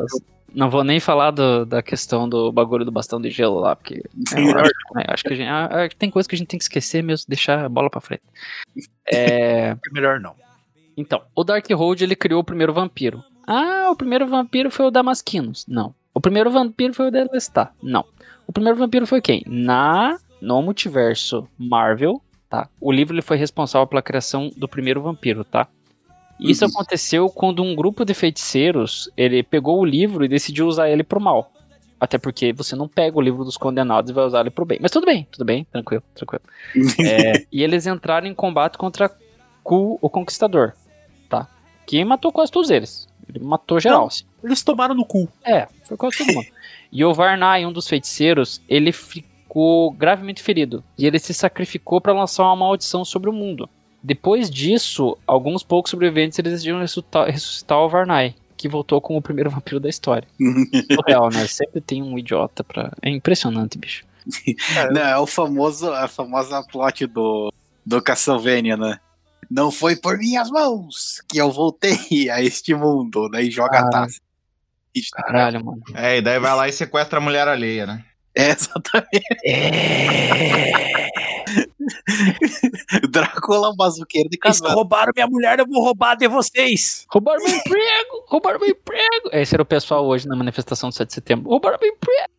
não 0.53 0.69
vou 0.69 0.83
nem 0.83 0.99
falar 0.99 1.31
do- 1.31 1.65
da 1.65 1.81
questão 1.81 2.27
do 2.27 2.51
bagulho 2.51 2.85
do 2.85 2.91
bastão 2.91 3.19
de 3.21 3.29
gelo 3.29 3.59
lá, 3.59 3.75
porque 3.75 4.03
é, 4.35 4.41
eu 4.41 5.11
acho, 5.13 5.23
que 5.23 5.33
a 5.33 5.35
gente, 5.35 5.47
ah, 5.47 5.65
ah, 5.71 5.89
tem 5.97 6.09
coisa 6.09 6.27
que 6.27 6.35
a 6.35 6.37
gente 6.37 6.47
tem 6.47 6.57
que 6.57 6.63
esquecer 6.63 7.03
mesmo, 7.03 7.25
deixar 7.27 7.65
a 7.65 7.69
bola 7.69 7.89
pra 7.89 8.01
frente. 8.01 8.23
É, 9.11 9.71
É 9.87 9.91
melhor 9.91 10.19
não. 10.19 10.35
então, 10.95 11.21
o 11.35 11.43
Darkhold 11.43 12.03
ele 12.03 12.15
criou 12.15 12.41
o 12.41 12.45
primeiro 12.45 12.73
vampiro. 12.73 13.23
Ah, 13.45 13.89
o 13.91 13.95
primeiro 13.95 14.27
vampiro 14.27 14.69
foi 14.69 14.85
o 14.87 14.91
Damasquinos. 14.91 15.65
Não. 15.67 15.93
O 16.13 16.19
primeiro 16.19 16.49
vampiro 16.51 16.93
foi 16.93 17.07
o 17.07 17.11
Delestar. 17.11 17.73
Não. 17.81 18.03
O 18.45 18.51
primeiro 18.51 18.77
vampiro 18.77 19.05
foi 19.07 19.21
quem? 19.21 19.43
Na 19.47 20.17
no 20.41 20.61
multiverso 20.61 21.47
Marvel, 21.57 22.21
tá? 22.49 22.67
O 22.79 22.91
livro 22.91 23.13
ele 23.15 23.21
foi 23.21 23.37
responsável 23.37 23.87
pela 23.87 24.01
criação 24.01 24.51
do 24.55 24.67
primeiro 24.67 25.01
vampiro, 25.01 25.43
tá? 25.43 25.67
Isso 26.39 26.65
Uhum. 26.65 26.71
aconteceu 26.71 27.29
quando 27.29 27.63
um 27.63 27.75
grupo 27.75 28.05
de 28.05 28.13
feiticeiros, 28.13 29.09
ele 29.17 29.41
pegou 29.43 29.79
o 29.79 29.85
livro 29.85 30.23
e 30.23 30.27
decidiu 30.27 30.67
usar 30.67 30.89
ele 30.89 31.03
pro 31.03 31.19
mal. 31.19 31.51
Até 31.99 32.17
porque 32.19 32.53
você 32.53 32.75
não 32.75 32.87
pega 32.87 33.17
o 33.17 33.21
livro 33.21 33.43
dos 33.43 33.57
condenados 33.57 34.11
e 34.11 34.13
vai 34.13 34.23
usar 34.23 34.41
ele 34.41 34.51
pro 34.51 34.65
bem. 34.65 34.77
Mas 34.79 34.91
tudo 34.91 35.05
bem, 35.05 35.27
tudo 35.31 35.43
bem, 35.43 35.65
tranquilo, 35.71 36.03
tranquilo. 36.13 36.43
É, 37.03 37.43
e 37.51 37.63
eles 37.63 37.87
entraram 37.87 38.27
em 38.27 38.35
combate 38.35 38.77
contra 38.77 39.09
Ku, 39.63 39.97
o 39.99 40.09
Conquistador, 40.09 40.73
tá? 41.27 41.47
Que 41.87 42.03
matou 42.05 42.31
quase 42.31 42.51
todos 42.51 42.69
eles. 42.69 43.07
Ele 43.27 43.43
matou 43.43 43.79
geral. 43.79 44.01
Não. 44.01 44.07
assim. 44.07 44.23
Eles 44.43 44.63
tomaram 44.63 44.93
no 44.93 45.03
cu. 45.05 45.27
É, 45.43 45.67
foi 45.83 45.97
quase 45.97 46.19
todo 46.19 46.33
mundo. 46.33 46.47
E 46.91 47.03
o 47.03 47.13
Varnai, 47.13 47.65
um 47.65 47.73
dos 47.73 47.87
feiticeiros, 47.87 48.61
ele 48.69 48.91
ficou 48.91 49.91
gravemente 49.91 50.41
ferido. 50.43 50.83
E 50.97 51.05
ele 51.05 51.17
se 51.19 51.33
sacrificou 51.33 51.99
para 51.99 52.13
lançar 52.13 52.43
uma 52.43 52.55
maldição 52.55 53.03
sobre 53.03 53.29
o 53.29 53.33
mundo. 53.33 53.67
Depois 54.01 54.49
disso, 54.49 55.17
alguns 55.25 55.63
poucos 55.63 55.91
sobreviventes 55.91 56.37
eles 56.39 56.53
decidiram 56.53 56.79
ressuscitar, 56.79 57.25
ressuscitar 57.29 57.77
o 57.79 57.89
Varnai, 57.89 58.35
que 58.55 58.69
voltou 58.69 59.01
como 59.01 59.19
o 59.19 59.21
primeiro 59.21 59.49
vampiro 59.51 59.79
da 59.79 59.89
história. 59.89 60.27
Surreal, 60.91 61.29
né? 61.29 61.47
Sempre 61.47 61.81
tem 61.81 62.01
um 62.01 62.17
idiota 62.17 62.63
pra. 62.63 62.91
É 63.01 63.09
impressionante, 63.09 63.77
bicho. 63.77 64.05
Não, 64.91 65.01
é 65.01 65.17
o 65.17 65.25
famoso, 65.25 65.91
a 65.91 66.07
famosa 66.07 66.61
plot 66.63 67.05
do, 67.07 67.51
do 67.85 68.01
Castlevania, 68.01 68.75
né? 68.75 68.99
Não 69.49 69.71
foi 69.71 69.95
por 69.95 70.17
minhas 70.17 70.49
mãos 70.49 71.21
que 71.29 71.37
eu 71.37 71.49
voltei 71.51 71.97
a 72.29 72.41
este 72.41 72.73
mundo. 72.75 73.29
Daí 73.29 73.49
joga 73.49 73.79
a 73.79 73.83
Caralho. 73.83 73.91
taça. 73.91 74.19
Isso, 74.93 75.11
Caralho, 75.11 75.63
mano. 75.63 75.81
É, 75.93 76.17
e 76.17 76.21
daí 76.21 76.39
vai 76.39 76.55
lá 76.55 76.67
e 76.67 76.73
sequestra 76.73 77.19
a 77.19 77.21
mulher 77.21 77.47
alheia, 77.47 77.85
né? 77.85 78.03
É, 78.35 78.49
exatamente. 78.51 79.25
Drácula, 83.09 83.69
um 83.71 83.75
bazuqueiro 83.75 84.29
de 84.29 84.37
Eles 84.43 84.59
casal. 84.59 84.75
roubaram 84.75 85.11
minha 85.15 85.27
mulher, 85.27 85.59
eu 85.59 85.65
vou 85.67 85.83
roubar 85.83 86.15
de 86.15 86.27
vocês. 86.27 87.05
Roubaram 87.11 87.43
meu 87.43 87.55
emprego! 87.55 88.23
Roubaram 88.27 88.59
meu 88.59 88.69
emprego! 88.69 89.29
Esse 89.31 89.55
era 89.55 89.61
o 89.61 89.65
pessoal 89.65 90.05
hoje 90.05 90.27
na 90.27 90.35
manifestação 90.35 90.89
do 90.89 90.95
7 90.95 91.07
de 91.07 91.13
setembro. 91.13 91.49
Roubaram 91.49 91.77
meu 91.81 91.89
emprego! 91.91 92.29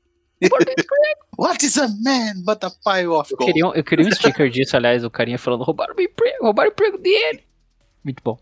Roubaram 0.43 0.65
meu 0.67 0.73
emprego! 0.73 1.21
What 1.39 1.65
is 1.67 1.77
a 1.79 1.89
man 1.89 2.43
but 2.45 2.65
a 2.65 2.71
pile 2.71 3.09
of 3.09 3.31
Eu 3.33 3.37
gold? 3.39 3.53
queria, 3.53 3.67
um- 3.67 3.75
eu 3.75 3.85
queria 3.85 4.07
um 4.07 4.11
sticker 4.11 4.49
disso, 4.51 4.77
aliás, 4.77 5.05
o 5.05 5.11
carinha 5.11 5.39
falando: 5.39 5.63
roubaram 5.65 5.95
meu 5.95 6.05
emprego! 6.07 6.45
Roubaram 6.45 6.71
o 6.71 6.73
emprego 6.73 6.99
dele! 6.99 7.45
Muito 8.05 8.23
bom. 8.25 8.39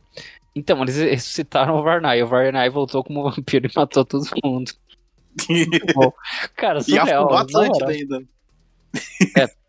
Então, 0.55 0.81
eles 0.83 0.97
ressuscitaram 0.97 1.77
o 1.77 1.83
Varnai. 1.83 2.23
O 2.23 2.27
Varnai 2.29 2.71
voltou 2.71 3.03
como 3.05 3.29
vampiro 3.31 3.67
e 3.67 3.71
matou 3.77 4.05
todo 4.05 4.25
mundo. 4.43 4.71
Muito 5.51 5.87
bom. 5.95 6.11
Cara, 6.57 6.79
E 6.79 6.85
surreal. 6.85 7.25
afundou 7.25 7.35
a 7.37 7.41
na 7.41 7.43
Atlântida 7.43 7.89
ainda. 7.89 8.23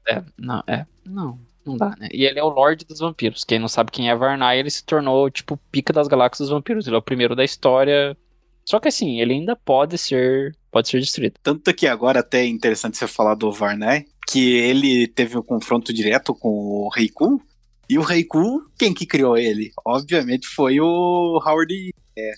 É, 0.08 0.24
não, 0.38 0.64
é. 0.66 0.86
Não, 1.06 1.38
não 1.68 1.78
dá, 1.78 1.96
né? 1.98 2.08
E 2.12 2.26
ele 2.26 2.40
é 2.40 2.44
o 2.44 2.50
Lorde 2.50 2.86
dos 2.86 3.00
Vampiros. 3.00 3.44
Quem 3.44 3.60
não 3.60 3.68
sabe 3.68 3.92
quem 3.92 4.10
é 4.10 4.16
Varnai, 4.16 4.60
ele 4.60 4.70
se 4.70 4.84
tornou, 4.84 5.30
tipo, 5.30 5.58
pica 5.72 5.94
das 5.94 6.08
galáxias 6.08 6.48
dos 6.48 6.56
vampiros. 6.56 6.88
Ele 6.88 6.96
é 6.96 7.00
o 7.00 7.02
primeiro 7.02 7.36
da 7.36 7.44
história. 7.44 8.18
Só 8.66 8.80
que 8.80 8.88
assim, 8.88 9.22
ele 9.22 9.34
ainda 9.34 9.56
pode 9.56 9.98
ser. 9.98 10.56
Pode 10.72 10.90
ser 10.90 11.00
destruído. 11.00 11.36
Tanto 11.42 11.74
que 11.74 11.88
agora 11.88 12.20
até 12.20 12.42
é 12.42 12.48
interessante 12.48 12.98
você 12.98 13.08
falar 13.08 13.36
do 13.36 13.52
Varnai, 13.52 14.06
que 14.28 14.56
ele 14.56 15.08
teve 15.08 15.38
um 15.38 15.42
confronto 15.42 15.94
direto 15.94 16.36
com 16.36 16.50
o 16.50 16.90
Reiku. 16.90 17.42
E 17.90 17.98
o 17.98 18.02
Reiku, 18.02 18.70
quem 18.78 18.94
que 18.94 19.06
criou 19.06 19.38
ele? 19.38 19.72
Obviamente 19.86 20.48
foi 20.48 20.80
o 20.82 21.42
Howard. 21.46 21.94
É, 22.18 22.32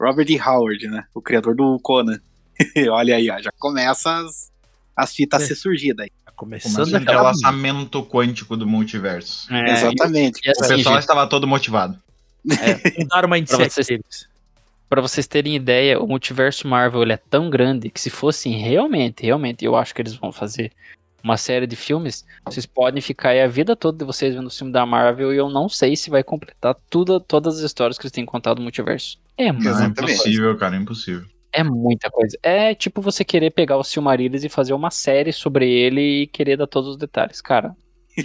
Robert 0.00 0.28
E. 0.28 0.40
Howard, 0.40 0.88
né? 0.88 1.04
O 1.14 1.22
criador 1.22 1.54
do 1.54 1.78
Conan. 1.80 2.18
Olha 2.90 3.16
aí, 3.16 3.30
ó, 3.30 3.40
já 3.40 3.50
começa 3.58 4.10
as, 4.18 4.50
as 4.96 5.14
fitas 5.14 5.42
a 5.42 5.46
ser 5.46 5.54
surgidas 5.54 6.04
aí. 6.04 6.10
Começando 6.36 6.92
o 6.92 6.96
aquela... 6.96 7.32
quântico 8.10 8.56
do 8.56 8.66
multiverso. 8.66 9.52
É, 9.54 9.72
Exatamente. 9.72 10.40
E, 10.44 10.48
e 10.48 10.50
O 10.50 10.52
assim, 10.52 10.76
pessoal 10.76 10.94
gente, 10.96 11.02
estava 11.02 11.26
todo 11.26 11.46
motivado. 11.46 11.98
Mudaram 12.98 13.28
o 13.28 13.30
mindset 13.32 13.56
Pra 13.58 13.68
vocês- 13.70 13.86
deles. 13.86 14.28
pra 14.88 15.00
vocês 15.00 15.26
terem 15.26 15.54
ideia, 15.56 15.98
o 16.00 16.06
multiverso 16.06 16.66
Marvel 16.68 17.02
ele 17.02 17.12
é 17.12 17.16
tão 17.16 17.48
grande 17.48 17.88
que 17.90 18.00
se 18.00 18.10
fossem 18.10 18.52
realmente, 18.58 19.22
realmente, 19.24 19.64
eu 19.64 19.76
acho 19.76 19.94
que 19.94 20.02
eles 20.02 20.14
vão 20.14 20.30
fazer 20.32 20.70
uma 21.22 21.38
série 21.38 21.66
de 21.66 21.74
filmes, 21.74 22.22
vocês 22.44 22.66
podem 22.66 23.00
ficar 23.00 23.30
aí 23.30 23.40
a 23.40 23.46
vida 23.48 23.74
toda 23.74 23.96
de 23.96 24.04
vocês 24.04 24.34
vendo 24.34 24.46
o 24.46 24.50
filme 24.50 24.70
da 24.70 24.84
Marvel 24.84 25.32
e 25.32 25.38
eu 25.38 25.48
não 25.48 25.70
sei 25.70 25.96
se 25.96 26.10
vai 26.10 26.22
completar 26.22 26.76
tudo, 26.90 27.18
todas 27.18 27.56
as 27.56 27.62
histórias 27.62 27.96
que 27.96 28.02
eles 28.04 28.12
têm 28.12 28.26
contado 28.26 28.58
no 28.58 28.64
multiverso. 28.64 29.18
É 29.38 29.50
Não, 29.50 29.82
é 29.82 29.86
impossível, 29.86 30.54
cara, 30.58 30.76
é 30.76 30.78
impossível. 30.78 31.24
É 31.54 31.62
muita 31.62 32.10
coisa. 32.10 32.36
É 32.42 32.74
tipo 32.74 33.00
você 33.00 33.24
querer 33.24 33.50
pegar 33.50 33.76
o 33.76 33.84
Silmarillion 33.84 34.40
e 34.44 34.48
fazer 34.48 34.72
uma 34.74 34.90
série 34.90 35.32
sobre 35.32 35.70
ele 35.70 36.22
e 36.22 36.26
querer 36.26 36.56
dar 36.56 36.66
todos 36.66 36.90
os 36.90 36.96
detalhes. 36.96 37.40
Cara, 37.40 37.76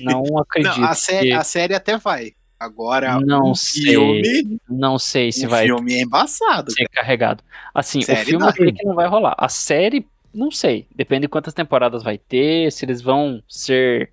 não 0.02 0.24
acredito. 0.39 0.78
Não, 0.80 0.88
a, 0.88 0.94
sé 0.96 1.22
que- 1.22 1.32
a 1.34 1.44
série 1.44 1.74
até 1.76 1.98
vai. 1.98 2.32
Agora, 2.60 3.18
Não 3.22 3.52
o 3.52 3.56
sei. 3.56 3.84
filme, 3.84 4.60
Não 4.68 5.00
sei 5.00 5.32
se 5.32 5.46
o 5.46 5.50
vai 5.50 5.65
filme 5.65 5.94
é 5.94 6.02
embaçado. 6.02 6.72
ser 6.72 6.89
carregado. 6.89 7.42
Assim, 7.74 8.02
Série 8.02 8.22
o 8.22 8.26
filme 8.26 8.46
não. 8.46 8.52
sei 8.52 8.72
que 8.74 8.86
não 8.86 8.96
vai 8.96 9.08
rolar. 9.08 9.34
A 9.38 9.48
série, 9.48 10.06
não 10.34 10.52
sei. 10.52 10.86
Depende 10.94 11.22
de 11.22 11.28
quantas 11.30 11.54
temporadas 11.54 12.04
vai 12.04 12.18
ter, 12.18 12.70
se 12.72 12.84
eles 12.84 13.02
vão 13.02 13.42
ser. 13.48 14.12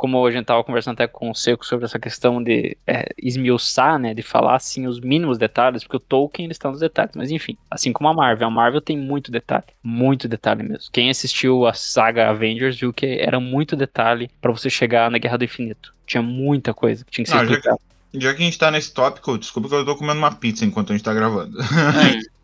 Como 0.00 0.26
a 0.26 0.30
gente 0.30 0.46
tava 0.46 0.64
conversando 0.64 0.94
até 0.94 1.06
com 1.06 1.30
o 1.30 1.34
Seco 1.34 1.66
sobre 1.66 1.84
essa 1.84 1.98
questão 1.98 2.42
de 2.42 2.74
é, 2.86 3.04
esmiuçar, 3.22 3.98
né? 3.98 4.14
De 4.14 4.22
falar 4.22 4.56
assim 4.56 4.86
os 4.86 4.98
mínimos 4.98 5.36
detalhes, 5.36 5.84
porque 5.84 5.98
o 5.98 6.00
Tolkien 6.00 6.46
ele 6.46 6.52
está 6.52 6.70
nos 6.70 6.80
detalhes. 6.80 7.14
Mas 7.14 7.30
enfim, 7.30 7.54
assim 7.70 7.92
como 7.92 8.08
a 8.08 8.14
Marvel. 8.14 8.48
A 8.48 8.50
Marvel 8.50 8.80
tem 8.80 8.96
muito 8.96 9.30
detalhe. 9.30 9.66
Muito 9.82 10.26
detalhe 10.26 10.62
mesmo. 10.62 10.90
Quem 10.90 11.10
assistiu 11.10 11.66
a 11.66 11.74
saga 11.74 12.30
Avengers 12.30 12.80
viu 12.80 12.94
que 12.94 13.04
era 13.20 13.38
muito 13.38 13.76
detalhe 13.76 14.30
pra 14.40 14.50
você 14.50 14.70
chegar 14.70 15.10
na 15.10 15.18
Guerra 15.18 15.36
do 15.36 15.44
Infinito. 15.44 15.94
Tinha 16.06 16.22
muita 16.22 16.72
coisa 16.72 17.04
que 17.04 17.10
tinha 17.10 17.24
que 17.24 17.30
ser 17.30 17.36
Não, 17.36 17.44
já, 17.44 17.50
explicada. 17.50 17.78
já 18.14 18.34
que 18.34 18.40
a 18.42 18.44
gente 18.46 18.58
tá 18.58 18.70
nesse 18.70 18.94
tópico, 18.94 19.36
desculpa 19.36 19.68
que 19.68 19.74
eu 19.74 19.84
tô 19.84 19.96
comendo 19.96 20.18
uma 20.18 20.34
pizza 20.34 20.64
enquanto 20.64 20.94
a 20.94 20.96
gente 20.96 21.04
tá 21.04 21.12
gravando. 21.12 21.58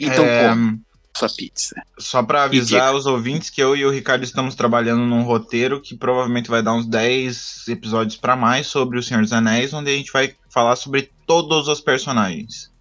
Então, 0.00 0.24
É, 0.24 0.48
como 0.48 0.80
sua 1.16 1.28
pizza? 1.28 1.74
Só 1.98 2.22
pra 2.22 2.44
avisar 2.44 2.94
os 2.94 3.06
ouvintes 3.06 3.50
que 3.50 3.62
eu 3.62 3.76
e 3.76 3.84
o 3.84 3.90
Ricardo 3.90 4.24
estamos 4.24 4.54
trabalhando 4.54 5.06
num 5.06 5.22
roteiro 5.22 5.80
que 5.80 5.96
provavelmente 5.96 6.50
vai 6.50 6.62
dar 6.62 6.74
uns 6.74 6.86
10 6.86 7.68
episódios 7.68 8.16
pra 8.16 8.36
mais 8.36 8.66
sobre 8.66 8.98
o 8.98 9.02
Senhor 9.02 9.22
dos 9.22 9.32
Anéis, 9.32 9.72
onde 9.72 9.90
a 9.90 9.96
gente 9.96 10.12
vai 10.12 10.34
falar 10.50 10.76
sobre 10.76 11.10
todos 11.26 11.68
os 11.68 11.80
personagens. 11.80 12.72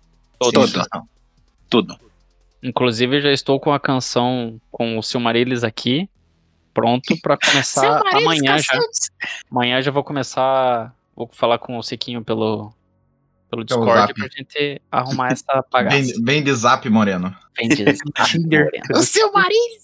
Exceção. 0.42 1.08
Tudo. 1.70 1.98
Inclusive, 2.62 3.22
já 3.22 3.32
estou 3.32 3.60
com 3.60 3.74
a 3.74 3.80
canção 3.80 4.60
com 4.72 4.98
o 4.98 5.04
Silmarillion 5.04 5.66
aqui, 5.66 6.10
pronto 6.74 7.16
pra 7.22 7.38
começar 7.38 8.02
amanhã 8.12 8.58
já. 8.58 8.80
Amanhã 9.52 9.82
já 9.82 9.92
vou 9.92 10.04
começar. 10.04 10.94
Vou 11.16 11.30
falar 11.32 11.60
com 11.60 11.78
o 11.78 11.84
Sequinho 11.84 12.24
pelo, 12.24 12.74
pelo 13.54 13.66
Pelo 13.66 13.86
Discord 13.86 14.08
zap. 14.08 14.14
pra 14.14 14.28
gente 14.36 14.82
arrumar 14.92 15.32
essa 15.32 15.66
bagaça. 15.72 15.98
Vem, 15.98 16.24
vem 16.24 16.44
de 16.44 16.54
zap, 16.54 16.90
Moreno. 16.90 17.36
Vem 17.56 17.70
de- 17.70 17.86
Tinder. 18.26 18.70
O 18.92 19.02
seu 19.02 19.32
marido! 19.32 19.84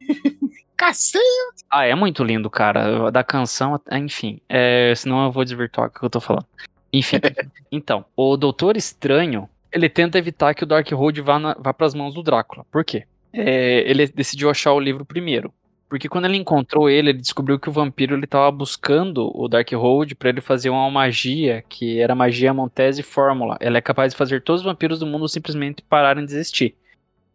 Cacete! 0.76 1.22
Ah, 1.70 1.84
é 1.84 1.94
muito 1.94 2.24
lindo, 2.24 2.50
cara. 2.50 3.10
Da 3.10 3.22
canção, 3.22 3.80
enfim. 3.92 4.40
É, 4.48 4.92
senão 4.96 5.24
eu 5.24 5.30
vou 5.30 5.44
desvirtuar 5.44 5.88
o 5.88 5.90
que 5.90 6.02
eu 6.02 6.10
tô 6.10 6.20
falando. 6.20 6.46
Enfim. 6.92 7.18
então, 7.70 8.04
o 8.16 8.36
Doutor 8.36 8.76
Estranho, 8.76 9.48
ele 9.70 9.88
tenta 9.88 10.18
evitar 10.18 10.54
que 10.54 10.64
o 10.64 10.66
Darkhold 10.66 11.20
vá, 11.20 11.38
na, 11.38 11.54
vá 11.58 11.72
pras 11.72 11.94
mãos 11.94 12.14
do 12.14 12.22
Drácula. 12.22 12.64
Por 12.70 12.84
quê? 12.84 13.04
É, 13.32 13.88
ele 13.88 14.06
decidiu 14.08 14.50
achar 14.50 14.72
o 14.72 14.80
livro 14.80 15.04
primeiro. 15.04 15.52
Porque 15.92 16.08
quando 16.08 16.24
ele 16.24 16.38
encontrou 16.38 16.88
ele, 16.88 17.10
ele 17.10 17.18
descobriu 17.18 17.58
que 17.58 17.68
o 17.68 17.72
vampiro 17.72 18.16
ele 18.16 18.26
tava 18.26 18.50
buscando 18.50 19.30
o 19.38 19.46
Darkhold 19.46 20.14
pra 20.14 20.30
ele 20.30 20.40
fazer 20.40 20.70
uma 20.70 20.90
magia, 20.90 21.62
que 21.68 22.00
era 22.00 22.14
magia 22.14 22.54
Montese 22.54 23.02
Fórmula. 23.02 23.58
Ela 23.60 23.76
é 23.76 23.80
capaz 23.82 24.10
de 24.10 24.16
fazer 24.16 24.40
todos 24.40 24.62
os 24.62 24.64
vampiros 24.64 25.00
do 25.00 25.06
mundo 25.06 25.28
simplesmente 25.28 25.82
pararem 25.82 26.24
de 26.24 26.32
existir. 26.32 26.74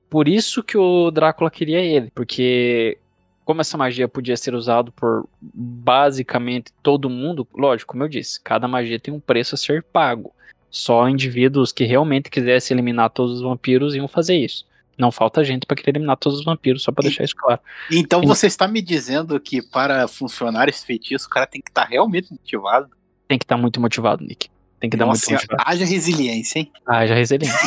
Por 0.10 0.28
isso 0.28 0.64
que 0.64 0.76
o 0.76 1.12
Drácula 1.12 1.52
queria 1.52 1.82
ele, 1.82 2.10
porque 2.16 2.98
como 3.46 3.62
essa 3.62 3.78
magia 3.78 4.08
podia 4.08 4.36
ser 4.36 4.56
usada 4.56 4.90
por 4.90 5.30
basicamente 5.40 6.74
todo 6.82 7.12
mundo, 7.12 7.48
lógico, 7.54 7.92
como 7.92 8.06
eu 8.06 8.10
disse, 8.10 8.42
cada 8.42 8.68
magia 8.68 9.00
tem 9.00 9.14
um 9.14 9.20
preço 9.20 9.54
a 9.54 9.58
ser 9.60 9.84
pago. 9.84 10.34
Só 10.68 11.08
indivíduos 11.08 11.72
que 11.72 11.84
realmente 11.84 12.32
quisessem 12.32 12.74
eliminar 12.74 13.12
todos 13.12 13.34
os 13.34 13.42
vampiros 13.44 13.94
iam 13.94 14.08
fazer 14.08 14.36
isso. 14.36 14.66
Não 14.98 15.12
falta 15.12 15.44
gente 15.44 15.66
pra 15.66 15.76
querer 15.78 15.92
eliminar 15.92 16.18
todos 16.18 16.40
os 16.40 16.46
vampiros, 16.46 16.82
só 16.84 16.92
pra 16.92 17.04
E- 17.04 17.08
deixar 17.10 17.24
isso 17.24 17.36
claro. 17.36 17.60
Então 17.92 18.22
Sim. 18.22 18.28
você 18.28 18.48
está 18.48 18.68
me 18.68 18.82
dizendo 18.82 19.40
que 19.40 19.62
para 19.62 20.08
funcionar 20.08 20.68
esse 20.70 20.86
feitiço, 20.86 21.28
o 21.28 21.30
cara 21.30 21.46
tem 21.46 21.62
que 21.62 21.70
estar 21.70 21.86
realmente 21.86 22.32
motivado? 22.32 22.90
Tem 23.28 23.38
que 23.38 23.46
estar 23.46 23.58
muito 23.58 23.80
motivado, 23.80 24.24
Nick. 24.24 24.50
Tem 24.80 24.90
que 24.90 24.98
dar 24.98 25.06
muito 25.06 25.20
Nossa, 25.20 25.32
motivado. 25.34 25.64
haja 25.66 25.86
resiliência, 25.86 26.60
hein? 26.60 26.72
Já 27.08 27.16
resiliência. 27.16 27.58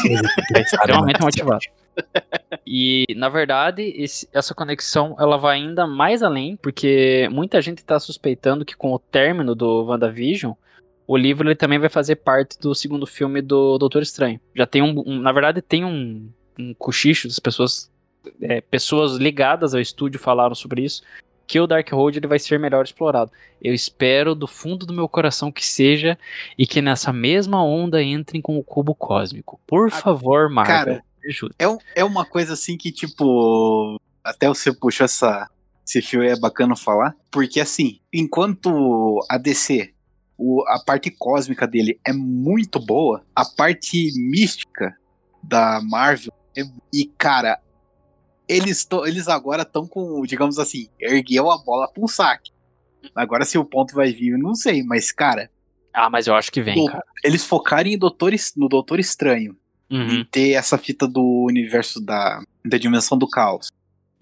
é 0.56 0.60
extremamente 0.62 1.20
motivado. 1.20 1.60
E, 2.66 3.04
na 3.16 3.28
verdade, 3.28 3.82
esse- 3.96 4.28
essa 4.32 4.54
conexão 4.54 5.16
ela 5.18 5.36
vai 5.36 5.56
ainda 5.58 5.86
mais 5.86 6.22
além, 6.22 6.56
porque 6.56 7.28
muita 7.30 7.60
gente 7.60 7.78
está 7.78 7.98
suspeitando 7.98 8.64
que 8.64 8.76
com 8.76 8.92
o 8.92 8.98
término 8.98 9.54
do 9.54 9.84
WandaVision, 9.84 10.52
o 11.06 11.16
livro 11.16 11.48
ele 11.48 11.56
também 11.56 11.78
vai 11.78 11.88
fazer 11.88 12.16
parte 12.16 12.58
do 12.58 12.74
segundo 12.74 13.06
filme 13.06 13.42
do 13.42 13.76
Doutor 13.78 14.02
Estranho. 14.02 14.40
Já 14.54 14.66
tem 14.66 14.80
um. 14.82 15.02
um- 15.04 15.20
na 15.20 15.32
verdade, 15.32 15.60
tem 15.60 15.84
um, 15.84 16.30
um 16.60 16.74
cochicho 16.74 17.26
das 17.28 17.38
pessoas. 17.38 17.90
é, 18.42 18.60
pessoas 18.60 19.16
ligadas 19.16 19.74
ao 19.74 19.80
estúdio 19.80 20.20
falaram 20.20 20.54
sobre 20.54 20.82
isso. 20.84 21.02
Que 21.46 21.58
o 21.58 21.66
Darkhold 21.66 22.16
ele 22.18 22.26
vai 22.28 22.38
ser 22.38 22.58
melhor 22.60 22.84
explorado. 22.84 23.32
Eu 23.62 23.72
espero 23.74 24.34
do 24.34 24.46
fundo 24.46 24.84
do 24.86 24.92
meu 24.92 25.08
coração 25.08 25.50
que 25.50 25.66
seja 25.66 26.16
e 26.56 26.66
que 26.66 26.80
nessa 26.82 27.12
mesma 27.12 27.64
onda 27.64 28.00
entrem 28.02 28.40
com 28.42 28.56
o 28.58 28.62
cubo 28.62 28.94
cósmico. 28.94 29.58
Por 29.66 29.88
Ah, 29.88 29.90
favor, 29.90 30.48
Marvel, 30.50 30.74
cara, 30.76 31.04
me 31.22 31.28
ajude. 31.30 31.54
É, 31.58 31.66
um- 31.66 31.78
é 31.96 32.04
uma 32.04 32.24
coisa 32.24 32.52
assim 32.52 32.76
que, 32.76 32.92
tipo. 32.92 33.98
até 34.22 34.46
você 34.48 34.70
puxou 34.72 35.06
essa, 35.06 35.48
esse 35.84 36.00
fio 36.02 36.22
é 36.22 36.38
bacana 36.38 36.76
falar, 36.76 37.16
porque 37.32 37.58
assim, 37.58 37.98
enquanto 38.12 39.18
a 39.28 39.38
DC, 39.38 39.92
o- 40.38 40.62
a 40.68 40.78
parte 40.78 41.10
cósmica 41.10 41.66
dele 41.66 41.98
é 42.06 42.12
muito 42.12 42.78
boa, 42.78 43.24
a 43.34 43.44
parte 43.44 44.10
mística 44.16 44.94
da 45.42 45.80
Marvel 45.82 46.32
e 46.92 47.06
cara, 47.18 47.60
eles, 48.48 48.84
tão- 48.84 49.06
eles 49.06 49.28
agora 49.28 49.62
estão 49.62 49.86
com, 49.86 50.22
digamos 50.22 50.58
assim, 50.58 50.88
ergueu 51.00 51.50
a 51.50 51.58
bola 51.58 51.88
pra 51.90 52.02
um 52.02 52.08
saque. 52.08 52.50
Agora 53.14 53.44
se 53.44 53.56
o 53.56 53.64
ponto 53.64 53.94
vai 53.94 54.12
vir, 54.12 54.32
eu 54.32 54.38
não 54.38 54.54
sei, 54.54 54.82
mas 54.82 55.10
cara, 55.12 55.50
Ah, 55.92 56.10
mas 56.10 56.26
eu 56.26 56.34
acho 56.34 56.50
que 56.52 56.60
vem, 56.62 56.84
cara. 56.86 57.04
eles 57.24 57.44
focarem 57.44 57.94
em 57.94 57.98
Doutor, 57.98 58.32
no 58.56 58.68
Doutor 58.68 58.98
Estranho 59.00 59.56
Uhum, 59.90 60.20
e 60.20 60.24
ter 60.24 60.50
essa 60.52 60.78
fita 60.78 61.08
do 61.08 61.46
universo 61.48 62.00
da, 62.00 62.40
da 62.64 62.78
dimensão 62.78 63.18
do 63.18 63.28
caos. 63.28 63.68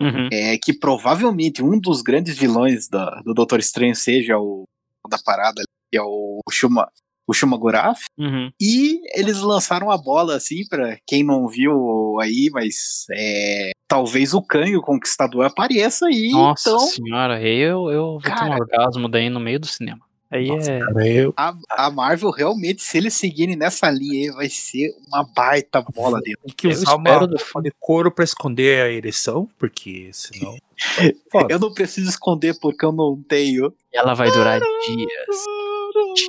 uhum. 0.00 0.28
É 0.32 0.56
que 0.56 0.72
provavelmente 0.72 1.62
um 1.62 1.78
dos 1.78 2.00
grandes 2.02 2.38
vilões 2.38 2.88
da- 2.88 3.20
do 3.22 3.34
Doutor 3.34 3.58
Estranho 3.60 3.94
seja 3.94 4.38
o 4.38 4.64
o 5.04 5.08
da 5.08 5.18
parada, 5.24 5.62
que 5.90 5.96
é 5.98 6.02
o 6.02 6.40
Shuma, 6.50 6.90
o 7.28 7.34
Shuma 7.34 7.58
Gorath. 7.58 8.00
Uhum. 8.18 8.50
E 8.58 9.00
eles 9.14 9.38
lançaram 9.40 9.90
a 9.90 9.98
bola 9.98 10.36
assim 10.36 10.66
pra 10.66 10.96
quem 11.06 11.22
não 11.22 11.46
viu 11.46 12.18
aí, 12.20 12.48
mas 12.50 13.04
é, 13.12 13.72
talvez 13.86 14.32
o 14.32 14.40
Canho 14.42 14.80
Conquistador 14.80 15.44
apareça 15.44 16.06
aí. 16.06 16.30
Nossa 16.30 16.70
então 16.70 16.80
senhora, 16.80 17.40
eu, 17.42 17.90
eu 17.90 18.04
vou 18.12 18.20
ter 18.20 18.32
um 18.32 18.34
Cara. 18.34 18.56
orgasmo 18.56 19.08
daí 19.08 19.28
no 19.28 19.38
meio 19.38 19.60
do 19.60 19.66
cinema. 19.66 20.08
Aí 20.30 20.48
Nossa, 20.48 20.72
é. 20.72 20.78
cara, 20.80 21.08
eu, 21.08 21.32
a, 21.34 21.54
a 21.70 21.90
Marvel 21.90 22.30
realmente, 22.30 22.82
se 22.82 22.98
eles 22.98 23.14
seguirem 23.14 23.56
nessa 23.56 23.90
linha 23.90 24.30
aí, 24.30 24.36
vai 24.36 24.48
ser 24.50 24.94
uma 25.06 25.24
baita 25.24 25.80
bola 25.80 26.20
dele. 26.20 26.36
tem 26.44 26.54
que 26.54 26.66
Eu 26.66 26.70
usar 26.70 26.96
uma 26.96 27.08
espero 27.08 27.26
do 27.26 27.62
de 27.62 27.72
couro 27.78 28.10
pra 28.10 28.24
esconder 28.24 28.82
a 28.82 28.90
ereção, 28.90 29.48
porque 29.58 30.10
senão. 30.12 30.54
Eu 31.48 31.58
não 31.58 31.72
preciso 31.72 32.08
esconder 32.08 32.56
porque 32.60 32.84
eu 32.84 32.92
não 32.92 33.20
tenho. 33.20 33.72
Ela 33.92 34.14
vai 34.14 34.30
durar 34.30 34.60
dias. 34.60 35.44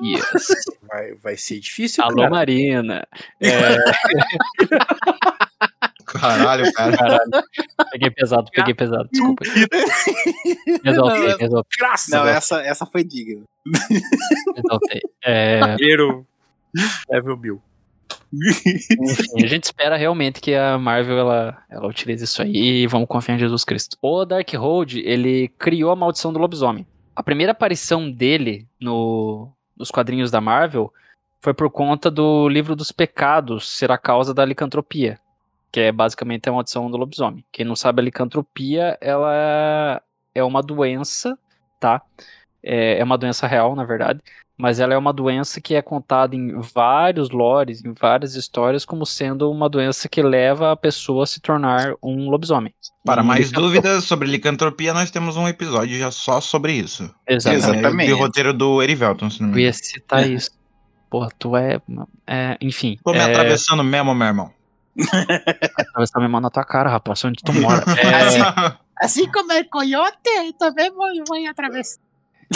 Dias. 0.01 0.47
Vai, 0.87 1.13
vai 1.15 1.37
ser 1.37 1.59
difícil, 1.59 2.03
Alô, 2.03 2.17
cara. 2.17 2.29
Marina. 2.29 3.07
É, 3.41 3.77
Caralho, 6.05 6.71
cara. 6.73 6.97
caralho. 6.97 7.29
Peguei 7.91 8.09
pesado, 8.09 8.49
peguei 8.51 8.73
pesado, 8.73 9.07
desculpa. 9.11 9.43
Exaltei, 10.83 11.45
exaltei, 11.45 11.77
Graças 11.77 12.09
Não, 12.09 12.27
essa, 12.27 12.61
essa 12.61 12.85
foi 12.85 13.03
digna. 13.03 13.43
exaltei. 14.57 15.01
É, 15.23 15.59
Primeiro 15.75 16.25
level 17.09 17.37
mil. 17.37 17.61
enfim, 18.33 19.43
a 19.43 19.47
gente 19.47 19.65
espera 19.65 19.97
realmente 19.97 20.39
que 20.41 20.55
a 20.55 20.77
Marvel 20.79 21.17
ela, 21.19 21.57
ela 21.69 21.87
utilize 21.87 22.23
isso 22.23 22.41
aí 22.41 22.83
e 22.83 22.87
vamos 22.87 23.07
confiar 23.07 23.35
em 23.35 23.39
Jesus 23.39 23.63
Cristo. 23.63 23.95
O 24.01 24.25
Darkhold, 24.25 24.99
ele 25.05 25.47
criou 25.59 25.91
a 25.91 25.95
maldição 25.95 26.33
do 26.33 26.39
lobisomem. 26.39 26.87
A 27.19 27.21
primeira 27.21 27.51
aparição 27.51 28.09
dele 28.09 28.65
no, 28.79 29.51
nos 29.75 29.91
quadrinhos 29.91 30.31
da 30.31 30.39
Marvel 30.39 30.89
foi 31.41 31.53
por 31.53 31.69
conta 31.69 32.09
do 32.09 32.47
livro 32.47 32.77
dos 32.77 32.93
pecados 32.93 33.69
ser 33.77 33.91
a 33.91 33.97
causa 33.97 34.33
da 34.33 34.45
licantropia, 34.45 35.19
que 35.69 35.81
é 35.81 35.91
basicamente 35.91 36.47
a 36.47 36.53
maldição 36.53 36.89
do 36.89 36.95
lobisomem. 36.95 37.43
Quem 37.51 37.65
não 37.65 37.75
sabe, 37.75 37.99
a 37.99 38.05
licantropia 38.05 38.97
ela 39.01 40.01
é 40.33 40.41
uma 40.41 40.63
doença, 40.63 41.37
tá? 41.77 42.01
É, 42.63 42.99
é 42.99 43.03
uma 43.03 43.17
doença 43.17 43.47
real, 43.47 43.75
na 43.75 43.83
verdade, 43.83 44.19
mas 44.57 44.81
ela 44.81 44.93
é 44.93 44.97
uma 44.97 45.13
doença 45.13 45.61
que 45.61 45.73
é 45.73 45.81
contada 45.81 46.35
em 46.35 46.59
vários 46.59 47.29
lores, 47.29 47.83
em 47.83 47.93
várias 47.93 48.35
histórias, 48.35 48.83
como 48.83 49.05
sendo 49.05 49.49
uma 49.49 49.69
doença 49.69 50.09
que 50.09 50.21
leva 50.21 50.73
a 50.73 50.75
pessoa 50.75 51.23
a 51.23 51.27
se 51.27 51.39
tornar 51.39 51.93
um 52.03 52.29
lobisomem. 52.29 52.73
Para 53.05 53.21
E 53.21 53.25
mais 53.25 53.51
dúvidas 53.51 54.03
sobre 54.03 54.27
licantropia, 54.27 54.93
nós 54.93 55.09
temos 55.09 55.37
um 55.37 55.47
episódio 55.47 55.97
já 55.97 56.11
só 56.11 56.41
sobre 56.41 56.73
isso. 56.73 57.09
Exatamente. 57.25 57.77
Exatamente. 57.77 58.11
É, 58.11 58.13
de 58.13 58.19
roteiro 58.19 58.53
do 58.53 58.83
Erivelton, 58.83 59.29
se 59.29 59.41
não 59.41 59.49
Eu 59.49 59.55
me 59.55 59.61
ia 59.61 59.69
engano. 59.69 59.83
citar 59.83 60.29
isso. 60.29 60.51
Porra, 61.09 61.29
tu 61.39 61.55
é. 61.55 61.79
é, 62.27 62.57
enfim. 62.59 62.99
Tô 63.03 63.11
me 63.13 63.17
é, 63.17 63.23
atravessando 63.23 63.83
mesmo, 63.83 64.13
meu 64.13 64.27
irmão. 64.27 64.51
atravessar 65.77 66.19
minha 66.19 66.29
mão 66.29 66.41
na 66.41 66.49
tua 66.49 66.65
cara, 66.65 66.89
rapaz, 66.89 67.23
onde 67.23 67.41
tu 67.41 67.53
mora. 67.53 67.83
É, 67.97 68.89
Assim 69.01 69.31
como 69.31 69.53
é 69.53 69.63
coiote, 69.63 70.17
também 70.59 70.91
vou, 70.91 71.07
vou 71.25 71.47
atravessar. 71.49 72.01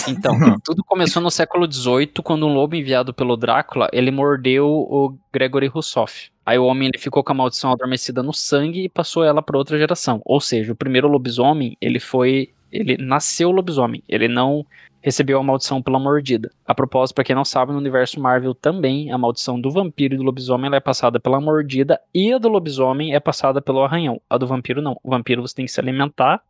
Então, 0.08 0.60
tudo 0.64 0.84
começou 0.84 1.22
no 1.22 1.30
século 1.30 1.72
XVIII, 1.72 2.14
quando 2.24 2.48
um 2.48 2.54
lobo 2.54 2.76
enviado 2.76 3.14
pelo 3.14 3.38
Drácula, 3.38 3.90
ele 3.94 4.12
mordeu 4.12 4.68
o 4.68 5.18
Gregory 5.32 5.68
Rousseff. 5.68 6.32
Aí 6.46 6.58
o 6.58 6.66
homem 6.66 6.90
ele 6.90 6.98
ficou 6.98 7.24
com 7.24 7.32
a 7.32 7.36
maldição 7.36 7.72
adormecida 7.72 8.22
no 8.22 8.34
sangue 8.34 8.84
e 8.84 8.90
passou 8.90 9.24
ela 9.24 9.42
para 9.42 9.58
outra 9.58 9.78
geração. 9.78 10.22
Ou 10.26 10.42
seja, 10.42 10.74
o 10.74 10.76
primeiro 10.76 11.08
lobisomem, 11.08 11.78
ele 11.80 12.00
foi, 12.00 12.50
ele 12.72 12.98
nasceu 12.98 13.52
lobisomem, 13.52 14.04
ele 14.10 14.28
não 14.28 14.66
recebeu 15.00 15.38
a 15.40 15.44
maldição 15.44 15.82
pela 15.82 16.00
mordida. 16.00 16.50
A 16.66 16.74
propósito, 16.74 17.16
para 17.16 17.26
quem 17.26 17.36
não 17.36 17.46
sabe, 17.46 17.72
no 17.72 17.78
universo 17.78 18.20
Marvel 18.20 18.56
também, 18.56 19.12
a 19.12 19.18
maldição 19.18 19.60
do 19.60 19.70
vampiro 19.70 20.16
e 20.16 20.18
do 20.18 20.24
lobisomem 20.24 20.74
é 20.74 20.80
passada 20.80 21.20
pela 21.20 21.40
mordida 21.40 22.00
e 22.14 22.34
a 22.34 22.38
do 22.38 22.50
lobisomem 22.50 23.14
é 23.14 23.20
passada 23.20 23.62
pelo 23.62 23.84
arranhão. 23.84 24.22
A 24.30 24.38
do 24.38 24.48
vampiro 24.48 24.82
não. 24.82 24.98
O 25.04 25.10
vampiro 25.10 25.42
você 25.42 25.56
tem 25.56 25.66
que 25.66 25.72
se 25.72 25.80
alimentar 25.80 26.42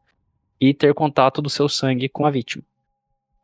e 0.62 0.74
ter 0.74 0.94
contato 0.94 1.42
do 1.42 1.50
seu 1.50 1.68
sangue 1.68 2.08
com 2.08 2.26
a 2.26 2.32
vítima. 2.32 2.64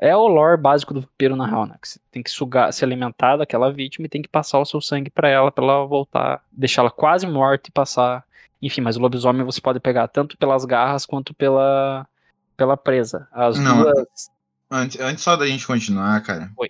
É 0.01 0.15
o 0.15 0.27
lore 0.27 0.59
básico 0.59 0.93
do 0.93 1.01
vampiro 1.01 1.35
na 1.35 1.45
real, 1.45 1.65
né? 1.65 1.75
Que 1.81 1.89
você 1.89 1.99
tem 2.09 2.23
que 2.23 2.31
sugar, 2.31 2.71
se 2.71 2.85
alimentar 2.85 3.35
daquela 3.35 3.71
vítima 3.71 4.05
e 4.05 4.09
tem 4.09 4.21
que 4.21 4.29
passar 4.29 4.57
o 4.57 4.65
seu 4.65 4.79
sangue 4.79 5.09
pra 5.09 5.27
ela, 5.27 5.51
pra 5.51 5.63
ela 5.63 5.85
voltar, 5.85 6.41
deixar 6.49 6.83
ela 6.83 6.91
quase 6.91 7.27
morta 7.27 7.67
e 7.67 7.71
passar. 7.71 8.23
Enfim, 8.61 8.79
mas 8.79 8.95
o 8.95 9.01
lobisomem 9.01 9.43
você 9.43 9.59
pode 9.59 9.79
pegar 9.81 10.07
tanto 10.07 10.37
pelas 10.37 10.63
garras 10.63 11.05
quanto 11.05 11.33
pela 11.33 12.07
pela 12.55 12.77
presa. 12.77 13.27
As 13.31 13.59
Não. 13.59 13.83
duas. 13.83 14.29
Antes, 14.71 14.99
antes 15.01 15.23
só 15.23 15.35
da 15.35 15.47
gente 15.47 15.67
continuar, 15.67 16.21
cara. 16.21 16.49
Oi. 16.57 16.69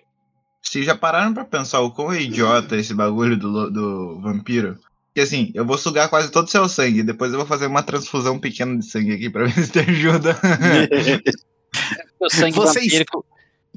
Vocês 0.62 0.86
já 0.86 0.96
pararam 0.96 1.34
pra 1.34 1.46
pensar 1.46 1.82
o 1.82 1.92
quão 1.92 2.12
é 2.12 2.22
idiota 2.22 2.76
esse 2.78 2.94
bagulho 2.94 3.38
do, 3.38 3.70
do 3.70 4.22
vampiro? 4.22 4.78
Porque 5.08 5.22
assim, 5.22 5.52
eu 5.54 5.66
vou 5.66 5.78
sugar 5.78 6.10
quase 6.10 6.32
todo 6.32 6.46
o 6.46 6.50
seu 6.50 6.68
sangue, 6.68 7.04
depois 7.04 7.32
eu 7.32 7.38
vou 7.38 7.48
fazer 7.48 7.68
uma 7.68 7.84
transfusão 7.84 8.40
pequena 8.40 8.78
de 8.78 8.86
sangue 8.86 9.14
aqui 9.14 9.30
pra 9.30 9.46
ver 9.46 9.52
se 9.52 9.72
te 9.72 9.80
ajuda. 9.80 10.36
Vocês- 12.20 12.56
vampírico. 12.56 13.26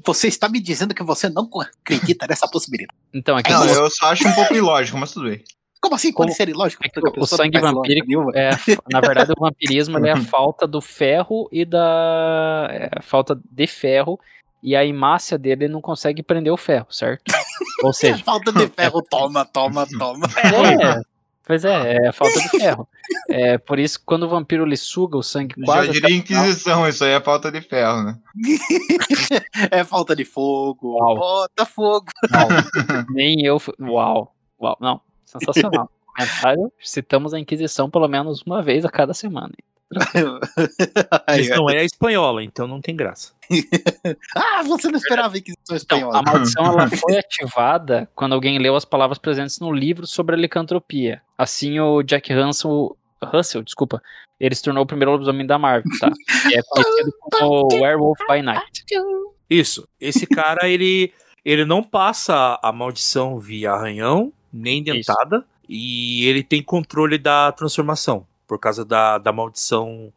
Você 0.05 0.27
está 0.27 0.49
me 0.49 0.59
dizendo 0.59 0.93
que 0.93 1.03
você 1.03 1.29
não 1.29 1.47
acredita 1.61 2.27
nessa 2.27 2.47
possibilidade. 2.47 2.97
Então, 3.13 3.37
é 3.37 3.43
que, 3.43 3.51
Não, 3.51 3.65
eu 3.65 3.89
só 3.89 4.07
acho 4.07 4.27
um 4.27 4.33
pouco 4.33 4.53
ilógico, 4.53 4.97
mas 4.97 5.11
tudo 5.13 5.29
bem. 5.29 5.41
Como 5.79 5.95
assim? 5.95 6.11
Como- 6.11 6.27
Pode 6.27 6.35
ser 6.37 6.49
ilógico? 6.49 6.83
é 6.85 6.89
o 7.19 7.25
sangue 7.25 7.59
vampírico 7.59 8.31
é, 8.35 8.49
na 8.91 8.99
verdade, 9.01 9.31
o 9.37 9.39
vampirismo 9.39 9.97
é 10.05 10.11
a 10.11 10.17
falta 10.17 10.65
do 10.67 10.81
ferro 10.81 11.47
e 11.51 11.63
da 11.63 12.67
é, 12.71 12.89
a 12.97 13.01
falta 13.01 13.39
de 13.49 13.67
ferro 13.67 14.19
e 14.61 14.75
a 14.75 14.83
imácia 14.83 15.37
dele 15.37 15.67
não 15.67 15.81
consegue 15.81 16.23
prender 16.23 16.51
o 16.51 16.57
ferro, 16.57 16.87
certo? 16.89 17.31
Ou 17.83 17.89
É 17.89 17.93
seja, 17.93 18.23
falta 18.23 18.51
de 18.51 18.67
ferro, 18.67 19.01
toma, 19.09 19.45
toma, 19.45 19.85
toma. 19.87 20.25
É, 20.37 21.01
pois 21.45 21.65
é, 21.65 21.97
é 21.97 22.07
a 22.07 22.13
falta 22.13 22.39
de 22.39 22.49
ferro. 22.59 22.87
É, 23.29 23.57
por 23.57 23.79
isso, 23.79 23.99
que 23.99 24.05
quando 24.05 24.23
o 24.23 24.29
vampiro 24.29 24.65
lhe 24.65 24.77
suga 24.77 25.17
o 25.17 25.23
sangue 25.23 25.55
quase. 25.63 25.87
Já 25.87 25.93
diria 25.93 26.15
Inquisição, 26.15 26.87
isso 26.87 27.03
aí 27.03 27.11
é 27.11 27.21
falta 27.21 27.51
de 27.51 27.61
ferro, 27.61 28.03
né? 28.03 28.19
É 29.71 29.83
falta 29.83 30.15
de 30.15 30.25
fogo. 30.25 30.97
Uau. 30.97 31.15
Bota 31.15 31.65
fogo. 31.65 32.07
Uau, 32.33 32.47
nem 33.09 33.45
eu. 33.45 33.61
Uau, 33.79 34.35
uau, 34.61 34.77
não, 34.79 35.01
sensacional. 35.25 35.89
Comentário, 36.15 36.71
citamos 36.79 37.33
a 37.33 37.39
Inquisição 37.39 37.89
pelo 37.89 38.07
menos 38.07 38.43
uma 38.43 38.61
vez 38.61 38.85
a 38.85 38.89
cada 38.89 39.13
semana. 39.13 39.51
Isso 41.39 41.55
não 41.55 41.69
é 41.69 41.83
espanhola, 41.83 42.43
então 42.43 42.67
não 42.67 42.81
tem 42.81 42.95
graça. 42.95 43.33
ah, 44.35 44.63
você 44.63 44.89
não 44.89 44.97
esperava 44.97 45.35
a 45.35 45.37
Inquisição 45.37 45.75
Então, 45.75 45.97
Espanhola. 45.97 46.19
a 46.19 46.21
maldição 46.21 46.65
ela 46.65 46.87
foi 46.89 47.17
ativada 47.17 48.09
quando 48.15 48.33
alguém 48.33 48.57
leu 48.57 48.75
as 48.75 48.85
palavras 48.85 49.17
presentes 49.17 49.59
no 49.59 49.71
livro 49.71 50.07
sobre 50.07 50.35
a 50.35 50.37
licantropia. 50.37 51.21
Assim, 51.37 51.79
o 51.79 52.01
Jack 52.03 52.33
Russell, 52.33 52.97
Russell, 53.23 53.63
desculpa, 53.63 54.01
ele 54.39 54.55
se 54.55 54.63
tornou 54.63 54.83
o 54.83 54.87
primeiro 54.87 55.11
lobisomem 55.11 55.45
da 55.45 55.57
Marvel, 55.57 55.91
tá? 55.99 56.09
Que 56.49 56.57
é 56.57 56.61
conhecido 56.63 57.11
como 57.19 57.67
Werewolf 57.73 58.19
by 58.29 58.41
Night. 58.41 58.83
Isso. 59.49 59.87
Esse 59.99 60.25
cara, 60.25 60.67
ele, 60.67 61.13
ele 61.45 61.63
não 61.65 61.83
passa 61.83 62.59
a 62.61 62.71
maldição 62.71 63.39
via 63.39 63.71
arranhão, 63.71 64.33
nem 64.51 64.83
dentada, 64.83 65.45
e 65.67 66.25
ele 66.27 66.43
tem 66.43 66.61
controle 66.61 67.17
da 67.17 67.51
transformação. 67.51 68.25
Por 68.47 68.59
causa 68.59 68.83
da, 68.85 69.17
da 69.17 69.31
maldição. 69.31 70.11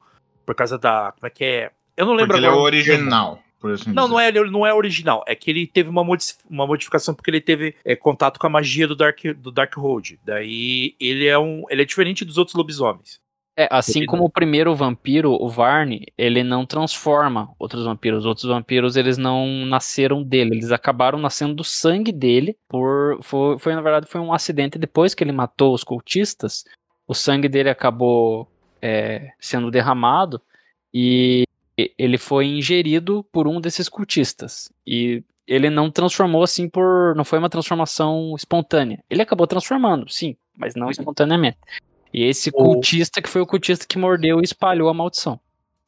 Por 0.44 0.54
causa 0.54 0.78
da. 0.78 1.12
Como 1.12 1.26
é 1.26 1.30
que 1.30 1.44
é? 1.44 1.70
Eu 1.96 2.06
não 2.06 2.12
lembro 2.12 2.28
Porque 2.34 2.40
ele 2.40 2.46
é 2.46 2.48
agora. 2.50 2.62
original, 2.64 3.38
por 3.58 3.72
assim 3.72 3.90
Não, 3.92 4.02
dizer. 4.04 4.12
não 4.14 4.20
é, 4.20 4.28
ele 4.28 4.50
não 4.50 4.66
é 4.66 4.74
original. 4.74 5.24
É 5.26 5.34
que 5.34 5.50
ele 5.50 5.66
teve 5.66 5.88
uma, 5.88 6.04
modi- 6.04 6.34
uma 6.48 6.66
modificação 6.66 7.14
porque 7.14 7.30
ele 7.30 7.40
teve 7.40 7.74
é, 7.84 7.96
contato 7.96 8.38
com 8.38 8.46
a 8.46 8.50
magia 8.50 8.86
do 8.86 8.94
Dark, 8.94 9.18
do 9.38 9.50
Darkhold. 9.50 10.18
Daí 10.24 10.94
ele 11.00 11.26
é 11.26 11.38
um. 11.38 11.64
Ele 11.70 11.82
é 11.82 11.84
diferente 11.84 12.24
dos 12.24 12.36
outros 12.38 12.54
lobisomens. 12.54 13.18
É, 13.58 13.66
assim 13.70 14.04
como 14.04 14.22
o 14.24 14.30
primeiro 14.30 14.74
vampiro, 14.74 15.32
o 15.32 15.48
Varne, 15.48 16.04
ele 16.18 16.44
não 16.44 16.66
transforma 16.66 17.50
outros 17.58 17.86
vampiros. 17.86 18.18
Os 18.18 18.26
outros 18.26 18.46
vampiros, 18.46 18.96
eles 18.96 19.16
não 19.16 19.46
nasceram 19.64 20.22
dele. 20.22 20.56
Eles 20.56 20.70
acabaram 20.70 21.18
nascendo 21.18 21.54
do 21.54 21.64
sangue 21.64 22.12
dele. 22.12 22.54
Por, 22.68 23.18
foi, 23.22 23.58
foi, 23.58 23.74
na 23.74 23.80
verdade, 23.80 24.06
foi 24.10 24.20
um 24.20 24.30
acidente. 24.34 24.78
Depois 24.78 25.14
que 25.14 25.24
ele 25.24 25.32
matou 25.32 25.72
os 25.72 25.82
cultistas, 25.82 26.64
o 27.06 27.14
sangue 27.14 27.48
dele 27.48 27.70
acabou 27.70 28.48
é, 28.82 29.32
sendo 29.38 29.70
derramado 29.70 30.40
e 30.92 31.44
ele 31.76 32.18
foi 32.18 32.46
ingerido 32.46 33.24
por 33.30 33.46
um 33.46 33.60
desses 33.60 33.88
cultistas. 33.88 34.70
E 34.86 35.22
ele 35.46 35.68
não 35.70 35.90
transformou 35.90 36.42
assim 36.42 36.68
por. 36.68 37.14
Não 37.14 37.24
foi 37.24 37.38
uma 37.38 37.50
transformação 37.50 38.34
espontânea. 38.36 39.02
Ele 39.08 39.22
acabou 39.22 39.46
transformando, 39.46 40.08
sim, 40.10 40.36
mas 40.56 40.74
não 40.74 40.90
espontaneamente. 40.90 41.58
E 42.12 42.24
esse 42.24 42.48
O- 42.50 42.52
cultista 42.52 43.20
que 43.20 43.28
foi 43.28 43.40
o 43.42 43.46
cultista 43.46 43.86
que 43.86 43.98
mordeu 43.98 44.40
e 44.40 44.44
espalhou 44.44 44.88
a 44.88 44.94
maldição. 44.94 45.38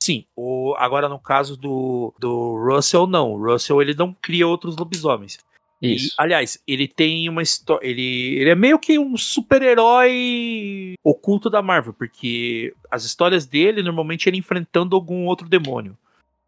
Sim, 0.01 0.25
o, 0.37 0.75
agora 0.79 1.09
no 1.09 1.19
caso 1.19 1.57
do, 1.57 2.15
do 2.19 2.57
Russell, 2.69 3.07
não. 3.07 3.33
O 3.33 3.45
Russell 3.53 3.83
ele 3.83 3.95
não 3.95 4.15
cria 4.15 4.47
outros 4.47 4.77
lobisomens. 4.77 5.39
E, 5.81 5.95
Isso. 5.95 6.15
aliás, 6.19 6.61
ele 6.67 6.89
tem 6.89 7.29
uma 7.29 7.43
história. 7.43 7.87
Ele, 7.87 8.37
ele 8.37 8.51
é 8.51 8.55
meio 8.55 8.79
que 8.79 8.99
um 8.99 9.17
super-herói 9.17 10.95
oculto 11.05 11.49
da 11.49 11.63
Marvel, 11.63 11.93
porque 11.93 12.75
as 12.91 13.05
histórias 13.05 13.47
dele 13.47 13.83
normalmente 13.83 14.29
ele 14.29 14.39
enfrentando 14.39 14.97
algum 14.97 15.25
outro 15.27 15.49
demônio. 15.49 15.97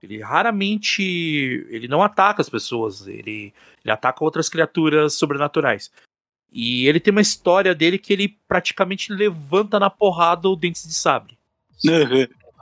Ele 0.03 0.21
raramente. 0.21 1.03
Ele 1.71 1.87
não 1.87 2.03
ataca 2.03 2.41
as 2.41 2.49
pessoas, 2.49 3.07
ele, 3.07 3.53
ele 3.85 3.93
ataca 3.93 4.25
outras 4.25 4.49
criaturas 4.49 5.15
sobrenaturais. 5.15 5.91
E 6.53 6.87
ele 6.89 6.99
tem 6.99 7.13
uma 7.13 7.21
história 7.21 7.75
dele 7.75 7.99
que 7.99 8.13
ele 8.13 8.37
praticamente 8.49 9.13
levanta 9.13 9.79
na 9.79 9.89
porrada 9.89 10.49
o 10.49 10.57
Dentes 10.57 10.87
de 10.87 10.95
Sabre. 10.95 11.39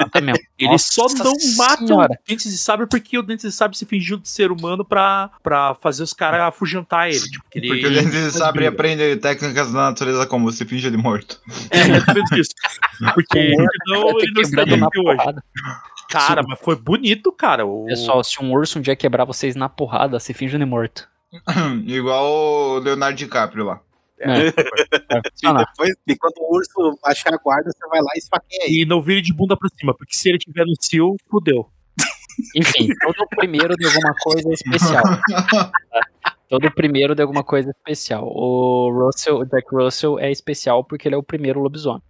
Exatamente. 0.01 0.49
Ele 0.59 0.71
Nossa 0.73 0.93
só 0.93 1.07
não 1.15 1.33
mata 1.57 1.87
senhora. 1.87 2.13
o 2.13 2.29
Dentes 2.29 2.51
de 2.51 2.59
Sabre 2.59 2.87
porque 2.87 3.19
o 3.19 3.23
Dentes 3.23 3.45
de 3.45 3.53
Sabre 3.53 3.77
se 3.77 3.85
fingiu 3.87 4.17
de 4.17 4.29
ser 4.29 4.51
humano 4.53 4.85
pra, 4.85 5.31
pra 5.43 5.75
fazer 5.75 6.03
os 6.03 6.13
caras 6.13 6.41
afugentar 6.43 7.09
ele. 7.09 7.19
Tipo, 7.21 7.45
ele 7.55 7.69
Porque 7.69 7.87
o 7.87 7.93
gente 7.93 8.17
ele 8.17 8.31
sabe 8.31 8.59
briga. 8.59 8.71
aprende 8.71 9.17
técnicas 9.17 9.73
da 9.73 9.81
natureza 9.91 10.27
como 10.27 10.51
se 10.53 10.65
finge 10.65 10.91
de 10.91 10.97
morto. 10.97 11.41
É, 11.71 11.87
menos 12.15 12.31
isso. 12.33 12.51
Porque 13.15 13.53
senão 13.87 14.19
ele 14.21 14.33
não 14.33 14.43
estaria 14.43 14.77
Quebrando 14.77 14.81
na 14.81 14.87
aqui 14.87 14.99
hoje. 15.01 15.41
Cara, 16.11 16.43
mas 16.47 16.59
foi 16.61 16.77
bonito, 16.77 17.31
cara. 17.33 17.67
O... 17.67 17.85
Pessoal, 17.87 18.23
se 18.25 18.43
um 18.43 18.53
urso 18.53 18.79
um 18.79 18.83
dia 18.83 18.97
quebrar 18.97 19.25
vocês 19.25 19.55
na 19.55 19.69
porrada, 19.69 20.19
se 20.19 20.33
finge 20.33 20.57
de 20.57 20.65
morto. 20.65 21.07
Igual 21.87 22.25
o 22.25 22.79
Leonardo 22.79 23.17
DiCaprio 23.17 23.65
lá. 23.65 23.81
É, 24.21 24.49
E 24.49 24.53
funcionar. 25.31 25.65
depois, 25.67 25.95
e 26.07 26.17
quando 26.17 26.35
o 26.39 26.57
urso 26.57 26.99
baixar 27.03 27.33
a 27.35 27.37
guarda, 27.39 27.71
você 27.71 27.89
vai 27.89 28.01
lá 28.01 28.11
e 28.15 28.19
esfaqueia 28.19 28.65
ele. 28.65 28.83
E 28.83 28.87
não 28.87 29.01
vire 29.03 29.21
de 29.23 29.33
bunda 29.33 29.57
pra 29.57 29.69
cima, 29.79 29.95
porque 29.97 30.15
se 30.17 30.29
ele 30.29 30.39
tiver 30.39 30.65
no 30.65 30.75
cio, 30.81 31.17
fudeu. 31.31 31.69
Enfim, 32.55 32.89
todo 33.01 33.27
primeiro 33.31 33.75
de 33.77 33.87
alguma 33.87 34.15
coisa 34.23 34.49
especial. 34.53 35.03
Todo 36.49 36.71
primeiro 36.73 37.15
de 37.15 37.21
alguma 37.23 37.45
coisa 37.45 37.71
especial. 37.71 38.25
O 38.27 38.91
Russell, 38.91 39.39
o 39.41 39.45
Jack 39.45 39.67
Russell 39.71 40.19
é 40.19 40.31
especial 40.31 40.83
porque 40.83 41.07
ele 41.09 41.15
é 41.15 41.19
o 41.19 41.23
primeiro 41.23 41.61
lobisomem. 41.61 42.03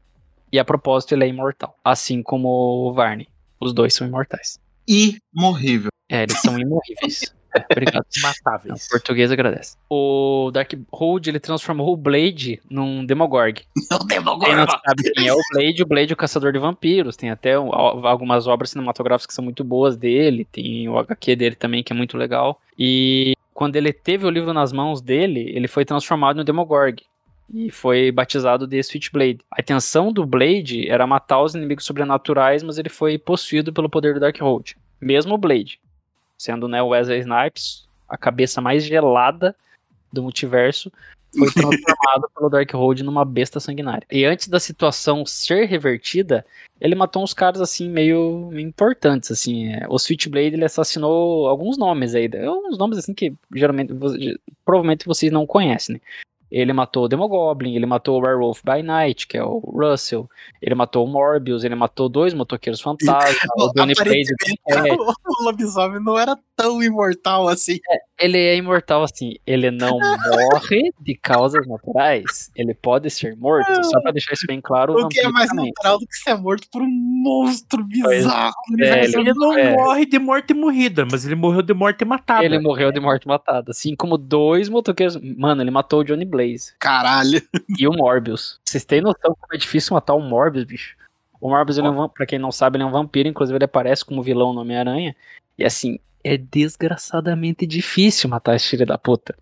E 0.53 0.59
a 0.59 0.65
propósito, 0.65 1.13
ele 1.15 1.25
é 1.25 1.29
imortal. 1.29 1.77
Assim 1.85 2.23
como 2.23 2.49
o 2.49 2.93
Varney. 2.93 3.27
Os 3.61 3.73
dois 3.73 3.93
são 3.95 4.07
imortais. 4.07 4.61
Imorrível. 4.87 5.91
É, 6.09 6.23
eles 6.23 6.41
são 6.41 6.59
imorríveis. 6.59 7.35
Obrigado. 7.71 8.05
O 8.19 8.21
Matáveis. 8.23 8.89
português 8.89 9.31
agradece. 9.33 9.77
O 9.89 10.51
Darkhold, 10.53 11.29
ele 11.29 11.41
transformou 11.41 11.93
o 11.93 11.97
Blade 11.97 12.61
num 12.71 13.05
Demogorg. 13.05 13.63
Não 13.91 14.39
Quem 14.39 14.55
não 14.57 14.67
sabe 14.69 15.13
quem 15.15 15.27
é 15.29 15.33
o 15.33 15.39
Blade, 15.53 15.83
o 15.83 15.87
Blade 15.87 16.13
é 16.13 16.15
o 16.15 16.17
caçador 16.17 16.53
de 16.53 16.59
vampiros. 16.59 17.17
Tem 17.17 17.31
até 17.31 17.59
um- 17.59 17.73
al- 17.73 18.07
algumas 18.07 18.47
obras 18.47 18.71
cinematográficas 18.71 19.27
que 19.27 19.35
são 19.35 19.45
muito 19.45 19.63
boas 19.65 19.97
dele. 19.97 20.45
Tem 20.45 20.89
o 20.89 20.99
HQ 20.99 21.37
dele 21.37 21.55
também, 21.57 21.83
que 21.83 21.93
é 21.93 21.97
muito 21.97 22.17
legal. 22.17 22.61
E 22.79 23.35
quando 23.55 23.77
ele 23.77 23.93
teve 23.93 24.27
o 24.27 24.31
livro 24.31 24.53
nas 24.53 24.73
mãos 24.73 25.01
dele, 25.01 25.51
ele 25.55 25.69
foi 25.69 25.85
transformado 25.85 26.37
no 26.37 26.45
Demogorg. 26.45 27.03
E 27.53 27.71
foi 27.71 28.13
batizado 28.13 28.67
de 28.67 28.83
Switchblade. 28.83 29.39
A 29.51 29.61
intenção 29.63 30.13
do 30.13 30.27
Blade 30.27 30.87
era 30.89 31.07
matar 31.07 31.41
os 31.43 31.55
inimigos 31.55 31.85
sobrenaturais, 31.87 32.63
mas 32.63 32.77
ele 32.79 32.91
foi 32.91 33.17
possuído 33.19 33.73
pelo 33.73 33.89
poder 33.89 34.13
do 34.15 34.21
Darkhold. 34.21 34.77
Mesmo 35.01 35.35
o 35.35 35.39
Blade. 35.39 35.81
Sendo 36.39 36.69
né, 36.69 36.83
o 36.83 36.89
Wesley 36.89 37.21
Snipes, 37.21 37.89
a 38.09 38.17
cabeça 38.17 38.61
mais 38.61 38.85
gelada 38.85 39.55
do 40.13 40.23
multiverso, 40.23 40.91
foi 41.37 41.49
transformado 41.53 42.31
pelo 42.35 42.49
Darkhold 42.49 43.03
numa 43.03 43.25
besta 43.25 43.61
sanguinária. 43.61 44.07
E 44.11 44.25
antes 44.25 44.49
da 44.49 44.61
situação 44.61 45.27
ser 45.27 45.67
revertida, 45.67 46.45
ele 46.81 46.95
matou 46.95 47.23
uns 47.23 47.35
caras 47.35 47.61
assim 47.61 47.89
meio 47.89 48.51
importantes 48.59 49.31
assim. 49.31 49.73
É, 49.73 49.87
O 49.89 49.99
Switchblade 49.99 50.55
ele 50.55 50.65
assassinou 50.65 51.49
alguns 51.49 51.77
nomes 51.77 52.15
aí, 52.15 52.31
uns 52.67 52.79
nomes 52.79 52.99
assim 52.99 53.13
que 53.13 53.35
geralmente 53.55 53.93
provavelmente 54.65 55.07
vocês 55.07 55.31
não 55.33 55.47
conhecem, 55.47 55.97
né? 55.97 56.01
Ele 56.51 56.73
matou 56.73 57.05
o 57.05 57.09
Demogoblin, 57.09 57.75
ele 57.75 57.87
matou 57.87 58.19
o 58.19 58.25
Werewolf 58.25 58.63
by 58.65 58.83
Night, 58.83 59.27
que 59.27 59.37
é 59.37 59.45
o 59.45 59.59
Russell. 59.59 60.29
Ele 60.63 60.75
matou 60.75 61.05
o 61.05 61.09
Morbius, 61.09 61.63
ele 61.63 61.75
matou 61.75 62.09
dois 62.09 62.33
motoqueiros 62.33 62.81
fantasma, 62.81 63.09
o 63.59 63.73
Donny 63.75 63.95
Blaze. 63.95 64.33
Aparentemente, 64.71 64.99
o 65.27 65.45
lobisomem 65.45 66.03
não 66.03 66.19
era 66.19 66.39
tão 66.57 66.83
imortal 66.83 67.49
assim. 67.49 67.79
Ele 68.21 68.37
é 68.39 68.57
imortal 68.57 69.03
assim, 69.05 69.35
ele 69.47 69.71
não 69.71 69.99
morre 70.53 70.93
de 71.01 71.15
causas 71.15 71.67
naturais. 71.67 72.51
Ele 72.57 72.75
pode 72.75 73.09
ser 73.11 73.37
morto, 73.37 73.73
só 73.85 74.01
pra 74.01 74.11
deixar 74.11 74.33
isso 74.33 74.47
bem 74.47 74.61
claro. 74.61 74.95
O 74.95 75.09
que 75.09 75.21
é 75.21 75.29
mais 75.29 75.55
natural 75.55 75.99
do 75.99 76.07
que 76.07 76.17
ser 76.17 76.37
morto 76.37 76.67
por 76.73 76.83
um 76.83 76.89
monstro 76.91 77.85
bizarro. 77.85 78.53
é, 78.81 79.01
Mas 79.03 79.15
ele 79.15 79.33
não 79.35 79.57
é. 79.57 79.73
morre 79.77 80.05
de 80.07 80.19
morte 80.19 80.53
morrida, 80.55 81.07
mas 81.11 81.25
ele 81.25 81.35
morreu 81.35 81.63
de 81.63 81.73
morte 81.75 82.05
matada. 82.05 82.45
Ele 82.45 82.59
morreu 82.59 82.91
de 82.91 83.01
morte 83.01 83.27
matada. 83.29 83.71
Assim 83.71 83.95
como 83.95 84.19
dois 84.19 84.69
motoqueiros. 84.69 85.17
Mano, 85.37 85.63
ele 85.63 85.71
matou 85.71 86.01
o 86.01 86.05
Johnny 86.05 86.25
Blaze 86.25 86.73
Caralho. 86.79 87.41
e 87.79 87.87
o 87.87 87.93
Morbius. 87.93 88.61
Vocês 88.65 88.85
têm 88.85 89.01
noção 89.01 89.37
como 89.39 89.55
é 89.55 89.57
difícil 89.57 89.95
matar 89.95 90.15
o 90.15 90.21
Morbius, 90.21 90.65
bicho? 90.65 90.97
O 91.41 91.49
Morbius, 91.51 91.79
ele 91.79 91.87
é 91.87 91.91
um, 91.91 92.09
pra 92.09 92.27
quem 92.27 92.39
não 92.39 92.51
sabe, 92.51 92.77
ele 92.77 92.83
é 92.83 92.87
um 92.87 92.91
vampiro. 92.91 93.29
Inclusive, 93.29 93.57
ele 93.57 93.65
aparece 93.65 94.05
como 94.05 94.23
vilão 94.25 94.53
no 94.53 94.61
Homem-Aranha. 94.63 95.15
E 95.57 95.65
assim, 95.65 95.99
é 96.29 96.37
desgraçadamente 96.37 97.67
difícil 97.67 98.29
matar 98.29 98.55
esse 98.55 98.69
filho 98.69 98.87
da 98.87 98.99
puta. 98.99 99.37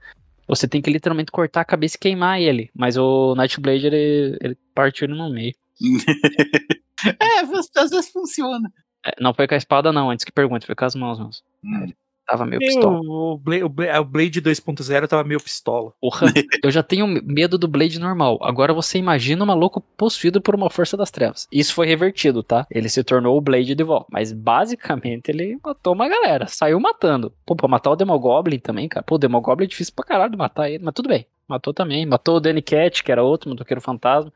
Você 0.47 0.69
tem 0.69 0.81
que 0.81 0.91
literalmente 0.91 1.33
cortar 1.33 1.63
a 1.63 1.65
cabeça 1.65 1.97
e 1.97 1.99
queimar 1.99 2.41
ele. 2.41 2.71
Mas 2.75 2.97
o 2.97 3.35
Nightblade, 3.35 3.87
ele, 3.87 4.39
ele 4.41 4.57
partiu 4.75 5.07
ele 5.07 5.15
no 5.15 5.31
meio. 5.31 5.55
É, 7.21 7.41
às 7.41 7.91
vezes 7.91 8.11
funciona. 8.11 8.73
É, 9.05 9.13
não 9.21 9.35
foi 9.35 9.47
com 9.47 9.53
a 9.53 9.59
espada, 9.59 9.93
não. 9.93 10.11
Antes 10.11 10.25
que 10.25 10.33
pergunte, 10.33 10.65
foi 10.65 10.75
com 10.75 10.85
as 10.87 10.95
mãos 10.95 11.19
mesmo. 11.19 11.45
Hum. 11.63 11.93
Tava 12.27 12.45
meio 12.45 12.59
Meu, 12.59 12.67
pistola. 12.69 13.01
o, 13.05 13.39
Blade, 13.39 13.63
o 13.65 13.69
Bla- 13.69 14.01
o 14.01 14.05
Blade 14.05 14.41
2.0 14.43 15.07
tava 15.07 15.23
meio 15.23 15.41
pistola. 15.41 15.93
Porra, 16.01 16.27
eu 16.65 16.71
já 16.73 16.83
tenho 16.83 17.07
medo 17.25 17.57
do 17.57 17.69
Blade 17.69 18.01
normal. 18.01 18.39
Agora 18.43 18.75
você 18.75 18.99
imagina 18.99 19.45
um 19.45 19.47
maluco 19.47 19.81
possuído 19.97 20.41
por 20.41 20.55
uma 20.55 20.69
força 20.69 20.97
das 20.97 21.11
trevas. 21.11 21.47
Isso 21.53 21.73
foi 21.73 21.87
revertido, 21.87 22.43
tá? 22.43 22.67
Ele 22.71 22.89
se 22.89 23.05
tornou 23.05 23.37
o 23.37 23.41
Blade 23.41 23.75
de 23.77 23.85
volta. 23.85 24.07
Mas 24.11 24.33
basicamente 24.33 25.29
ele 25.29 25.57
matou 25.65 25.93
uma 25.93 26.09
galera. 26.09 26.47
Saiu 26.49 26.81
matando. 26.81 27.33
Pô, 27.47 27.55
pra 27.55 27.69
matar 27.69 27.91
o 27.91 27.97
Demogoblin 27.97 28.59
também, 28.59 28.89
cara. 28.89 29.05
Pô, 29.05 29.15
o 29.15 29.19
Demogoblin 29.19 29.67
é 29.67 29.69
difícil 29.69 29.95
pra 29.95 30.05
caralho 30.05 30.33
de 30.33 30.37
matar 30.37 30.69
ele. 30.69 30.83
Mas 30.83 30.95
tudo 30.95 31.09
bem. 31.09 31.27
Matou 31.49 31.73
também. 31.73 32.05
Matou 32.07 32.39
o 32.39 32.41
Danny 32.41 32.61
Cat, 32.61 33.05
que 33.05 33.13
era 33.13 33.23
outro 33.23 33.49
motoqueiro 33.49 33.81
fantasma. 33.81 34.33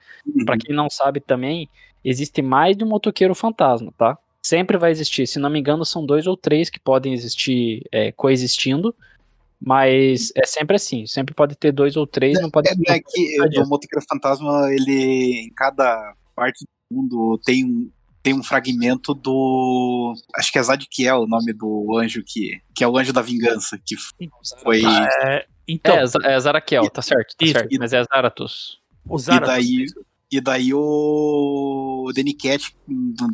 Pra 0.47 0.57
quem 0.57 0.74
não 0.76 0.88
sabe 0.88 1.18
também, 1.18 1.68
existe 2.05 2.41
mais 2.41 2.76
de 2.76 2.84
um 2.84 2.88
motoqueiro 2.88 3.34
fantasma, 3.34 3.93
tá? 3.99 4.16
Sempre 4.45 4.78
vai 4.78 4.91
existir. 4.91 5.26
Se 5.26 5.38
não 5.38 5.51
me 5.51 5.59
engano, 5.61 5.84
são 5.84 6.05
dois 6.05 6.26
ou 6.26 6.36
três 6.36 6.70
que 6.70 6.80
podem 6.80 7.12
existir 7.12 7.82
é, 7.93 8.11
coexistindo. 8.12 8.95
Mas 9.62 10.32
é 10.34 10.47
sempre 10.47 10.76
assim. 10.76 11.07
Sempre 11.07 11.34
pode 11.34 11.55
ter 11.55 11.70
dois 11.70 11.95
ou 11.97 12.07
três, 12.07 12.41
não 12.41 12.51
pode 12.51 12.68
É, 12.68 12.74
ter. 12.74 12.93
é 12.93 13.01
que 13.01 13.61
o 13.61 13.66
Motoqueiro 13.66 14.05
Fantasma, 14.09 14.72
ele 14.72 15.43
em 15.47 15.53
cada 15.53 16.14
parte 16.34 16.64
do 16.91 16.97
mundo 16.97 17.38
tem 17.45 17.64
um, 17.66 17.91
tem 18.22 18.32
um 18.32 18.43
fragmento 18.43 19.12
do. 19.12 20.14
Acho 20.34 20.51
que 20.51 20.59
é 20.59 20.62
Zadkiel 20.62 21.20
o 21.20 21.26
nome 21.26 21.53
do 21.53 21.99
anjo 21.99 22.22
que, 22.26 22.59
que 22.74 22.82
é 22.82 22.88
o 22.88 22.97
anjo 22.97 23.12
da 23.12 23.20
vingança, 23.20 23.78
que 23.84 23.97
foi. 24.62 24.80
É, 24.82 25.45
então, 25.68 25.95
É, 25.95 26.32
é 26.34 26.41
Zaraquiel, 26.41 26.88
tá 26.88 27.03
certo, 27.03 27.36
tá 27.36 27.45
Isso, 27.45 27.53
certo. 27.53 27.72
e- 27.74 27.78
Mas 27.78 27.93
é 27.93 28.03
Zaratus. 28.03 28.80
o 29.07 29.16
E 29.18 29.20
Zara. 29.20 29.47
daí, 29.47 29.84
e 30.31 30.41
daí 30.41 30.72
o 30.74 32.11
Danny 32.14 32.35
Cat 32.35 32.74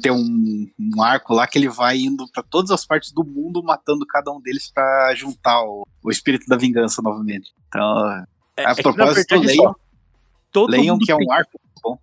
tem 0.03 0.13
um, 0.13 0.67
um 0.79 1.03
arco 1.03 1.35
lá 1.35 1.47
que 1.47 1.59
ele 1.59 1.69
vai 1.69 1.99
indo 1.99 2.27
pra 2.33 2.43
todas 2.43 2.71
as 2.71 2.87
partes 2.87 3.13
do 3.13 3.25
mundo, 3.25 3.63
matando 3.63 4.07
cada 4.07 4.31
um 4.33 4.41
deles 4.41 4.71
pra 4.73 5.15
juntar 5.15 5.63
o, 5.63 5.87
o 6.03 6.11
espírito 6.11 6.47
da 6.47 6.57
vingança 6.57 7.03
novamente. 7.03 7.53
Então, 7.69 8.11
É, 8.57 8.67
a 8.67 8.71
é 8.71 8.75
propósito, 8.83 9.35
leiam, 9.41 9.75
só- 10.55 10.67
leiam 10.67 10.95
mundo 10.97 11.05
que 11.05 11.13
é 11.13 11.17
um 11.17 11.31
arco 11.33 11.51
muito 11.63 11.81
bom. 11.83 11.99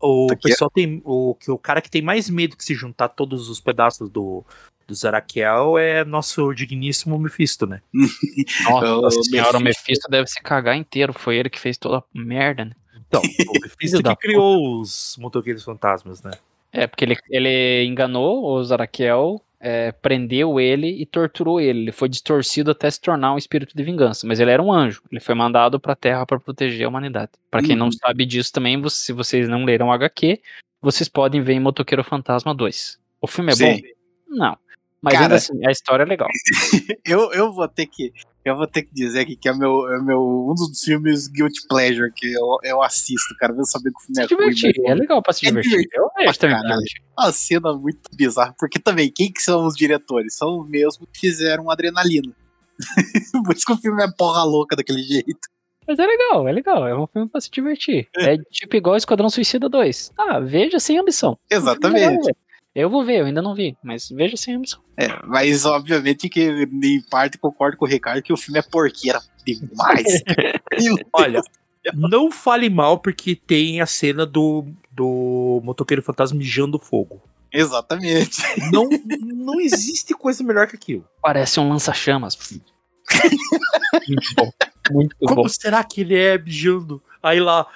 O 0.00 0.26
Aqui 0.30 0.48
é- 0.48 0.50
pessoal 0.50 0.70
tem. 0.70 1.00
O, 1.04 1.34
que 1.34 1.50
o 1.50 1.56
cara 1.58 1.80
que 1.80 1.90
tem 1.90 2.02
mais 2.02 2.28
medo 2.28 2.56
que 2.56 2.64
se 2.64 2.74
juntar 2.74 3.08
todos 3.08 3.48
os 3.48 3.58
pedaços 3.60 4.10
do, 4.10 4.44
do 4.86 4.94
Zarakiel 4.94 5.78
é 5.78 6.04
nosso 6.04 6.52
digníssimo 6.52 7.18
Mephisto, 7.18 7.66
né? 7.66 7.80
Nossa 8.68 9.18
O 9.18 9.24
senhora, 9.24 9.56
o 9.56 9.60
Mephisto. 9.60 9.82
Mephisto 9.88 10.10
deve 10.10 10.26
se 10.28 10.40
cagar 10.42 10.76
inteiro. 10.76 11.12
Foi 11.14 11.36
ele 11.36 11.48
que 11.48 11.58
fez 11.58 11.78
toda 11.78 11.98
a 11.98 12.02
merda, 12.14 12.66
né? 12.66 12.72
Então, 13.08 13.20
o 13.48 13.60
Mephisto 13.60 14.02
que 14.02 14.16
criou 14.16 14.80
os 14.80 15.16
motoqueiros 15.18 15.62
fantasmas, 15.64 16.22
né? 16.22 16.32
É, 16.72 16.86
porque 16.86 17.04
ele, 17.04 17.16
ele 17.30 17.84
enganou 17.84 18.44
o 18.44 18.62
Zaraquiel, 18.64 19.40
é, 19.58 19.92
prendeu 19.92 20.60
ele 20.60 20.88
e 20.88 21.06
torturou 21.06 21.60
ele. 21.60 21.80
Ele 21.80 21.92
foi 21.92 22.08
distorcido 22.08 22.70
até 22.70 22.90
se 22.90 23.00
tornar 23.00 23.32
um 23.32 23.38
espírito 23.38 23.74
de 23.74 23.82
vingança. 23.82 24.26
Mas 24.26 24.40
ele 24.40 24.50
era 24.50 24.62
um 24.62 24.72
anjo. 24.72 25.02
Ele 25.10 25.20
foi 25.20 25.34
mandado 25.34 25.80
pra 25.80 25.94
Terra 25.96 26.26
pra 26.26 26.38
proteger 26.38 26.84
a 26.84 26.88
humanidade. 26.88 27.30
Pra 27.50 27.62
quem 27.62 27.74
não 27.74 27.86
Uhum. 27.86 27.92
sabe 27.92 28.26
disso 28.26 28.52
também, 28.52 28.82
se 28.90 29.12
vocês 29.12 29.48
não 29.48 29.64
leram 29.64 29.90
HQ, 29.90 30.40
vocês 30.82 31.08
podem 31.08 31.40
ver 31.40 31.54
em 31.54 31.60
Motoqueiro 31.60 32.04
Fantasma 32.04 32.54
2. 32.54 32.98
O 33.20 33.26
filme 33.26 33.52
é 33.52 33.54
Sim. 33.54 33.64
bom? 33.80 34.36
Não. 34.36 34.58
Mas 35.00 35.12
Cara- 35.14 35.24
ainda 35.26 35.34
assim, 35.36 35.66
a 35.66 35.70
história 35.70 36.02
é 36.02 36.06
legal. 36.06 36.28
Eu, 37.06 37.32
eu 37.32 37.52
vou 37.52 37.66
ter 37.68 37.86
que. 37.86 38.12
Eu 38.46 38.56
vou 38.56 38.66
ter 38.68 38.82
que 38.82 38.94
dizer 38.94 39.22
aqui 39.22 39.34
que 39.34 39.48
é, 39.48 39.52
meu, 39.52 39.92
é 39.92 40.00
meu, 40.00 40.20
um 40.22 40.54
dos 40.54 40.80
filmes 40.80 41.26
Guilty 41.26 41.66
Pleasure 41.68 42.12
que 42.14 42.32
eu, 42.32 42.58
eu 42.62 42.80
assisto, 42.80 43.34
cara. 43.40 43.52
Mesmo 43.52 43.66
sabendo 43.66 43.94
que 43.94 44.02
o 44.02 44.06
filme 44.06 44.20
é 44.22 44.22
ruim. 44.22 44.54
divertir, 44.54 44.82
mas 44.84 44.92
é 44.92 44.94
legal 44.94 45.20
pra 45.20 45.32
se 45.32 45.46
É 45.46 45.48
divertir. 45.48 45.88
Eu 45.92 46.08
vejo 46.16 46.38
também. 46.38 46.60
divertir. 46.60 47.02
Uma 47.18 47.32
cena 47.32 47.72
muito 47.72 48.08
bizarra. 48.14 48.54
Porque 48.56 48.78
também, 48.78 49.10
quem 49.10 49.32
que 49.32 49.42
são 49.42 49.66
os 49.66 49.74
diretores? 49.74 50.36
São 50.36 50.60
os 50.60 50.68
mesmos 50.68 51.08
que 51.12 51.18
fizeram 51.18 51.68
Adrenalina. 51.68 52.32
Por 53.44 53.56
isso 53.56 53.66
que 53.66 53.72
o 53.72 53.76
filme 53.78 54.00
é 54.04 54.08
porra 54.16 54.44
louca 54.44 54.76
daquele 54.76 55.02
jeito. 55.02 55.40
Mas 55.84 55.98
é 55.98 56.06
legal, 56.06 56.46
é 56.46 56.52
legal. 56.52 56.86
É 56.86 56.96
um 56.96 57.08
filme 57.08 57.28
pra 57.28 57.40
se 57.40 57.50
divertir. 57.50 58.08
É 58.16 58.36
tipo 58.36 58.76
igual 58.76 58.96
Esquadrão 58.96 59.28
Suicida 59.28 59.68
2. 59.68 60.12
Ah, 60.16 60.38
veja 60.38 60.78
sem 60.78 60.98
ambição. 60.98 61.36
É 61.50 61.56
Exatamente. 61.56 62.30
Eu 62.76 62.90
vou 62.90 63.02
ver, 63.02 63.20
eu 63.20 63.24
ainda 63.24 63.40
não 63.40 63.54
vi, 63.54 63.74
mas 63.82 64.10
veja 64.10 64.36
sem 64.36 64.54
ambição. 64.54 64.78
É, 64.98 65.08
mas 65.24 65.64
obviamente 65.64 66.28
que 66.28 66.42
em 66.42 67.00
parte 67.00 67.38
concordo 67.38 67.74
com 67.78 67.86
o 67.86 67.88
Ricardo 67.88 68.22
que 68.22 68.34
o 68.34 68.36
filme 68.36 68.58
é 68.58 68.62
porqueira 68.62 69.18
demais. 69.46 70.04
Olha, 71.10 71.40
não 71.94 72.30
fale 72.30 72.68
mal 72.68 72.98
porque 72.98 73.34
tem 73.34 73.80
a 73.80 73.86
cena 73.86 74.26
do, 74.26 74.66
do 74.92 75.62
motoqueiro 75.64 76.02
fantasma 76.02 76.36
mijando 76.36 76.78
fogo. 76.78 77.22
Exatamente. 77.50 78.42
Não, 78.70 78.90
não 79.22 79.58
existe 79.58 80.12
coisa 80.12 80.44
melhor 80.44 80.66
que 80.66 80.76
aquilo. 80.76 81.08
Parece 81.22 81.58
um 81.58 81.70
lança-chamas. 81.70 82.36
Muito 84.06 84.34
bom. 84.36 84.50
Muito 84.90 85.16
Como 85.20 85.42
bom. 85.44 85.48
será 85.48 85.82
que 85.82 86.02
ele 86.02 86.14
é 86.14 86.36
mijando? 86.36 87.02
Aí 87.22 87.40
lá, 87.40 87.66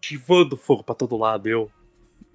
chivando 0.00 0.56
fogo 0.56 0.84
pra 0.84 0.94
todo 0.94 1.16
lado. 1.16 1.48
Eu 1.48 1.68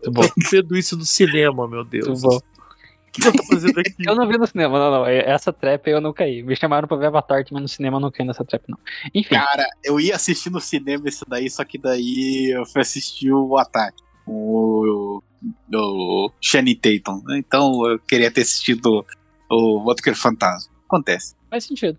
Muito 0.03 0.11
bom. 0.11 0.21
tô 0.21 0.49
vendo 0.51 0.77
isso 0.77 0.97
no 0.97 1.05
cinema, 1.05 1.67
meu 1.67 1.83
Deus. 1.83 2.07
Muito 2.07 2.21
bom. 2.21 2.37
O 2.37 3.11
que 3.11 3.27
eu 3.27 3.33
tô 3.33 3.43
fazendo 3.43 3.77
aqui? 3.79 3.95
Eu 4.05 4.15
não 4.15 4.27
vi 4.27 4.37
no 4.37 4.45
cinema, 4.47 4.77
não, 4.77 4.91
não. 4.91 5.05
Essa 5.05 5.51
trap 5.51 5.87
eu 5.87 5.99
não 5.99 6.13
caí. 6.13 6.43
Me 6.43 6.55
chamaram 6.55 6.87
pra 6.87 6.97
ver 6.97 7.07
Avatar, 7.07 7.43
mas 7.51 7.61
no 7.61 7.67
cinema 7.67 7.97
eu 7.97 8.01
não 8.01 8.11
caí 8.11 8.25
nessa 8.25 8.45
trap, 8.45 8.63
não. 8.67 8.77
Enfim, 9.13 9.35
Cara, 9.35 9.67
eu 9.83 9.99
ia 9.99 10.15
assistir 10.15 10.49
no 10.49 10.61
cinema 10.61 11.07
esse 11.07 11.25
daí, 11.27 11.49
só 11.49 11.63
que 11.63 11.77
daí 11.77 12.53
eu 12.55 12.65
fui 12.65 12.81
assistir 12.81 13.31
o 13.31 13.57
Ataque. 13.57 14.01
O, 14.27 15.23
o 15.73 16.31
Channing 16.39 16.75
Tatum. 16.75 17.23
Então 17.31 17.85
eu 17.87 17.99
queria 17.99 18.29
ter 18.29 18.41
assistido 18.41 19.03
o 19.49 19.79
Motoqueiro 19.79 20.17
Fantasma. 20.17 20.71
Acontece. 20.85 21.35
faz 21.49 21.63
sentido. 21.65 21.97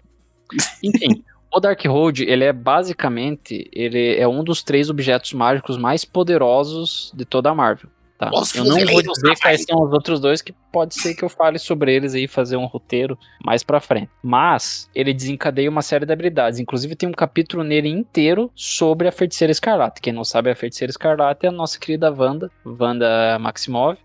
Enfim, 0.83 1.25
o 1.53 1.61
Dark 1.61 1.85
Road, 1.85 2.25
ele 2.25 2.45
é 2.45 2.53
basicamente, 2.53 3.69
ele 3.73 4.17
é 4.17 4.27
um 4.27 4.45
dos 4.45 4.63
três 4.63 4.89
objetos 4.89 5.33
mágicos 5.33 5.77
mais 5.77 6.05
poderosos 6.05 7.13
de 7.15 7.25
toda 7.25 7.51
a 7.51 7.55
Marvel. 7.55 7.91
Tá? 8.21 8.31
Os 8.35 8.55
eu 8.55 8.65
não 8.65 8.73
vou 8.73 8.81
fuzileiros 8.81 9.15
dizer 9.15 9.41
quais 9.41 9.65
são 9.65 9.83
os 9.83 9.93
outros 9.95 10.21
dois, 10.21 10.43
que 10.43 10.53
pode 10.71 10.95
ser 10.95 11.15
que 11.15 11.25
eu 11.25 11.29
fale 11.31 11.59
sobre 11.59 11.95
eles 11.95 12.15
aí, 12.15 12.29
fazer 12.29 12.55
um 12.57 12.67
roteiro 12.67 13.19
mais 13.43 13.63
pra 13.63 13.81
frente. 13.81 14.11
Mas, 14.23 14.91
ele 14.95 15.15
desencadeia 15.15 15.71
uma 15.71 15.81
série 15.81 16.05
de 16.05 16.13
habilidades. 16.13 16.59
Inclusive, 16.61 16.95
tem 16.95 17.09
um 17.09 17.13
capítulo 17.13 17.65
nele 17.65 17.89
inteiro 17.89 18.51
sobre 18.55 19.09
a 19.09 19.13
Feiticeira 19.13 19.51
Escarlate. 19.51 20.03
Quem 20.03 20.13
não 20.13 20.23
sabe, 20.23 20.51
a 20.51 20.55
Feiticeira 20.55 20.91
Escarlate 20.91 21.47
é 21.47 21.49
a 21.49 21.53
nossa 21.53 21.79
querida 21.79 22.13
Wanda, 22.13 22.51
Wanda 22.63 23.39
Maximov. 23.41 23.97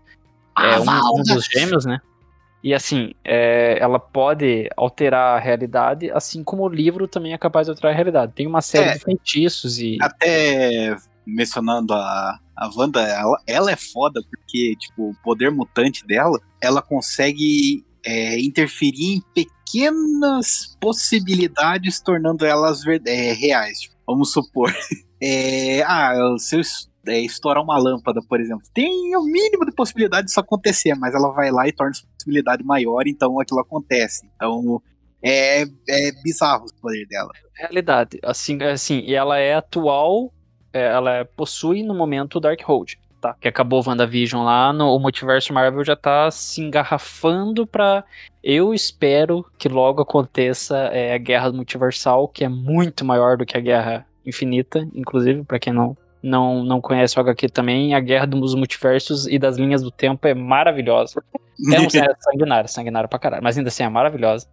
É 0.58 0.76
Ah, 0.76 0.80
um, 0.80 1.20
um 1.20 1.22
dos 1.22 1.44
gêmeos, 1.52 1.84
né? 1.84 2.00
E 2.66 2.74
assim, 2.74 3.12
é, 3.24 3.78
ela 3.80 3.96
pode 3.96 4.68
alterar 4.76 5.36
a 5.36 5.40
realidade, 5.40 6.10
assim 6.10 6.42
como 6.42 6.64
o 6.64 6.68
livro 6.68 7.06
também 7.06 7.32
é 7.32 7.38
capaz 7.38 7.68
de 7.68 7.70
alterar 7.70 7.92
a 7.92 7.94
realidade. 7.94 8.32
Tem 8.34 8.44
uma 8.44 8.60
série 8.60 8.88
É. 8.88 8.94
de 8.94 9.04
feitiços 9.04 9.78
e. 9.78 9.96
Até 10.00 10.96
mencionando 11.24 11.94
a, 11.94 12.40
a 12.56 12.70
Wanda, 12.74 13.00
ela, 13.02 13.40
ela 13.46 13.70
é 13.70 13.76
foda 13.76 14.20
porque, 14.28 14.74
tipo, 14.80 15.10
o 15.10 15.14
poder 15.22 15.52
mutante 15.52 16.04
dela, 16.04 16.40
ela 16.60 16.82
consegue 16.82 17.84
é, 18.04 18.40
interferir 18.40 19.14
em 19.14 19.22
pequenas 19.32 20.76
possibilidades, 20.80 22.00
tornando 22.00 22.44
elas 22.44 22.80
é, 23.06 23.32
reais. 23.32 23.82
Tipo, 23.82 23.94
Vamos 24.08 24.32
supor. 24.32 24.74
é, 25.22 25.82
ah, 25.82 26.34
se 26.36 26.56
eu 26.56 26.62
é, 27.08 27.20
estourar 27.20 27.62
uma 27.62 27.78
lâmpada, 27.78 28.20
por 28.28 28.40
exemplo, 28.40 28.64
tem 28.74 29.16
o 29.16 29.24
mínimo 29.24 29.64
de 29.64 29.72
possibilidade 29.72 30.26
disso 30.26 30.40
acontecer, 30.40 30.94
mas 30.94 31.14
ela 31.14 31.32
vai 31.32 31.50
lá 31.50 31.66
e 31.68 31.72
torna 31.72 31.90
essa 31.92 32.06
possibilidade 32.14 32.64
maior, 32.64 33.06
então 33.06 33.38
aquilo 33.40 33.60
acontece. 33.60 34.28
Então 34.36 34.82
é, 35.22 35.62
é 35.62 36.12
bizarro 36.22 36.66
o 36.66 36.80
poder 36.80 37.06
dela. 37.06 37.30
realidade. 37.54 38.18
Assim, 38.22 38.62
assim, 38.62 39.00
e 39.00 39.14
ela 39.14 39.38
é 39.38 39.54
atual, 39.54 40.32
é, 40.72 40.86
ela 40.86 41.10
é- 41.18 41.24
possui 41.24 41.82
no 41.82 41.94
momento 41.94 42.36
o 42.36 42.40
Darkhold, 42.40 42.98
tá? 43.20 43.34
Que 43.40 43.48
acabou 43.48 43.82
o 43.82 43.88
WandaVision 43.88 44.44
lá, 44.44 44.72
no, 44.72 44.94
o 44.94 44.98
multiverso 45.00 45.52
Marvel 45.52 45.84
já 45.84 45.96
tá 45.96 46.30
se 46.30 46.60
engarrafando 46.60 47.66
pra. 47.66 48.04
Eu 48.42 48.72
espero 48.72 49.44
que 49.58 49.68
logo 49.68 50.02
aconteça 50.02 50.76
é, 50.92 51.14
a 51.14 51.18
guerra 51.18 51.50
multiversal, 51.50 52.28
que 52.28 52.44
é 52.44 52.48
muito 52.48 53.04
maior 53.04 53.36
do 53.36 53.44
que 53.46 53.56
a 53.56 53.60
guerra 53.60 54.06
infinita, 54.24 54.86
inclusive, 54.94 55.42
pra 55.44 55.58
quem 55.58 55.72
não. 55.72 55.96
Não, 56.26 56.64
não 56.64 56.80
conhece 56.80 57.16
o 57.16 57.20
HQ 57.20 57.48
também, 57.50 57.94
a 57.94 58.00
guerra 58.00 58.26
dos 58.26 58.54
multiversos 58.54 59.28
e 59.28 59.38
das 59.38 59.56
linhas 59.56 59.80
do 59.80 59.90
tempo 59.90 60.26
é 60.26 60.34
maravilhosa. 60.34 61.22
É 61.72 61.80
um 61.80 61.84
é 61.84 62.14
sanguinário, 62.20 62.68
sanguinário 62.68 63.08
pra 63.08 63.18
caralho, 63.18 63.42
mas 63.42 63.56
ainda 63.56 63.68
assim 63.68 63.82
é 63.82 63.88
maravilhosa. 63.88 64.46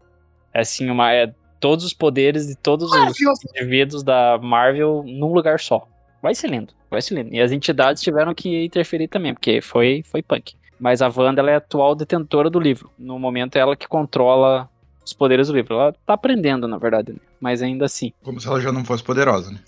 É 0.54 0.62
assim, 0.62 0.90
uma, 0.90 1.12
é 1.12 1.34
todos 1.60 1.84
os 1.84 1.94
poderes 1.94 2.48
de 2.48 2.56
todos 2.56 2.90
os 2.90 3.44
indivíduos 3.50 4.04
da 4.04 4.40
Marvel 4.42 5.04
num 5.06 5.34
lugar 5.34 5.60
só. 5.60 5.86
Vai 6.22 6.34
ser 6.34 6.50
lindo, 6.50 6.74
vai 6.90 7.02
ser 7.02 7.16
lindo. 7.16 7.34
E 7.34 7.42
as 7.42 7.52
entidades 7.52 8.02
tiveram 8.02 8.34
que 8.34 8.64
interferir 8.64 9.10
também, 9.10 9.34
porque 9.34 9.60
foi, 9.60 10.02
foi 10.10 10.24
punk. 10.24 10.54
Mas 10.80 11.02
a 11.02 11.12
Wanda 11.14 11.42
ela 11.42 11.52
é 11.52 11.56
a 11.56 11.58
atual 11.58 11.94
detentora 11.94 12.50
do 12.50 12.58
livro. 12.58 12.90
No 12.98 13.20
momento 13.20 13.58
é 13.58 13.60
ela 13.60 13.76
que 13.76 13.86
controla 13.86 14.70
os 15.04 15.12
poderes 15.12 15.48
do 15.48 15.54
livro. 15.54 15.76
Ela 15.76 15.94
tá 16.06 16.14
aprendendo, 16.14 16.70
na 16.70 16.78
verdade, 16.78 17.12
né? 17.12 17.20
mas 17.42 17.62
ainda 17.62 17.84
assim. 17.84 18.14
Como 18.24 18.40
se 18.40 18.48
ela 18.48 18.62
já 18.62 18.72
não 18.72 18.86
fosse 18.86 19.04
poderosa, 19.04 19.52
né? 19.52 19.60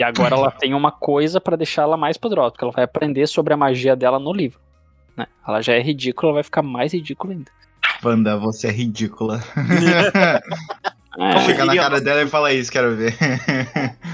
E 0.00 0.02
agora 0.02 0.34
ela 0.34 0.50
tem 0.50 0.72
uma 0.72 0.90
coisa 0.90 1.38
pra 1.40 1.56
deixar 1.56 1.82
ela 1.82 1.96
mais 1.96 2.16
poderosa, 2.16 2.52
porque 2.52 2.64
ela 2.64 2.72
vai 2.72 2.84
aprender 2.84 3.26
sobre 3.26 3.52
a 3.52 3.56
magia 3.56 3.94
dela 3.94 4.18
no 4.18 4.32
livro. 4.32 4.58
né? 5.14 5.26
Ela 5.46 5.60
já 5.60 5.74
é 5.74 5.80
ridícula, 5.80 6.30
ela 6.30 6.34
vai 6.36 6.42
ficar 6.42 6.62
mais 6.62 6.92
ridícula 6.94 7.34
ainda. 7.34 7.50
Wanda, 8.02 8.36
você 8.38 8.68
é 8.68 8.70
ridícula. 8.70 9.40
É, 11.18 11.40
Chega 11.40 11.64
na 11.64 11.74
cara 11.74 12.00
dela 12.00 12.22
e 12.22 12.28
fala 12.28 12.52
isso, 12.52 12.70
quero 12.70 12.94
ver. 12.94 13.12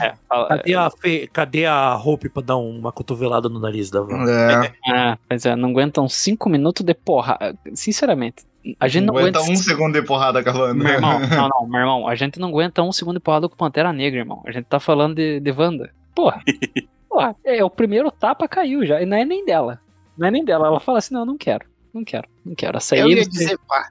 é, 0.03 0.15
fala- 0.27 0.49
Cadê 0.49 0.75
a, 0.75 0.91
Fe- 0.91 1.27
cadê 1.31 1.67
a 1.67 1.95
Hope 1.95 2.31
pra 2.31 2.43
dar 2.43 2.57
uma 2.57 2.91
cotovelada 2.91 3.51
no 3.51 3.61
nariz 3.61 3.91
da 3.91 4.01
Wanda? 4.01 4.73
É, 4.89 5.17
pois 5.29 5.45
é, 5.45 5.55
não 5.55 5.69
aguentam 5.71 6.09
cinco 6.09 6.49
minutos 6.49 6.85
de 6.85 6.95
porra. 6.95 7.39
Sinceramente, 7.75 8.45
a 8.81 8.89
gente 8.89 9.05
não, 9.05 9.17
aguenta 9.17 9.39
aguenta. 9.39 9.53
um 9.53 9.57
segundo 9.57 9.93
de 10.01 10.07
porrada 10.07 10.43
com 10.43 10.51
a 10.51 10.53
Wanda. 10.53 10.85
Meu 10.85 10.93
irmão, 10.95 11.19
não, 11.29 11.49
não, 11.49 11.67
meu 11.69 11.81
irmão, 11.81 12.09
a 12.09 12.15
gente 12.15 12.39
não 12.39 12.49
aguenta 12.49 12.83
um 12.83 12.93
segundo 12.93 13.15
de 13.17 13.21
porrada 13.21 13.49
com 13.49 13.57
Pantera 13.57 13.93
Negra, 13.93 14.21
irmão. 14.21 14.43
A 14.47 14.51
gente 14.51 14.65
tá 14.65 14.81
falando 14.81 15.15
de, 15.15 15.41
de 15.41 15.51
Wanda. 15.53 15.91
Porra. 16.15 16.43
Porra, 17.09 17.35
é, 17.45 17.65
o 17.65 17.71
primeiro 17.71 18.11
tapa 18.11 18.47
caiu 18.47 18.85
já, 18.85 19.01
e 19.01 19.07
não 19.07 19.17
é 19.17 19.25
nem 19.25 19.45
dela. 19.45 19.81
Não 20.19 20.29
é 20.29 20.31
nem 20.31 20.45
dela. 20.45 20.67
Ela 20.67 20.81
fala 20.81 20.99
assim: 20.99 21.15
não, 21.15 21.25
não 21.25 21.39
quero, 21.39 21.65
não 21.95 22.05
quero, 22.05 22.29
não 22.45 22.55
quero. 22.55 22.77
Essa 22.77 22.95
aí. 22.95 23.01
Eu 23.01 23.09
ia 23.09 23.27
dizer, 23.27 23.59
pá, 23.67 23.89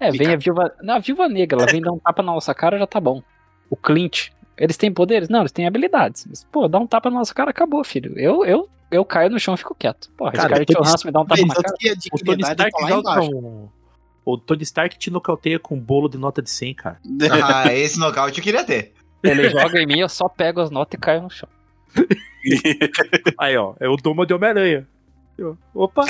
É, 0.00 0.10
vem 0.10 0.28
a 0.28 0.36
viúva. 0.36 0.74
Não, 0.82 0.94
a 0.96 0.98
viúva 0.98 1.28
negra, 1.28 1.58
ela 1.58 1.70
vem 1.70 1.80
dar 1.80 1.92
um 1.92 1.98
tapa 1.98 2.22
na 2.22 2.32
nossa 2.32 2.54
cara, 2.54 2.78
já 2.78 2.86
tá 2.86 3.00
bom. 3.00 3.22
O 3.70 3.76
Clint, 3.76 4.28
eles 4.58 4.76
têm 4.76 4.92
poderes? 4.92 5.28
Não, 5.30 5.40
eles 5.40 5.52
têm 5.52 5.66
habilidades. 5.66 6.26
Mas, 6.28 6.44
pô, 6.44 6.68
dá 6.68 6.78
um 6.78 6.86
tapa 6.86 7.08
na 7.10 7.18
nossa 7.18 7.34
cara, 7.34 7.50
acabou, 7.50 7.82
filho. 7.84 8.12
Eu, 8.18 8.44
eu, 8.44 8.68
eu 8.90 9.04
caio 9.04 9.30
no 9.30 9.38
chão 9.40 9.54
e 9.54 9.56
fico 9.56 9.74
quieto. 9.74 10.10
Porra, 10.16 10.32
Cara, 10.32 10.48
Scarlett 10.48 10.72
Tony- 10.72 10.86
Johansson 10.86 11.08
me 11.08 11.12
dá 11.12 11.20
um 11.20 11.26
tapa 11.26 11.46
na 11.46 11.54
cara. 11.54 11.74
O 12.12 12.24
Tony 12.24 12.42
Stark 12.42 12.70
tá 12.72 12.82
lá 12.82 12.88
joga 12.88 13.00
embaixo. 13.00 13.68
O 14.26 14.36
Tony 14.36 14.64
Stark 14.64 14.98
te 14.98 15.08
nocauteia 15.08 15.56
com 15.56 15.76
um 15.76 15.80
bolo 15.80 16.08
de 16.08 16.18
nota 16.18 16.42
de 16.42 16.50
100, 16.50 16.74
cara. 16.74 16.98
Ah, 17.30 17.72
esse 17.72 17.96
nocaute 17.96 18.38
eu 18.38 18.44
queria 18.44 18.64
ter. 18.64 18.92
Ele 19.22 19.48
joga 19.48 19.80
em 19.80 19.86
mim, 19.86 20.00
eu 20.00 20.08
só 20.08 20.28
pego 20.28 20.60
as 20.60 20.68
notas 20.68 20.98
e 20.98 21.00
caio 21.00 21.22
no 21.22 21.30
chão. 21.30 21.48
Aí, 23.38 23.56
ó, 23.56 23.74
é 23.78 23.88
o 23.88 23.96
domo 23.96 24.26
de 24.26 24.34
Homem-Aranha. 24.34 24.86
Eu, 25.38 25.56
Opa, 25.74 26.04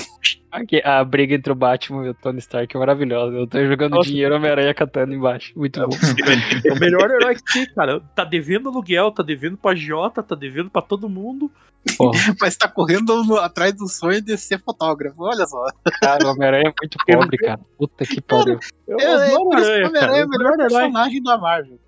Aqui, 0.53 0.81
a 0.85 1.03
briga 1.05 1.35
entre 1.35 1.51
o 1.51 1.55
Batman 1.57 2.07
e 2.07 2.11
o 2.11 2.15
Tony 2.15 2.39
Stark 2.39 2.75
é 2.75 2.79
maravilhosa. 2.79 3.37
Eu 3.37 3.47
tô 3.47 3.65
jogando 3.67 3.95
Nossa. 3.95 4.09
dinheiro, 4.09 4.37
Homem-Aranha 4.37 4.73
cantando 4.73 5.13
embaixo. 5.13 5.53
Muito 5.57 5.81
bom. 5.81 5.89
é 6.65 6.73
o 6.73 6.79
melhor 6.79 7.11
herói 7.11 7.35
que 7.35 7.43
tem, 7.53 7.67
cara. 7.75 8.01
Tá 8.15 8.25
devendo 8.25 8.69
aluguel, 8.69 9.11
tá 9.11 9.23
devendo 9.25 9.57
pra 9.57 9.75
Jota, 9.75 10.23
tá 10.23 10.35
devendo 10.37 10.71
pra 10.71 10.81
todo 10.81 11.09
mundo. 11.09 11.51
Porra, 11.99 12.13
Mas 12.41 12.57
tá 12.57 12.69
correndo 12.69 13.37
atrás 13.39 13.73
do 13.75 13.89
sonho 13.89 14.23
de 14.23 14.37
ser 14.39 14.61
fotógrafo. 14.61 15.23
Olha 15.25 15.45
só. 15.47 15.65
cara, 16.01 16.25
o 16.27 16.31
Homem-Aranha 16.31 16.69
é 16.69 16.75
muito 16.81 16.97
pobre, 17.05 17.37
cara. 17.39 17.61
Puta 17.77 18.05
que 18.07 18.21
pariu. 18.21 18.61
Eu, 18.87 18.99
É, 19.01 19.33
é 19.33 19.37
o 19.37 19.53
Aranha, 19.53 19.83
cara. 19.83 19.89
Homem-Aranha 19.89 20.23
é 20.23 20.25
o 20.25 20.29
melhor 20.29 20.57
personagem 20.57 21.23
da 21.23 21.37
Marvel. 21.37 21.79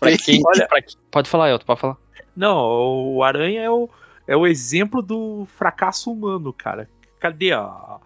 Pra 0.00 0.16
quem, 0.18 0.42
Olha- 0.44 0.66
pra 0.66 0.82
quem- 0.82 0.96
Pode 1.12 1.30
falar, 1.30 1.50
Elton, 1.50 1.64
pode 1.64 1.80
falar. 1.80 1.96
Não, 2.36 3.14
o 3.14 3.22
Aranha 3.22 3.62
é 3.62 3.70
o, 3.70 3.88
é 4.28 4.36
o 4.36 4.46
exemplo 4.46 5.00
do 5.00 5.46
fracasso 5.56 6.12
humano, 6.12 6.52
cara. 6.52 6.88
Cadê 7.18 7.52
a. 7.52 7.98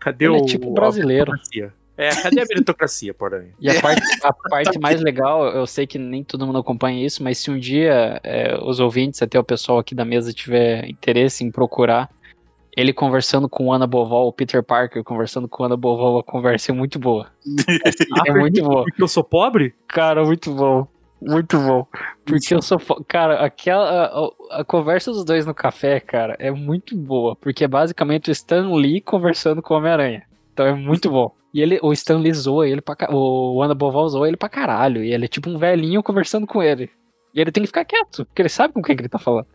Cadê 0.00 0.24
Ele 0.24 0.38
o. 0.38 0.38
é 0.38 0.46
tipo 0.46 0.72
brasileiro. 0.72 1.32
É, 1.98 2.08
cadê 2.08 2.40
a 2.40 2.44
meritocracia, 2.48 3.12
por 3.12 3.34
Aranha? 3.34 3.52
E 3.60 3.68
a 3.68 3.78
parte, 3.82 4.02
a 4.24 4.32
parte 4.32 4.78
mais 4.78 5.02
legal, 5.02 5.46
eu 5.46 5.66
sei 5.66 5.86
que 5.86 5.98
nem 5.98 6.24
todo 6.24 6.46
mundo 6.46 6.58
acompanha 6.58 7.04
isso, 7.04 7.22
mas 7.22 7.36
se 7.36 7.50
um 7.50 7.58
dia 7.58 8.18
é, 8.24 8.58
os 8.62 8.80
ouvintes, 8.80 9.20
até 9.20 9.38
o 9.38 9.44
pessoal 9.44 9.78
aqui 9.78 9.94
da 9.94 10.04
mesa 10.04 10.32
tiver 10.32 10.88
interesse 10.88 11.44
em 11.44 11.50
procurar, 11.50 12.10
ele 12.74 12.92
conversando 12.94 13.46
com 13.46 13.66
o 13.66 13.72
Ana 13.72 13.86
Bovol, 13.86 14.28
o 14.28 14.32
Peter 14.32 14.62
Parker 14.62 15.04
conversando 15.04 15.46
com 15.46 15.62
o 15.62 15.66
Ana 15.66 15.76
Bovol, 15.76 16.18
a 16.18 16.24
conversa 16.24 16.72
é 16.72 16.74
muito 16.74 16.98
boa. 16.98 17.30
é 18.26 18.32
muito 18.32 18.62
boa. 18.62 18.84
Porque 18.84 19.02
eu 19.02 19.08
sou 19.08 19.22
pobre? 19.22 19.74
Cara, 19.86 20.24
muito 20.24 20.54
bom. 20.54 20.88
Muito 21.20 21.58
bom. 21.58 21.86
Porque 22.24 22.54
eu 22.54 22.60
sou. 22.62 22.78
Cara, 23.08 23.40
aquela. 23.44 24.06
A, 24.50 24.60
a 24.60 24.64
conversa 24.64 25.10
dos 25.10 25.24
dois 25.24 25.46
no 25.46 25.54
café, 25.54 25.98
cara, 25.98 26.36
é 26.38 26.50
muito 26.50 26.96
boa. 26.96 27.34
Porque 27.36 27.64
é 27.64 27.68
basicamente 27.68 28.28
o 28.30 28.32
Stan 28.32 28.70
Lee 28.74 29.00
conversando 29.00 29.62
com 29.62 29.74
o 29.74 29.76
Homem-Aranha. 29.78 30.22
Então 30.52 30.66
é 30.66 30.74
muito 30.74 31.10
bom. 31.10 31.32
E 31.54 31.62
ele, 31.62 31.78
o 31.82 31.92
Stan 31.92 32.18
Lee 32.18 32.32
zoa 32.34 32.68
ele 32.68 32.82
pra 32.82 32.94
O 33.10 33.62
Ana 33.62 33.74
Bovol 33.74 34.08
zoa 34.08 34.28
ele 34.28 34.36
pra 34.36 34.48
caralho. 34.48 35.02
E 35.02 35.12
ele 35.12 35.24
é 35.24 35.28
tipo 35.28 35.48
um 35.48 35.56
velhinho 35.56 36.02
conversando 36.02 36.46
com 36.46 36.62
ele. 36.62 36.90
E 37.34 37.40
ele 37.40 37.50
tem 37.50 37.62
que 37.62 37.66
ficar 37.68 37.84
quieto, 37.84 38.24
porque 38.26 38.42
ele 38.42 38.48
sabe 38.48 38.74
com 38.74 38.82
quem 38.82 38.94
que 38.96 39.02
ele 39.02 39.08
tá 39.08 39.18
falando. 39.18 39.46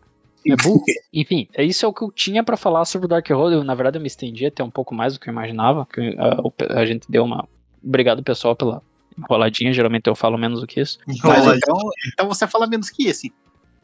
É 0.46 0.56
burro. 0.56 0.82
Enfim, 1.14 1.48
é 1.54 1.62
isso 1.64 1.86
é 1.86 1.88
o 1.88 1.92
que 1.92 2.02
eu 2.02 2.10
tinha 2.10 2.42
pra 2.42 2.56
falar 2.56 2.84
sobre 2.84 3.06
o 3.06 3.08
Dark 3.08 3.28
Road. 3.30 3.54
Eu, 3.54 3.62
na 3.64 3.74
verdade, 3.74 3.98
eu 3.98 4.00
me 4.00 4.08
estendi 4.08 4.46
até 4.46 4.62
um 4.64 4.70
pouco 4.70 4.92
mais 4.94 5.14
do 5.14 5.20
que 5.20 5.28
eu 5.28 5.32
imaginava. 5.32 5.86
Que, 5.86 6.16
ah, 6.18 6.40
o 6.42 6.50
pe- 6.50 6.66
a 6.70 6.84
gente 6.84 7.08
deu 7.08 7.22
uma. 7.24 7.48
Obrigado, 7.84 8.22
pessoal, 8.22 8.56
pela 8.56 8.82
enroladinha. 9.18 9.72
Geralmente 9.72 10.06
eu 10.08 10.14
falo 10.14 10.38
menos 10.38 10.60
do 10.60 10.66
que 10.66 10.80
isso. 10.80 10.98
Mas 11.06 11.46
então, 11.46 11.78
então 12.12 12.28
você 12.28 12.46
fala 12.46 12.66
menos 12.66 12.90
que 12.90 13.08
isso. 13.08 13.28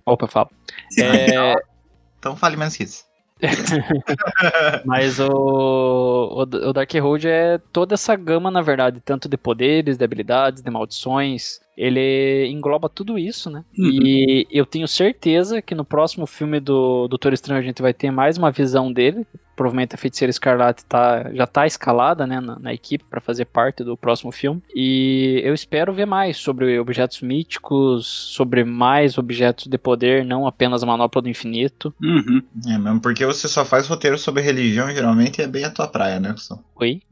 Opa, 0.04 0.24
eu 0.24 0.28
falo. 0.28 0.50
É, 0.98 1.54
Então 2.18 2.36
fale 2.36 2.56
menos 2.56 2.76
que 2.76 2.84
isso. 2.84 3.06
mas 4.84 5.20
o, 5.20 5.28
o, 5.28 6.40
o 6.40 6.72
Dark 6.72 6.92
Road 6.94 7.28
é 7.28 7.58
toda 7.72 7.94
essa 7.94 8.16
gama, 8.16 8.50
na 8.50 8.60
verdade, 8.60 9.00
tanto 9.00 9.28
de 9.28 9.36
poderes, 9.36 9.96
de 9.96 10.04
habilidades, 10.04 10.60
de 10.60 10.70
maldições. 10.70 11.60
Ele 11.78 12.48
engloba 12.48 12.88
tudo 12.88 13.16
isso, 13.16 13.48
né? 13.48 13.64
E 13.78 14.48
eu 14.50 14.66
tenho 14.66 14.88
certeza 14.88 15.62
que 15.62 15.76
no 15.76 15.84
próximo 15.84 16.26
filme 16.26 16.58
do 16.58 17.06
Doutor 17.06 17.32
Estranho 17.32 17.60
a 17.60 17.64
gente 17.64 17.80
vai 17.80 17.94
ter 17.94 18.10
mais 18.10 18.36
uma 18.36 18.50
visão 18.50 18.92
dele. 18.92 19.24
Provavelmente 19.54 19.94
a 19.94 19.98
Feiticeira 19.98 20.30
Escarlate 20.30 20.84
tá, 20.84 21.30
já 21.32 21.46
tá 21.46 21.66
escalada 21.66 22.26
né, 22.26 22.40
na, 22.40 22.58
na 22.58 22.74
equipe 22.74 23.04
para 23.08 23.20
fazer 23.20 23.44
parte 23.44 23.82
do 23.84 23.96
próximo 23.96 24.32
filme. 24.32 24.62
E 24.74 25.40
eu 25.44 25.54
espero 25.54 25.92
ver 25.92 26.06
mais 26.06 26.36
sobre 26.36 26.78
objetos 26.80 27.20
míticos, 27.22 28.06
sobre 28.06 28.64
mais 28.64 29.16
objetos 29.16 29.66
de 29.66 29.78
poder, 29.78 30.24
não 30.24 30.46
apenas 30.46 30.82
a 30.82 30.86
manopla 30.86 31.22
do 31.22 31.28
infinito. 31.28 31.94
Uhum. 32.02 32.42
É 32.68 32.78
mesmo, 32.78 33.00
porque 33.00 33.24
você 33.24 33.48
só 33.48 33.64
faz 33.64 33.86
roteiro 33.86 34.18
sobre 34.18 34.42
religião, 34.42 34.90
geralmente 34.90 35.42
é 35.42 35.46
bem 35.46 35.64
a 35.64 35.70
tua 35.70 35.88
praia, 35.88 36.20
né, 36.20 36.32
Gustavo? 36.32 36.64
Oi? 36.76 37.02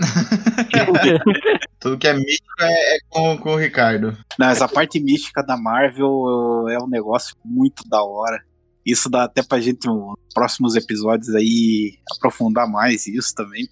Tudo 1.80 1.98
que 1.98 2.06
é 2.06 2.14
místico 2.14 2.46
é, 2.60 2.96
é 2.96 2.98
com, 3.08 3.36
com 3.38 3.50
o 3.52 3.56
Ricardo. 3.56 4.16
Não, 4.38 4.48
essa 4.48 4.68
parte 4.68 5.00
mística 5.00 5.42
da 5.42 5.56
Marvel 5.56 6.66
é 6.68 6.78
um 6.78 6.88
negócio 6.88 7.34
muito 7.44 7.82
da 7.88 8.02
hora. 8.02 8.42
Isso 8.84 9.08
dá 9.10 9.24
até 9.24 9.42
pra 9.42 9.60
gente, 9.60 9.86
nos 9.86 10.14
próximos 10.34 10.74
episódios 10.76 11.34
aí, 11.34 11.98
aprofundar 12.16 12.68
mais 12.68 13.06
isso 13.06 13.34
também. 13.34 13.68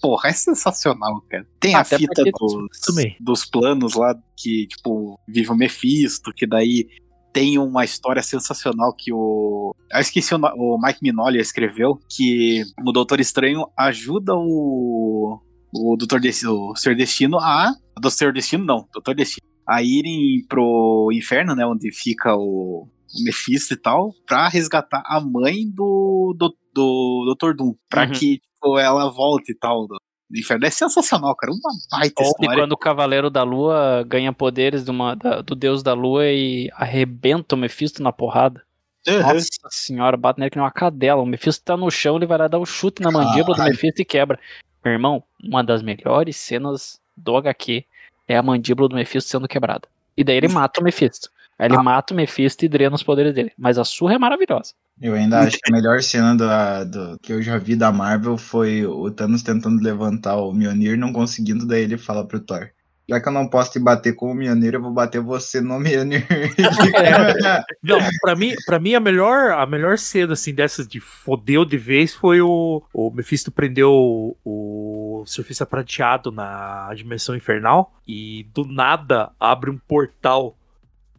Porra, 0.00 0.28
é 0.28 0.32
sensacional, 0.32 1.20
cara. 1.28 1.46
Tem 1.58 1.74
a 1.74 1.80
Até 1.80 1.98
fita 1.98 2.12
porque- 2.14 2.32
dos, 2.32 3.14
dos 3.20 3.44
planos 3.44 3.94
lá, 3.94 4.14
que, 4.36 4.66
tipo, 4.68 5.18
vive 5.26 5.50
o 5.50 5.56
Mephisto, 5.56 6.32
que 6.32 6.46
daí 6.46 6.86
tem 7.32 7.58
uma 7.58 7.84
história 7.84 8.22
sensacional 8.22 8.94
que 8.96 9.12
o. 9.12 9.74
Eu 9.92 10.00
esqueci 10.00 10.34
o, 10.34 10.38
o 10.38 10.78
Mike 10.80 11.00
Minoli 11.02 11.38
escreveu, 11.40 11.98
que 12.08 12.62
o 12.86 12.92
Doutor 12.92 13.20
Estranho 13.20 13.66
ajuda 13.76 14.34
o. 14.34 15.40
O 15.72 15.96
Doutor 15.96 16.20
Destino, 16.20 16.70
o 16.72 16.76
Senhor 16.76 16.96
Destino 16.96 17.38
a. 17.38 17.72
Do 18.00 18.10
Senhor 18.10 18.32
Destino, 18.32 18.64
não, 18.64 18.88
Doutor 18.92 19.14
Destino. 19.14 19.46
A 19.66 19.82
irem 19.82 20.44
pro 20.48 21.10
inferno, 21.12 21.54
né? 21.54 21.66
Onde 21.66 21.92
fica 21.92 22.34
o, 22.34 22.88
o 22.88 23.24
Mephisto 23.24 23.74
e 23.74 23.76
tal, 23.76 24.14
pra 24.26 24.48
resgatar 24.48 25.02
a 25.04 25.20
mãe 25.20 25.68
do, 25.68 26.34
do, 26.38 26.54
do 26.74 27.34
Dr. 27.38 27.54
Doom. 27.54 27.74
Pra 27.88 28.04
Uhum. 28.04 28.12
que 28.12 28.38
tipo, 28.38 28.78
ela 28.78 29.10
volte 29.10 29.52
e 29.52 29.54
tal 29.54 29.86
do, 29.86 29.96
inferno. 30.34 30.64
É 30.64 30.70
sensacional, 30.70 31.34
cara. 31.36 31.52
Uma 31.52 31.70
baita 31.90 32.22
Ou 32.22 32.28
história. 32.30 32.62
quando 32.62 32.72
o 32.72 32.76
Cavaleiro 32.78 33.28
da 33.28 33.42
Lua 33.42 34.02
ganha 34.06 34.32
poderes 34.32 34.84
de 34.84 34.90
uma- 34.90 35.14
da- 35.14 35.42
do 35.42 35.54
Deus 35.54 35.82
da 35.82 35.92
Lua 35.92 36.26
e 36.26 36.70
arrebenta 36.74 37.54
o 37.54 37.58
Mephisto 37.58 38.02
na 38.02 38.10
porrada. 38.12 38.62
Uhum. 39.06 39.20
Nossa 39.22 39.48
senhora, 39.70 40.16
bate 40.16 40.38
nele 40.40 40.50
que 40.50 40.56
nem 40.56 40.64
uma 40.64 40.70
cadela. 40.72 41.22
O 41.22 41.26
Mephisto 41.26 41.62
tá 41.64 41.76
no 41.76 41.90
chão, 41.90 42.16
ele 42.16 42.26
vai 42.26 42.38
lá 42.38 42.48
dar 42.48 42.58
o 42.58 42.66
chute 42.66 43.02
na 43.02 43.10
mandíbula 43.10 43.54
do 43.54 43.56
Caralho. 43.56 43.72
Mephisto 43.74 44.00
e 44.02 44.04
quebra. 44.04 44.38
Meu 44.84 44.92
irmão, 44.94 45.22
uma 45.42 45.62
das 45.62 45.82
melhores 45.82 46.36
cenas 46.36 47.00
do 47.16 47.36
HQ 47.36 47.84
é 48.26 48.36
a 48.36 48.42
mandíbula 48.42 48.88
do 48.88 48.94
Mephisto 48.96 49.30
sendo 49.30 49.48
quebrada. 49.48 49.88
E 50.16 50.22
daí 50.24 50.36
ele 50.36 50.48
mata 50.48 50.80
o 50.80 50.84
Mephisto. 50.84 51.30
Aí 51.58 51.66
ele 51.66 51.76
mata 51.82 52.12
o 52.14 52.16
Mephisto 52.16 52.64
e 52.64 52.68
drena 52.68 52.94
os 52.94 53.02
poderes 53.02 53.34
dele. 53.34 53.52
Mas 53.58 53.78
a 53.78 53.84
surra 53.84 54.14
é 54.14 54.18
maravilhosa. 54.18 54.74
Eu 55.00 55.14
ainda 55.14 55.40
acho 55.40 55.58
que 55.58 55.70
a 55.70 55.74
melhor 55.74 56.02
cena 56.02 56.36
da- 56.36 56.84
do, 56.84 57.18
que 57.20 57.32
eu 57.32 57.40
já 57.40 57.56
vi 57.56 57.76
da 57.76 57.92
Marvel 57.92 58.36
foi 58.36 58.84
o 58.84 59.10
Thanos 59.10 59.42
tentando 59.42 59.82
levantar 59.82 60.36
o 60.36 60.52
Mjolnir, 60.52 60.98
não 60.98 61.12
conseguindo, 61.12 61.66
daí 61.66 61.82
ele 61.82 61.96
fala 61.96 62.26
pro 62.26 62.40
Thor. 62.40 62.70
Já 63.08 63.18
que 63.20 63.28
eu 63.28 63.32
não 63.32 63.48
posso 63.48 63.72
te 63.72 63.78
bater 63.78 64.14
com 64.14 64.30
o 64.30 64.34
Mjolnir, 64.34 64.74
eu 64.74 64.82
vou 64.82 64.90
bater 64.90 65.18
você 65.18 65.62
no 65.62 65.80
Mjolnir. 65.80 66.26
Não, 67.82 67.98
pra 68.20 68.36
mim, 68.36 68.54
pra 68.66 68.78
mim 68.78 68.94
a 68.94 69.00
melhor, 69.00 69.52
a 69.52 69.64
melhor 69.64 69.96
cena 69.96 70.34
assim 70.34 70.52
dessas 70.52 70.86
de 70.86 71.00
fodeu 71.00 71.64
de 71.64 71.78
vez 71.78 72.14
foi 72.14 72.42
o, 72.42 72.82
o 72.92 73.10
Mephisto 73.10 73.50
prendeu 73.50 73.90
o, 73.90 74.36
o 74.44 75.24
surfista 75.26 75.64
prateado 75.64 76.30
na 76.30 76.92
dimensão 76.94 77.34
infernal 77.34 77.94
e 78.06 78.46
do 78.52 78.66
nada 78.66 79.30
abre 79.40 79.70
um 79.70 79.78
portal. 79.78 80.54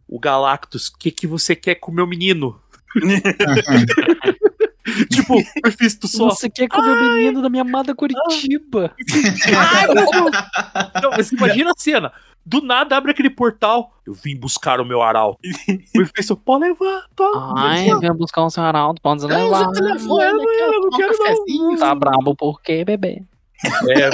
O 0.06 0.18
Galactus, 0.20 0.88
o 0.88 0.96
que 0.96 1.10
que 1.10 1.26
você 1.26 1.56
quer 1.56 1.74
com 1.74 1.90
o 1.90 1.94
meu 1.94 2.06
menino? 2.06 2.60
tipo, 5.10 5.34
o 5.34 5.42
Mephisto 5.64 6.06
só. 6.08 6.30
Você 6.30 6.48
quer 6.50 6.68
comer 6.68 6.90
o 6.92 7.14
menino 7.14 7.42
da 7.42 7.48
minha 7.48 7.62
amada 7.62 7.94
Curitiba? 7.94 8.94
Ai. 9.56 9.86
Não, 11.02 11.10
mas 11.10 11.32
imagina 11.32 11.70
a 11.70 11.74
cena. 11.80 12.12
Do 12.44 12.62
nada 12.62 12.96
abre 12.96 13.10
aquele 13.10 13.28
portal. 13.30 13.94
Eu 14.06 14.14
vim 14.14 14.34
buscar 14.36 14.80
o 14.80 14.84
meu 14.84 15.02
arauto. 15.02 15.38
O 15.94 15.98
Mephisto, 15.98 16.36
pode 16.36 16.64
levar, 16.64 17.04
pode 17.14 17.60
Ai, 17.60 17.94
vem 18.00 18.12
buscar 18.14 18.42
um 18.44 18.48
Araldo, 18.62 19.00
pode 19.00 19.24
Usa 19.24 19.28
levar. 19.28 19.68
o 19.68 19.72
telefone, 19.72 20.24
Eu 20.24 20.36
não, 20.36 20.52
eu 20.52 20.80
não 20.80 20.86
um 20.88 20.90
quero 20.90 21.14
não. 21.48 21.76
Tá 21.76 21.94
brabo 21.94 22.34
por 22.34 22.60
quê, 22.62 22.84
bebê? 22.84 23.22
É, 23.90 24.10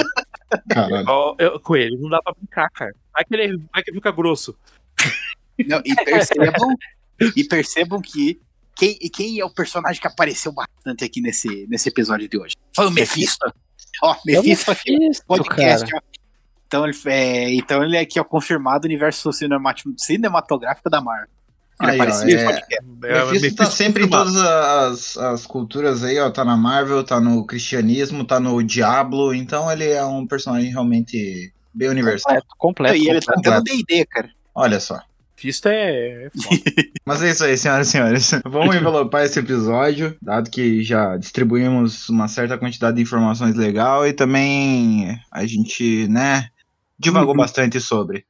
ó, 1.07 1.35
eu- 1.39 1.59
com 1.59 1.75
ele, 1.75 1.97
não 1.97 2.09
dá 2.09 2.21
pra 2.21 2.33
brincar, 2.37 2.69
cara. 2.71 2.93
Vai 3.13 3.23
que 3.23 3.33
ele, 3.33 3.57
vai 3.73 3.81
que 3.81 3.89
ele 3.91 3.97
fica 3.97 4.11
grosso. 4.11 4.57
Não, 5.65 5.81
e 5.85 5.95
percebam, 5.95 6.69
e 7.35 7.43
percebam 7.45 8.01
que 8.01 8.39
quem, 8.77 8.95
quem 9.11 9.39
é 9.39 9.45
o 9.45 9.49
personagem 9.49 9.99
que 9.99 10.07
apareceu 10.07 10.51
bastante 10.51 11.03
aqui 11.03 11.21
nesse, 11.21 11.65
nesse 11.69 11.89
episódio 11.89 12.27
de 12.29 12.37
hoje? 12.37 12.55
Foi 12.75 12.87
o 12.87 12.91
Mephisto. 12.91 13.51
Ó, 14.03 14.15
Mephisto 14.25 14.71
aqui 14.71 14.91
no 14.93 14.99
Mephisto, 14.99 15.25
podcast, 15.25 15.95
ó. 15.95 15.99
Então 16.67 16.85
ele, 16.85 16.97
é, 17.05 17.53
então 17.53 17.83
ele 17.83 17.95
é 17.95 18.01
aqui, 18.01 18.19
ó, 18.19 18.23
confirmado 18.23 18.85
o 18.85 18.87
universo 18.87 19.31
cinemat- 19.31 19.83
cinematográfico 19.97 20.89
da 20.89 21.01
Marvel. 21.01 21.29
Ele 21.81 21.91
Aí, 21.91 21.99
ó, 22.01 22.03
é- 22.03 22.43
podcast. 22.45 22.85
É, 23.05 23.25
Mephisto 23.31 23.55
tá 23.55 23.65
sempre 23.71 24.03
em 24.05 24.09
todas 24.09 24.35
as, 24.35 25.17
as 25.17 25.45
culturas 25.45 26.03
aí, 26.03 26.19
ó. 26.19 26.29
Tá 26.29 26.43
na 26.43 26.57
Marvel, 26.57 27.03
tá 27.03 27.19
no 27.19 27.45
cristianismo, 27.45 28.25
tá 28.25 28.39
no 28.39 28.61
Diablo. 28.63 29.33
Então 29.33 29.71
ele 29.71 29.89
é 29.89 30.03
um 30.03 30.25
personagem 30.27 30.69
realmente 30.71 31.53
bem 31.73 31.89
universal. 31.89 32.33
Completo, 32.33 32.55
completo. 32.57 32.95
e 32.97 33.09
ele 33.09 33.21
tá 33.21 33.33
até 33.37 33.51
no 33.57 33.63
D&D, 33.63 34.05
cara. 34.05 34.29
Olha 34.55 34.79
só. 34.79 34.99
Mephisto 35.37 35.67
é, 35.69 36.23
é 36.25 36.29
foda. 36.31 36.61
Mas 37.05 37.21
é 37.21 37.29
isso 37.29 37.43
aí, 37.45 37.55
senhoras 37.57 37.87
e 37.87 37.91
senhores. 37.91 38.31
Vamos 38.43 38.75
envelopar 38.75 39.23
esse 39.23 39.37
episódio, 39.39 40.17
dado 40.19 40.49
que 40.49 40.81
já 40.83 41.15
distribuímos 41.15 42.09
uma 42.09 42.27
certa 42.27 42.57
quantidade 42.57 42.97
de 42.97 43.03
informações 43.03 43.55
legal 43.55 44.05
e 44.07 44.13
também 44.13 45.19
a 45.31 45.45
gente, 45.45 46.07
né, 46.07 46.49
divagou 46.97 47.31
Uhum. 47.31 47.37
bastante 47.37 47.79
sobre. 47.79 48.25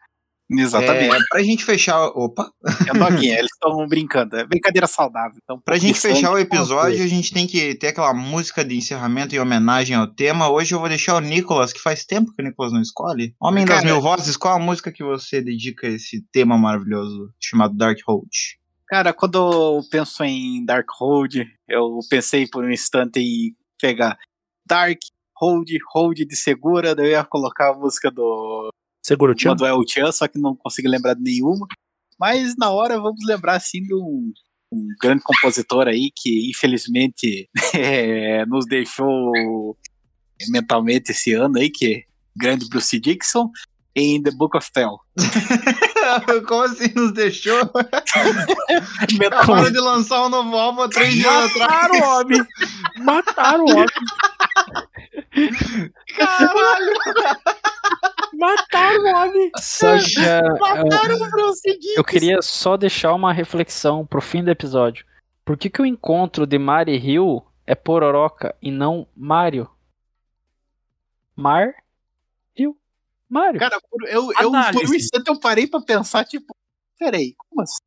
Exatamente. 0.50 1.14
É, 1.14 1.20
pra 1.30 1.44
gente 1.44 1.66
fechar. 1.66 2.08
Opa! 2.16 2.50
É, 2.88 2.94
Doguinha, 2.98 3.38
eles 3.40 3.52
estão 3.52 3.86
brincando. 3.88 4.38
É 4.38 4.46
brincadeira 4.46 4.88
saudável. 4.88 5.38
Então, 5.44 5.60
Pra 5.60 5.78
gente 5.78 6.00
fechar 6.00 6.32
o 6.32 6.38
episódio, 6.38 7.04
a 7.04 7.08
gente 7.08 7.34
tem 7.34 7.46
que 7.46 7.76
ter 7.76 7.88
aquela 7.88 8.14
música 8.14 8.64
de 8.64 8.76
encerramento 8.78 9.36
em 9.36 9.40
homenagem 9.40 9.96
ao 9.96 10.08
tema. 10.08 10.50
Hoje 10.50 10.74
eu 10.74 10.80
vou 10.80 10.88
deixar 10.88 11.16
o 11.16 11.20
Nicolas, 11.20 11.74
que 11.74 11.82
faz 11.82 12.06
tempo 12.06 12.34
que 12.34 12.42
o 12.42 12.46
Nicolas 12.46 12.72
não 12.72 12.82
escolhe. 12.82 13.36
Homem 13.42 13.66
das 13.66 13.82
Cara- 13.82 13.88
Mil 13.92 14.02
Vozes, 14.02 14.38
qual 14.38 14.56
a 14.56 14.60
música 14.60 14.92
que 14.92 15.04
você 15.04 15.42
dedica 15.42 15.88
a 15.88 15.92
esse 15.92 16.22
tema 16.32 16.58
maravilhoso 16.58 17.30
chamado 17.42 17.76
Dark 17.76 17.98
Hold? 18.08 18.30
Cara, 18.88 19.12
quando 19.12 19.38
eu 19.38 19.82
penso 19.92 20.24
em 20.24 20.64
Dark 20.64 20.88
Hold, 20.98 21.36
eu 21.68 22.00
pensei 22.10 22.48
por 22.48 22.64
um 22.64 22.72
instante 22.72 23.20
em 23.20 23.54
pegar 23.82 24.18
Dark 24.66 24.98
Hold, 25.42 25.68
Hold 25.94 26.20
de 26.20 26.36
segura, 26.38 26.96
daí 26.96 27.08
eu 27.08 27.12
ia 27.12 27.24
colocar 27.26 27.72
a 27.72 27.78
música 27.78 28.10
do 28.10 28.70
Segura 29.08 29.32
o 29.32 29.36
tio. 29.36 29.56
do 29.56 29.66
El 29.66 29.82
Chan, 29.88 30.12
só 30.12 30.28
que 30.28 30.38
não 30.38 30.54
consegui 30.54 30.90
lembrar 30.90 31.14
de 31.14 31.22
nenhuma. 31.22 31.66
Mas 32.20 32.58
na 32.58 32.72
hora 32.72 33.00
vamos 33.00 33.26
lembrar 33.26 33.56
assim 33.56 33.82
de 33.82 33.96
um, 33.96 34.34
um 34.70 34.88
grande 35.02 35.24
compositor 35.24 35.88
aí 35.88 36.12
que 36.14 36.50
infelizmente 36.50 37.50
eh, 37.74 38.46
nos 38.48 38.66
deixou 38.66 39.32
mentalmente 40.50 41.14
esse 41.14 41.32
ano 41.34 41.58
aí, 41.58 41.70
que 41.70 41.86
é 41.86 42.02
grande 42.36 42.68
Bruce 42.68 43.00
Dixon. 43.00 43.50
em 43.96 44.22
The 44.22 44.32
Book 44.32 44.58
of 44.58 44.70
Tell. 44.74 45.00
Como 46.46 46.64
assim 46.64 46.92
nos 46.94 47.14
deixou? 47.14 47.62
Acabaram 49.32 49.72
de 49.72 49.80
lançar 49.80 50.26
um 50.26 50.30
novo 50.30 50.56
álbum 50.56 50.82
há 50.82 50.90
três 50.90 51.14
dias 51.14 51.34
atrás. 51.34 51.58
Mataram 51.58 51.96
o 51.96 52.20
homem! 52.20 52.48
Mataram 52.98 53.64
o 53.64 53.72
homem! 53.72 53.88
Caralho! 56.18 56.94
Mataram 58.38 59.04
o 59.04 59.16
homem! 59.16 59.52
Só 59.58 59.98
que 59.98 60.20
é, 60.20 60.42
Mataram 60.60 61.16
o 61.16 61.30
Bruce 61.30 61.62
Dickinson. 61.64 61.94
eu 61.98 62.04
queria 62.04 62.42
só 62.42 62.78
deixar 62.78 63.14
uma 63.14 63.34
reflexão 63.34 64.06
pro 64.06 64.22
fim 64.22 64.44
do 64.44 64.52
episódio. 64.52 65.06
Por 65.44 65.58
que, 65.58 65.70
que 65.70 65.82
o 65.82 65.86
encontro 65.86 66.46
de 66.46 66.58
Mari 66.60 66.94
e 66.94 66.98
Rio 66.98 67.44
é 67.66 67.74
Pororoca 67.76 68.56
e 68.62 68.70
não 68.72 69.08
Mário? 69.16 69.70
Mar? 71.36 71.74
Rio? 72.56 72.78
Mário. 73.30 73.60
Cara, 73.60 73.80
por- 73.90 74.08
eu, 74.08 74.30
eu, 74.40 74.52
por 74.52 74.90
um 74.90 74.94
instante 74.96 75.28
eu 75.30 75.40
parei 75.40 75.68
pra 75.68 75.82
pensar, 75.82 76.26
tipo, 76.26 76.56
peraí, 76.98 77.34
como 77.38 77.62
assim? 77.62 77.84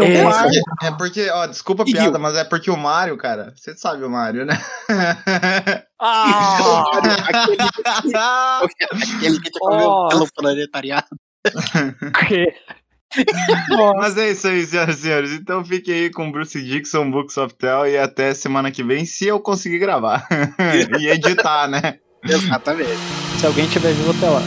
É, 0.00 0.22
Eu- 0.22 0.28
É 0.28 0.42
porque, 0.42 0.60
é 0.86 0.90
porque, 0.90 1.30
ó, 1.30 1.46
desculpa 1.46 1.82
a 1.82 1.86
piada, 1.86 2.18
mas 2.18 2.34
é 2.36 2.42
porque 2.44 2.70
o 2.70 2.76
Mario, 2.76 3.16
cara, 3.16 3.52
você 3.56 3.76
sabe 3.76 4.04
o 4.04 4.10
Mario, 4.10 4.44
né? 4.44 4.58
Ah! 6.00 6.84
aquele, 7.28 7.56
aquele 9.16 9.40
que 9.40 9.50
te 9.50 9.58
comeu 9.58 9.88
Oh. 9.88 10.08
pelo 10.08 10.26
proletariado. 10.34 11.06
Que- 12.28 12.54
Mas 13.96 14.16
é 14.18 14.30
isso 14.30 14.48
aí, 14.48 14.66
senhoras 14.66 14.98
e 14.98 15.02
senhores. 15.02 15.30
Então 15.32 15.64
fique 15.64 15.92
aí 15.92 16.10
com 16.10 16.32
Bruce 16.32 16.60
Dixon, 16.60 17.10
Books 17.12 17.36
of 17.36 17.54
Tell 17.54 17.86
e 17.86 17.96
até 17.96 18.34
semana 18.34 18.72
que 18.72 18.82
vem, 18.82 19.04
se 19.06 19.26
eu 19.26 19.38
conseguir 19.38 19.78
gravar. 19.78 20.26
e 21.00 21.06
editar, 21.08 21.68
né? 21.68 21.98
Exatamente. 22.24 22.98
Se 23.38 23.46
alguém 23.46 23.68
tiver 23.68 23.92
vivo 23.92 24.10
até 24.10 24.28
lá. 24.28 24.40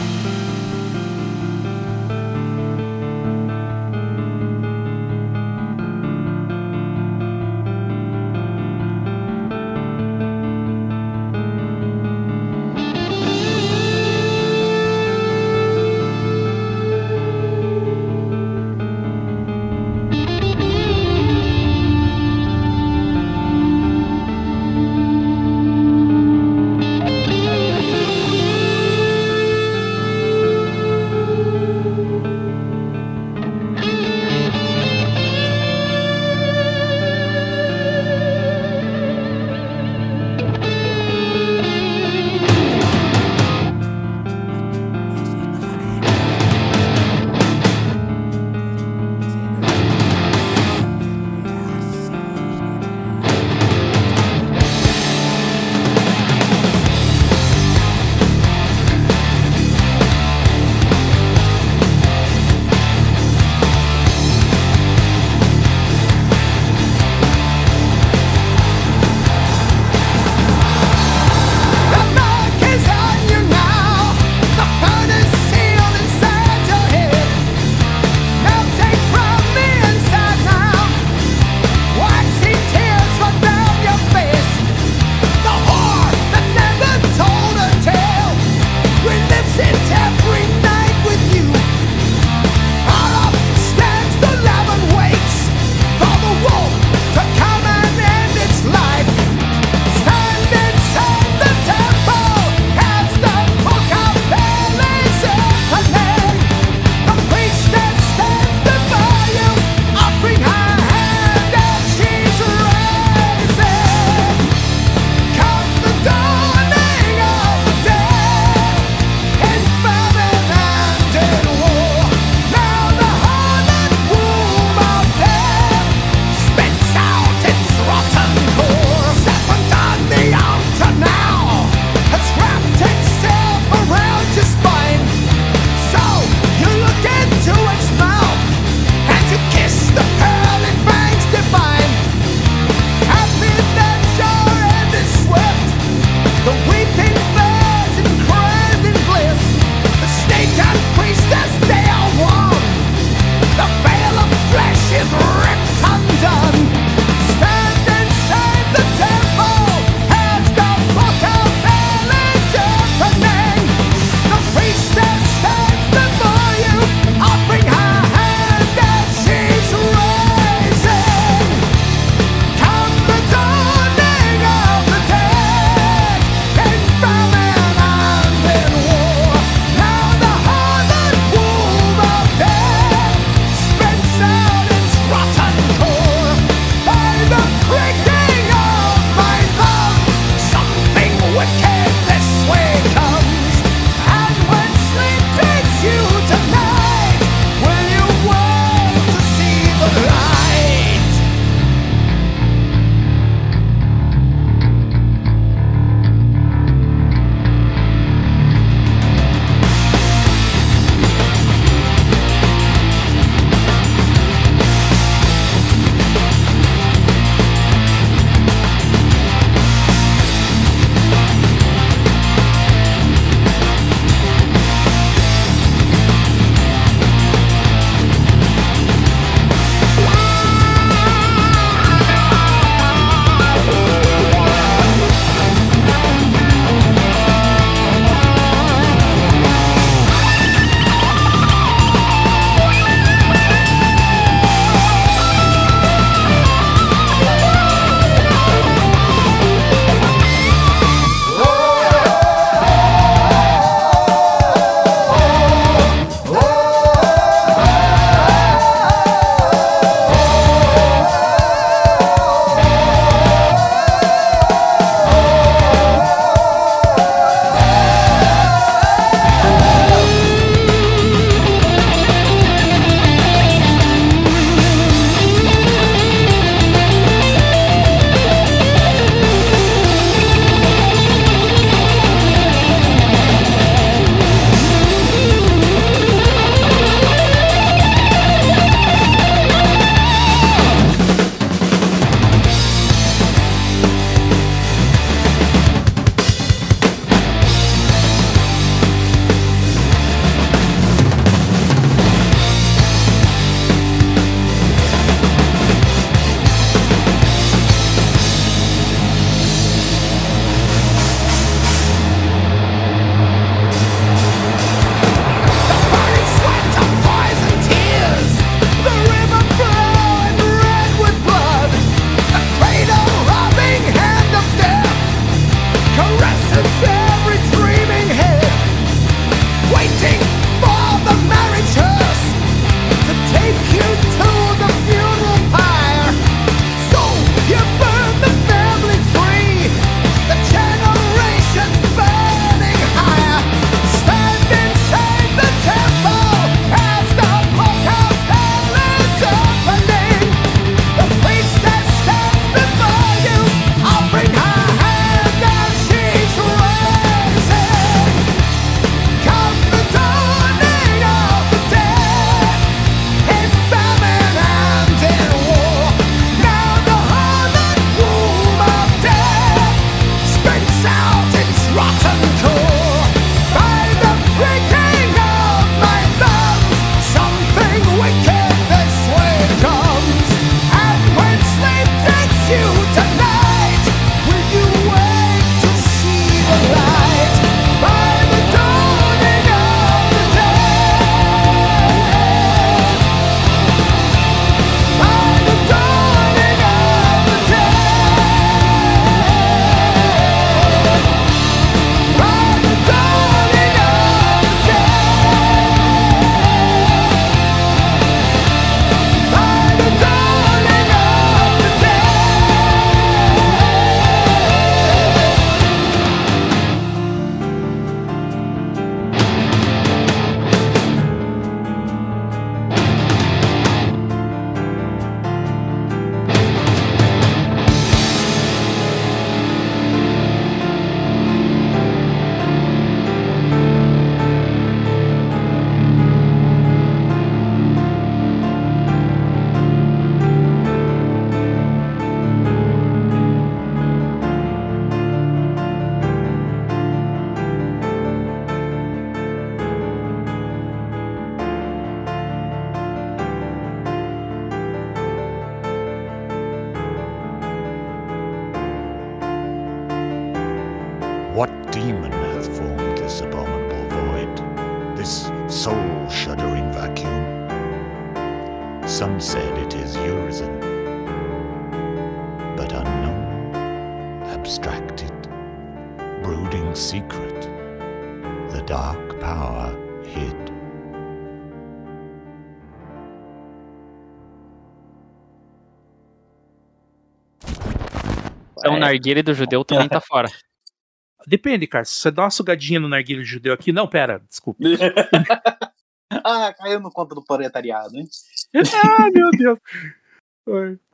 O 488.88 488.92
narguile 488.92 489.22
do 489.22 489.34
judeu 489.34 489.64
também 489.64 489.88
tá 489.88 490.00
fora. 490.00 490.28
Depende, 491.26 491.66
cara. 491.66 491.84
Se 491.84 491.94
você 491.94 492.10
dá 492.10 492.22
uma 492.22 492.30
sugadinha 492.30 492.80
no 492.80 492.88
narguilho 492.88 493.24
judeu 493.24 493.52
aqui. 493.52 493.70
Não, 493.70 493.86
pera, 493.86 494.22
desculpa. 494.28 494.60
ah, 496.24 496.54
caiu 496.54 496.80
no 496.80 496.90
conto 496.90 497.14
do 497.14 497.22
proletariado, 497.24 497.96
hein? 497.96 498.08
ah, 498.98 499.10
meu 499.12 499.30
Deus. 499.30 499.58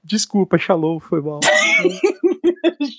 Desculpa, 0.02 0.58
Shalom, 0.58 0.98
foi 0.98 1.20
mal. 1.20 1.40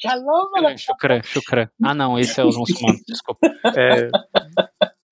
Shalom, 0.01 0.51
mano. 0.51 0.77
Chucrã, 0.77 1.21
chucrã. 1.21 1.69
Ah, 1.83 1.93
não, 1.93 2.17
esse 2.17 2.39
é 2.39 2.45
os 2.45 2.55
muçulmanos, 2.55 3.01
desculpa. 3.05 3.47
É, 3.75 4.09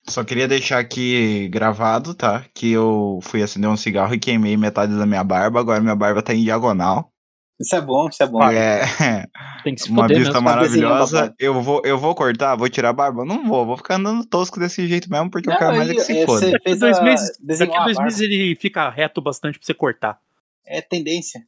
Só 0.08 0.24
queria 0.24 0.48
deixar 0.48 0.80
aqui 0.80 1.48
gravado, 1.50 2.14
tá? 2.14 2.46
Que 2.54 2.72
eu 2.72 3.20
fui 3.22 3.44
acender 3.44 3.70
um 3.70 3.78
cigarro 3.78 4.14
e 4.14 4.20
queimei 4.20 4.56
metade 4.56 4.98
da 4.98 5.06
minha 5.06 5.24
barba. 5.24 5.60
Agora 5.60 5.82
minha 5.82 5.96
barba 5.96 6.22
tá 6.22 6.34
em 6.34 6.44
diagonal. 6.44 7.12
Isso 7.60 7.76
é 7.76 7.82
bom, 7.82 8.10
isso 8.10 8.22
é 8.22 8.28
bom. 8.28 8.43
É 8.43 8.84
Tem 9.64 9.76
que 9.76 9.82
se 9.84 9.89
uma 9.89 10.08
vista 10.08 10.41
maravilhosa. 10.41 11.34
Eu 11.39 11.62
vou, 11.62 11.82
eu 11.86 11.97
vou 11.97 12.16
cortar, 12.16 12.56
vou 12.56 12.68
tirar 12.70 12.89
a 12.89 12.93
barba? 12.93 13.24
Não 13.24 13.47
vou, 13.47 13.66
vou 13.66 13.78
ficar 13.78 13.95
andando 13.95 14.26
tosco 14.26 14.60
desse 14.60 14.88
jeito 14.88 15.10
mesmo, 15.10 15.30
porque 15.30 15.49
eu 15.49 15.58
quero 15.58 15.76
mais 15.76 15.89
é 15.89 15.93
que 15.93 16.01
se 16.01 16.12
aí, 16.12 16.26
foda. 16.26 16.51
Daqui 16.51 16.76
dois 16.76 16.97
a, 16.97 17.04
meses, 17.04 17.38
daqui 17.39 17.84
dois 17.84 17.97
meses 17.99 18.20
ele 18.22 18.58
fica 18.60 18.89
reto 18.89 19.22
bastante 19.22 19.60
pra 19.60 19.66
você 19.66 19.74
cortar. 19.74 20.20
É 20.66 20.82
tendência. 20.82 21.45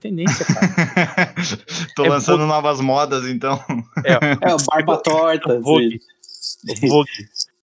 Tendência, 0.00 0.44
cara. 0.46 1.34
Tô 1.96 2.04
É 2.04 2.08
lançando 2.08 2.46
novas 2.46 2.80
modas, 2.80 3.26
então. 3.26 3.60
É 4.04 4.54
o 4.54 4.58
barba 4.70 4.96
torta. 5.02 5.54
assim. 5.54 5.62
Vogue. 5.62 6.00
Vogue. 6.82 7.10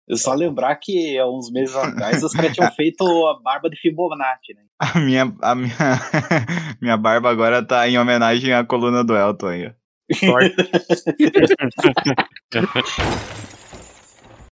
Eu 0.10 0.18
só 0.18 0.34
lembrar 0.34 0.76
que 0.78 1.20
há 1.20 1.30
uns 1.30 1.52
meses 1.52 1.76
atrás 1.76 2.24
os 2.24 2.34
caras 2.34 2.54
tinham 2.54 2.70
feito 2.74 3.04
a 3.28 3.40
barba 3.40 3.70
de 3.70 3.80
Fibonacci, 3.80 4.56
né? 4.56 4.62
A 4.80 5.00
minha, 5.00 5.32
a 5.40 5.54
minha, 5.54 5.70
minha 6.82 6.98
barba 6.98 7.30
agora 7.30 7.64
tá 7.64 7.88
em 7.88 8.00
homenagem 8.00 8.52
à 8.52 8.66
coluna 8.66 9.04
do 9.04 9.16
Elton 9.16 9.48
aí. 9.48 9.72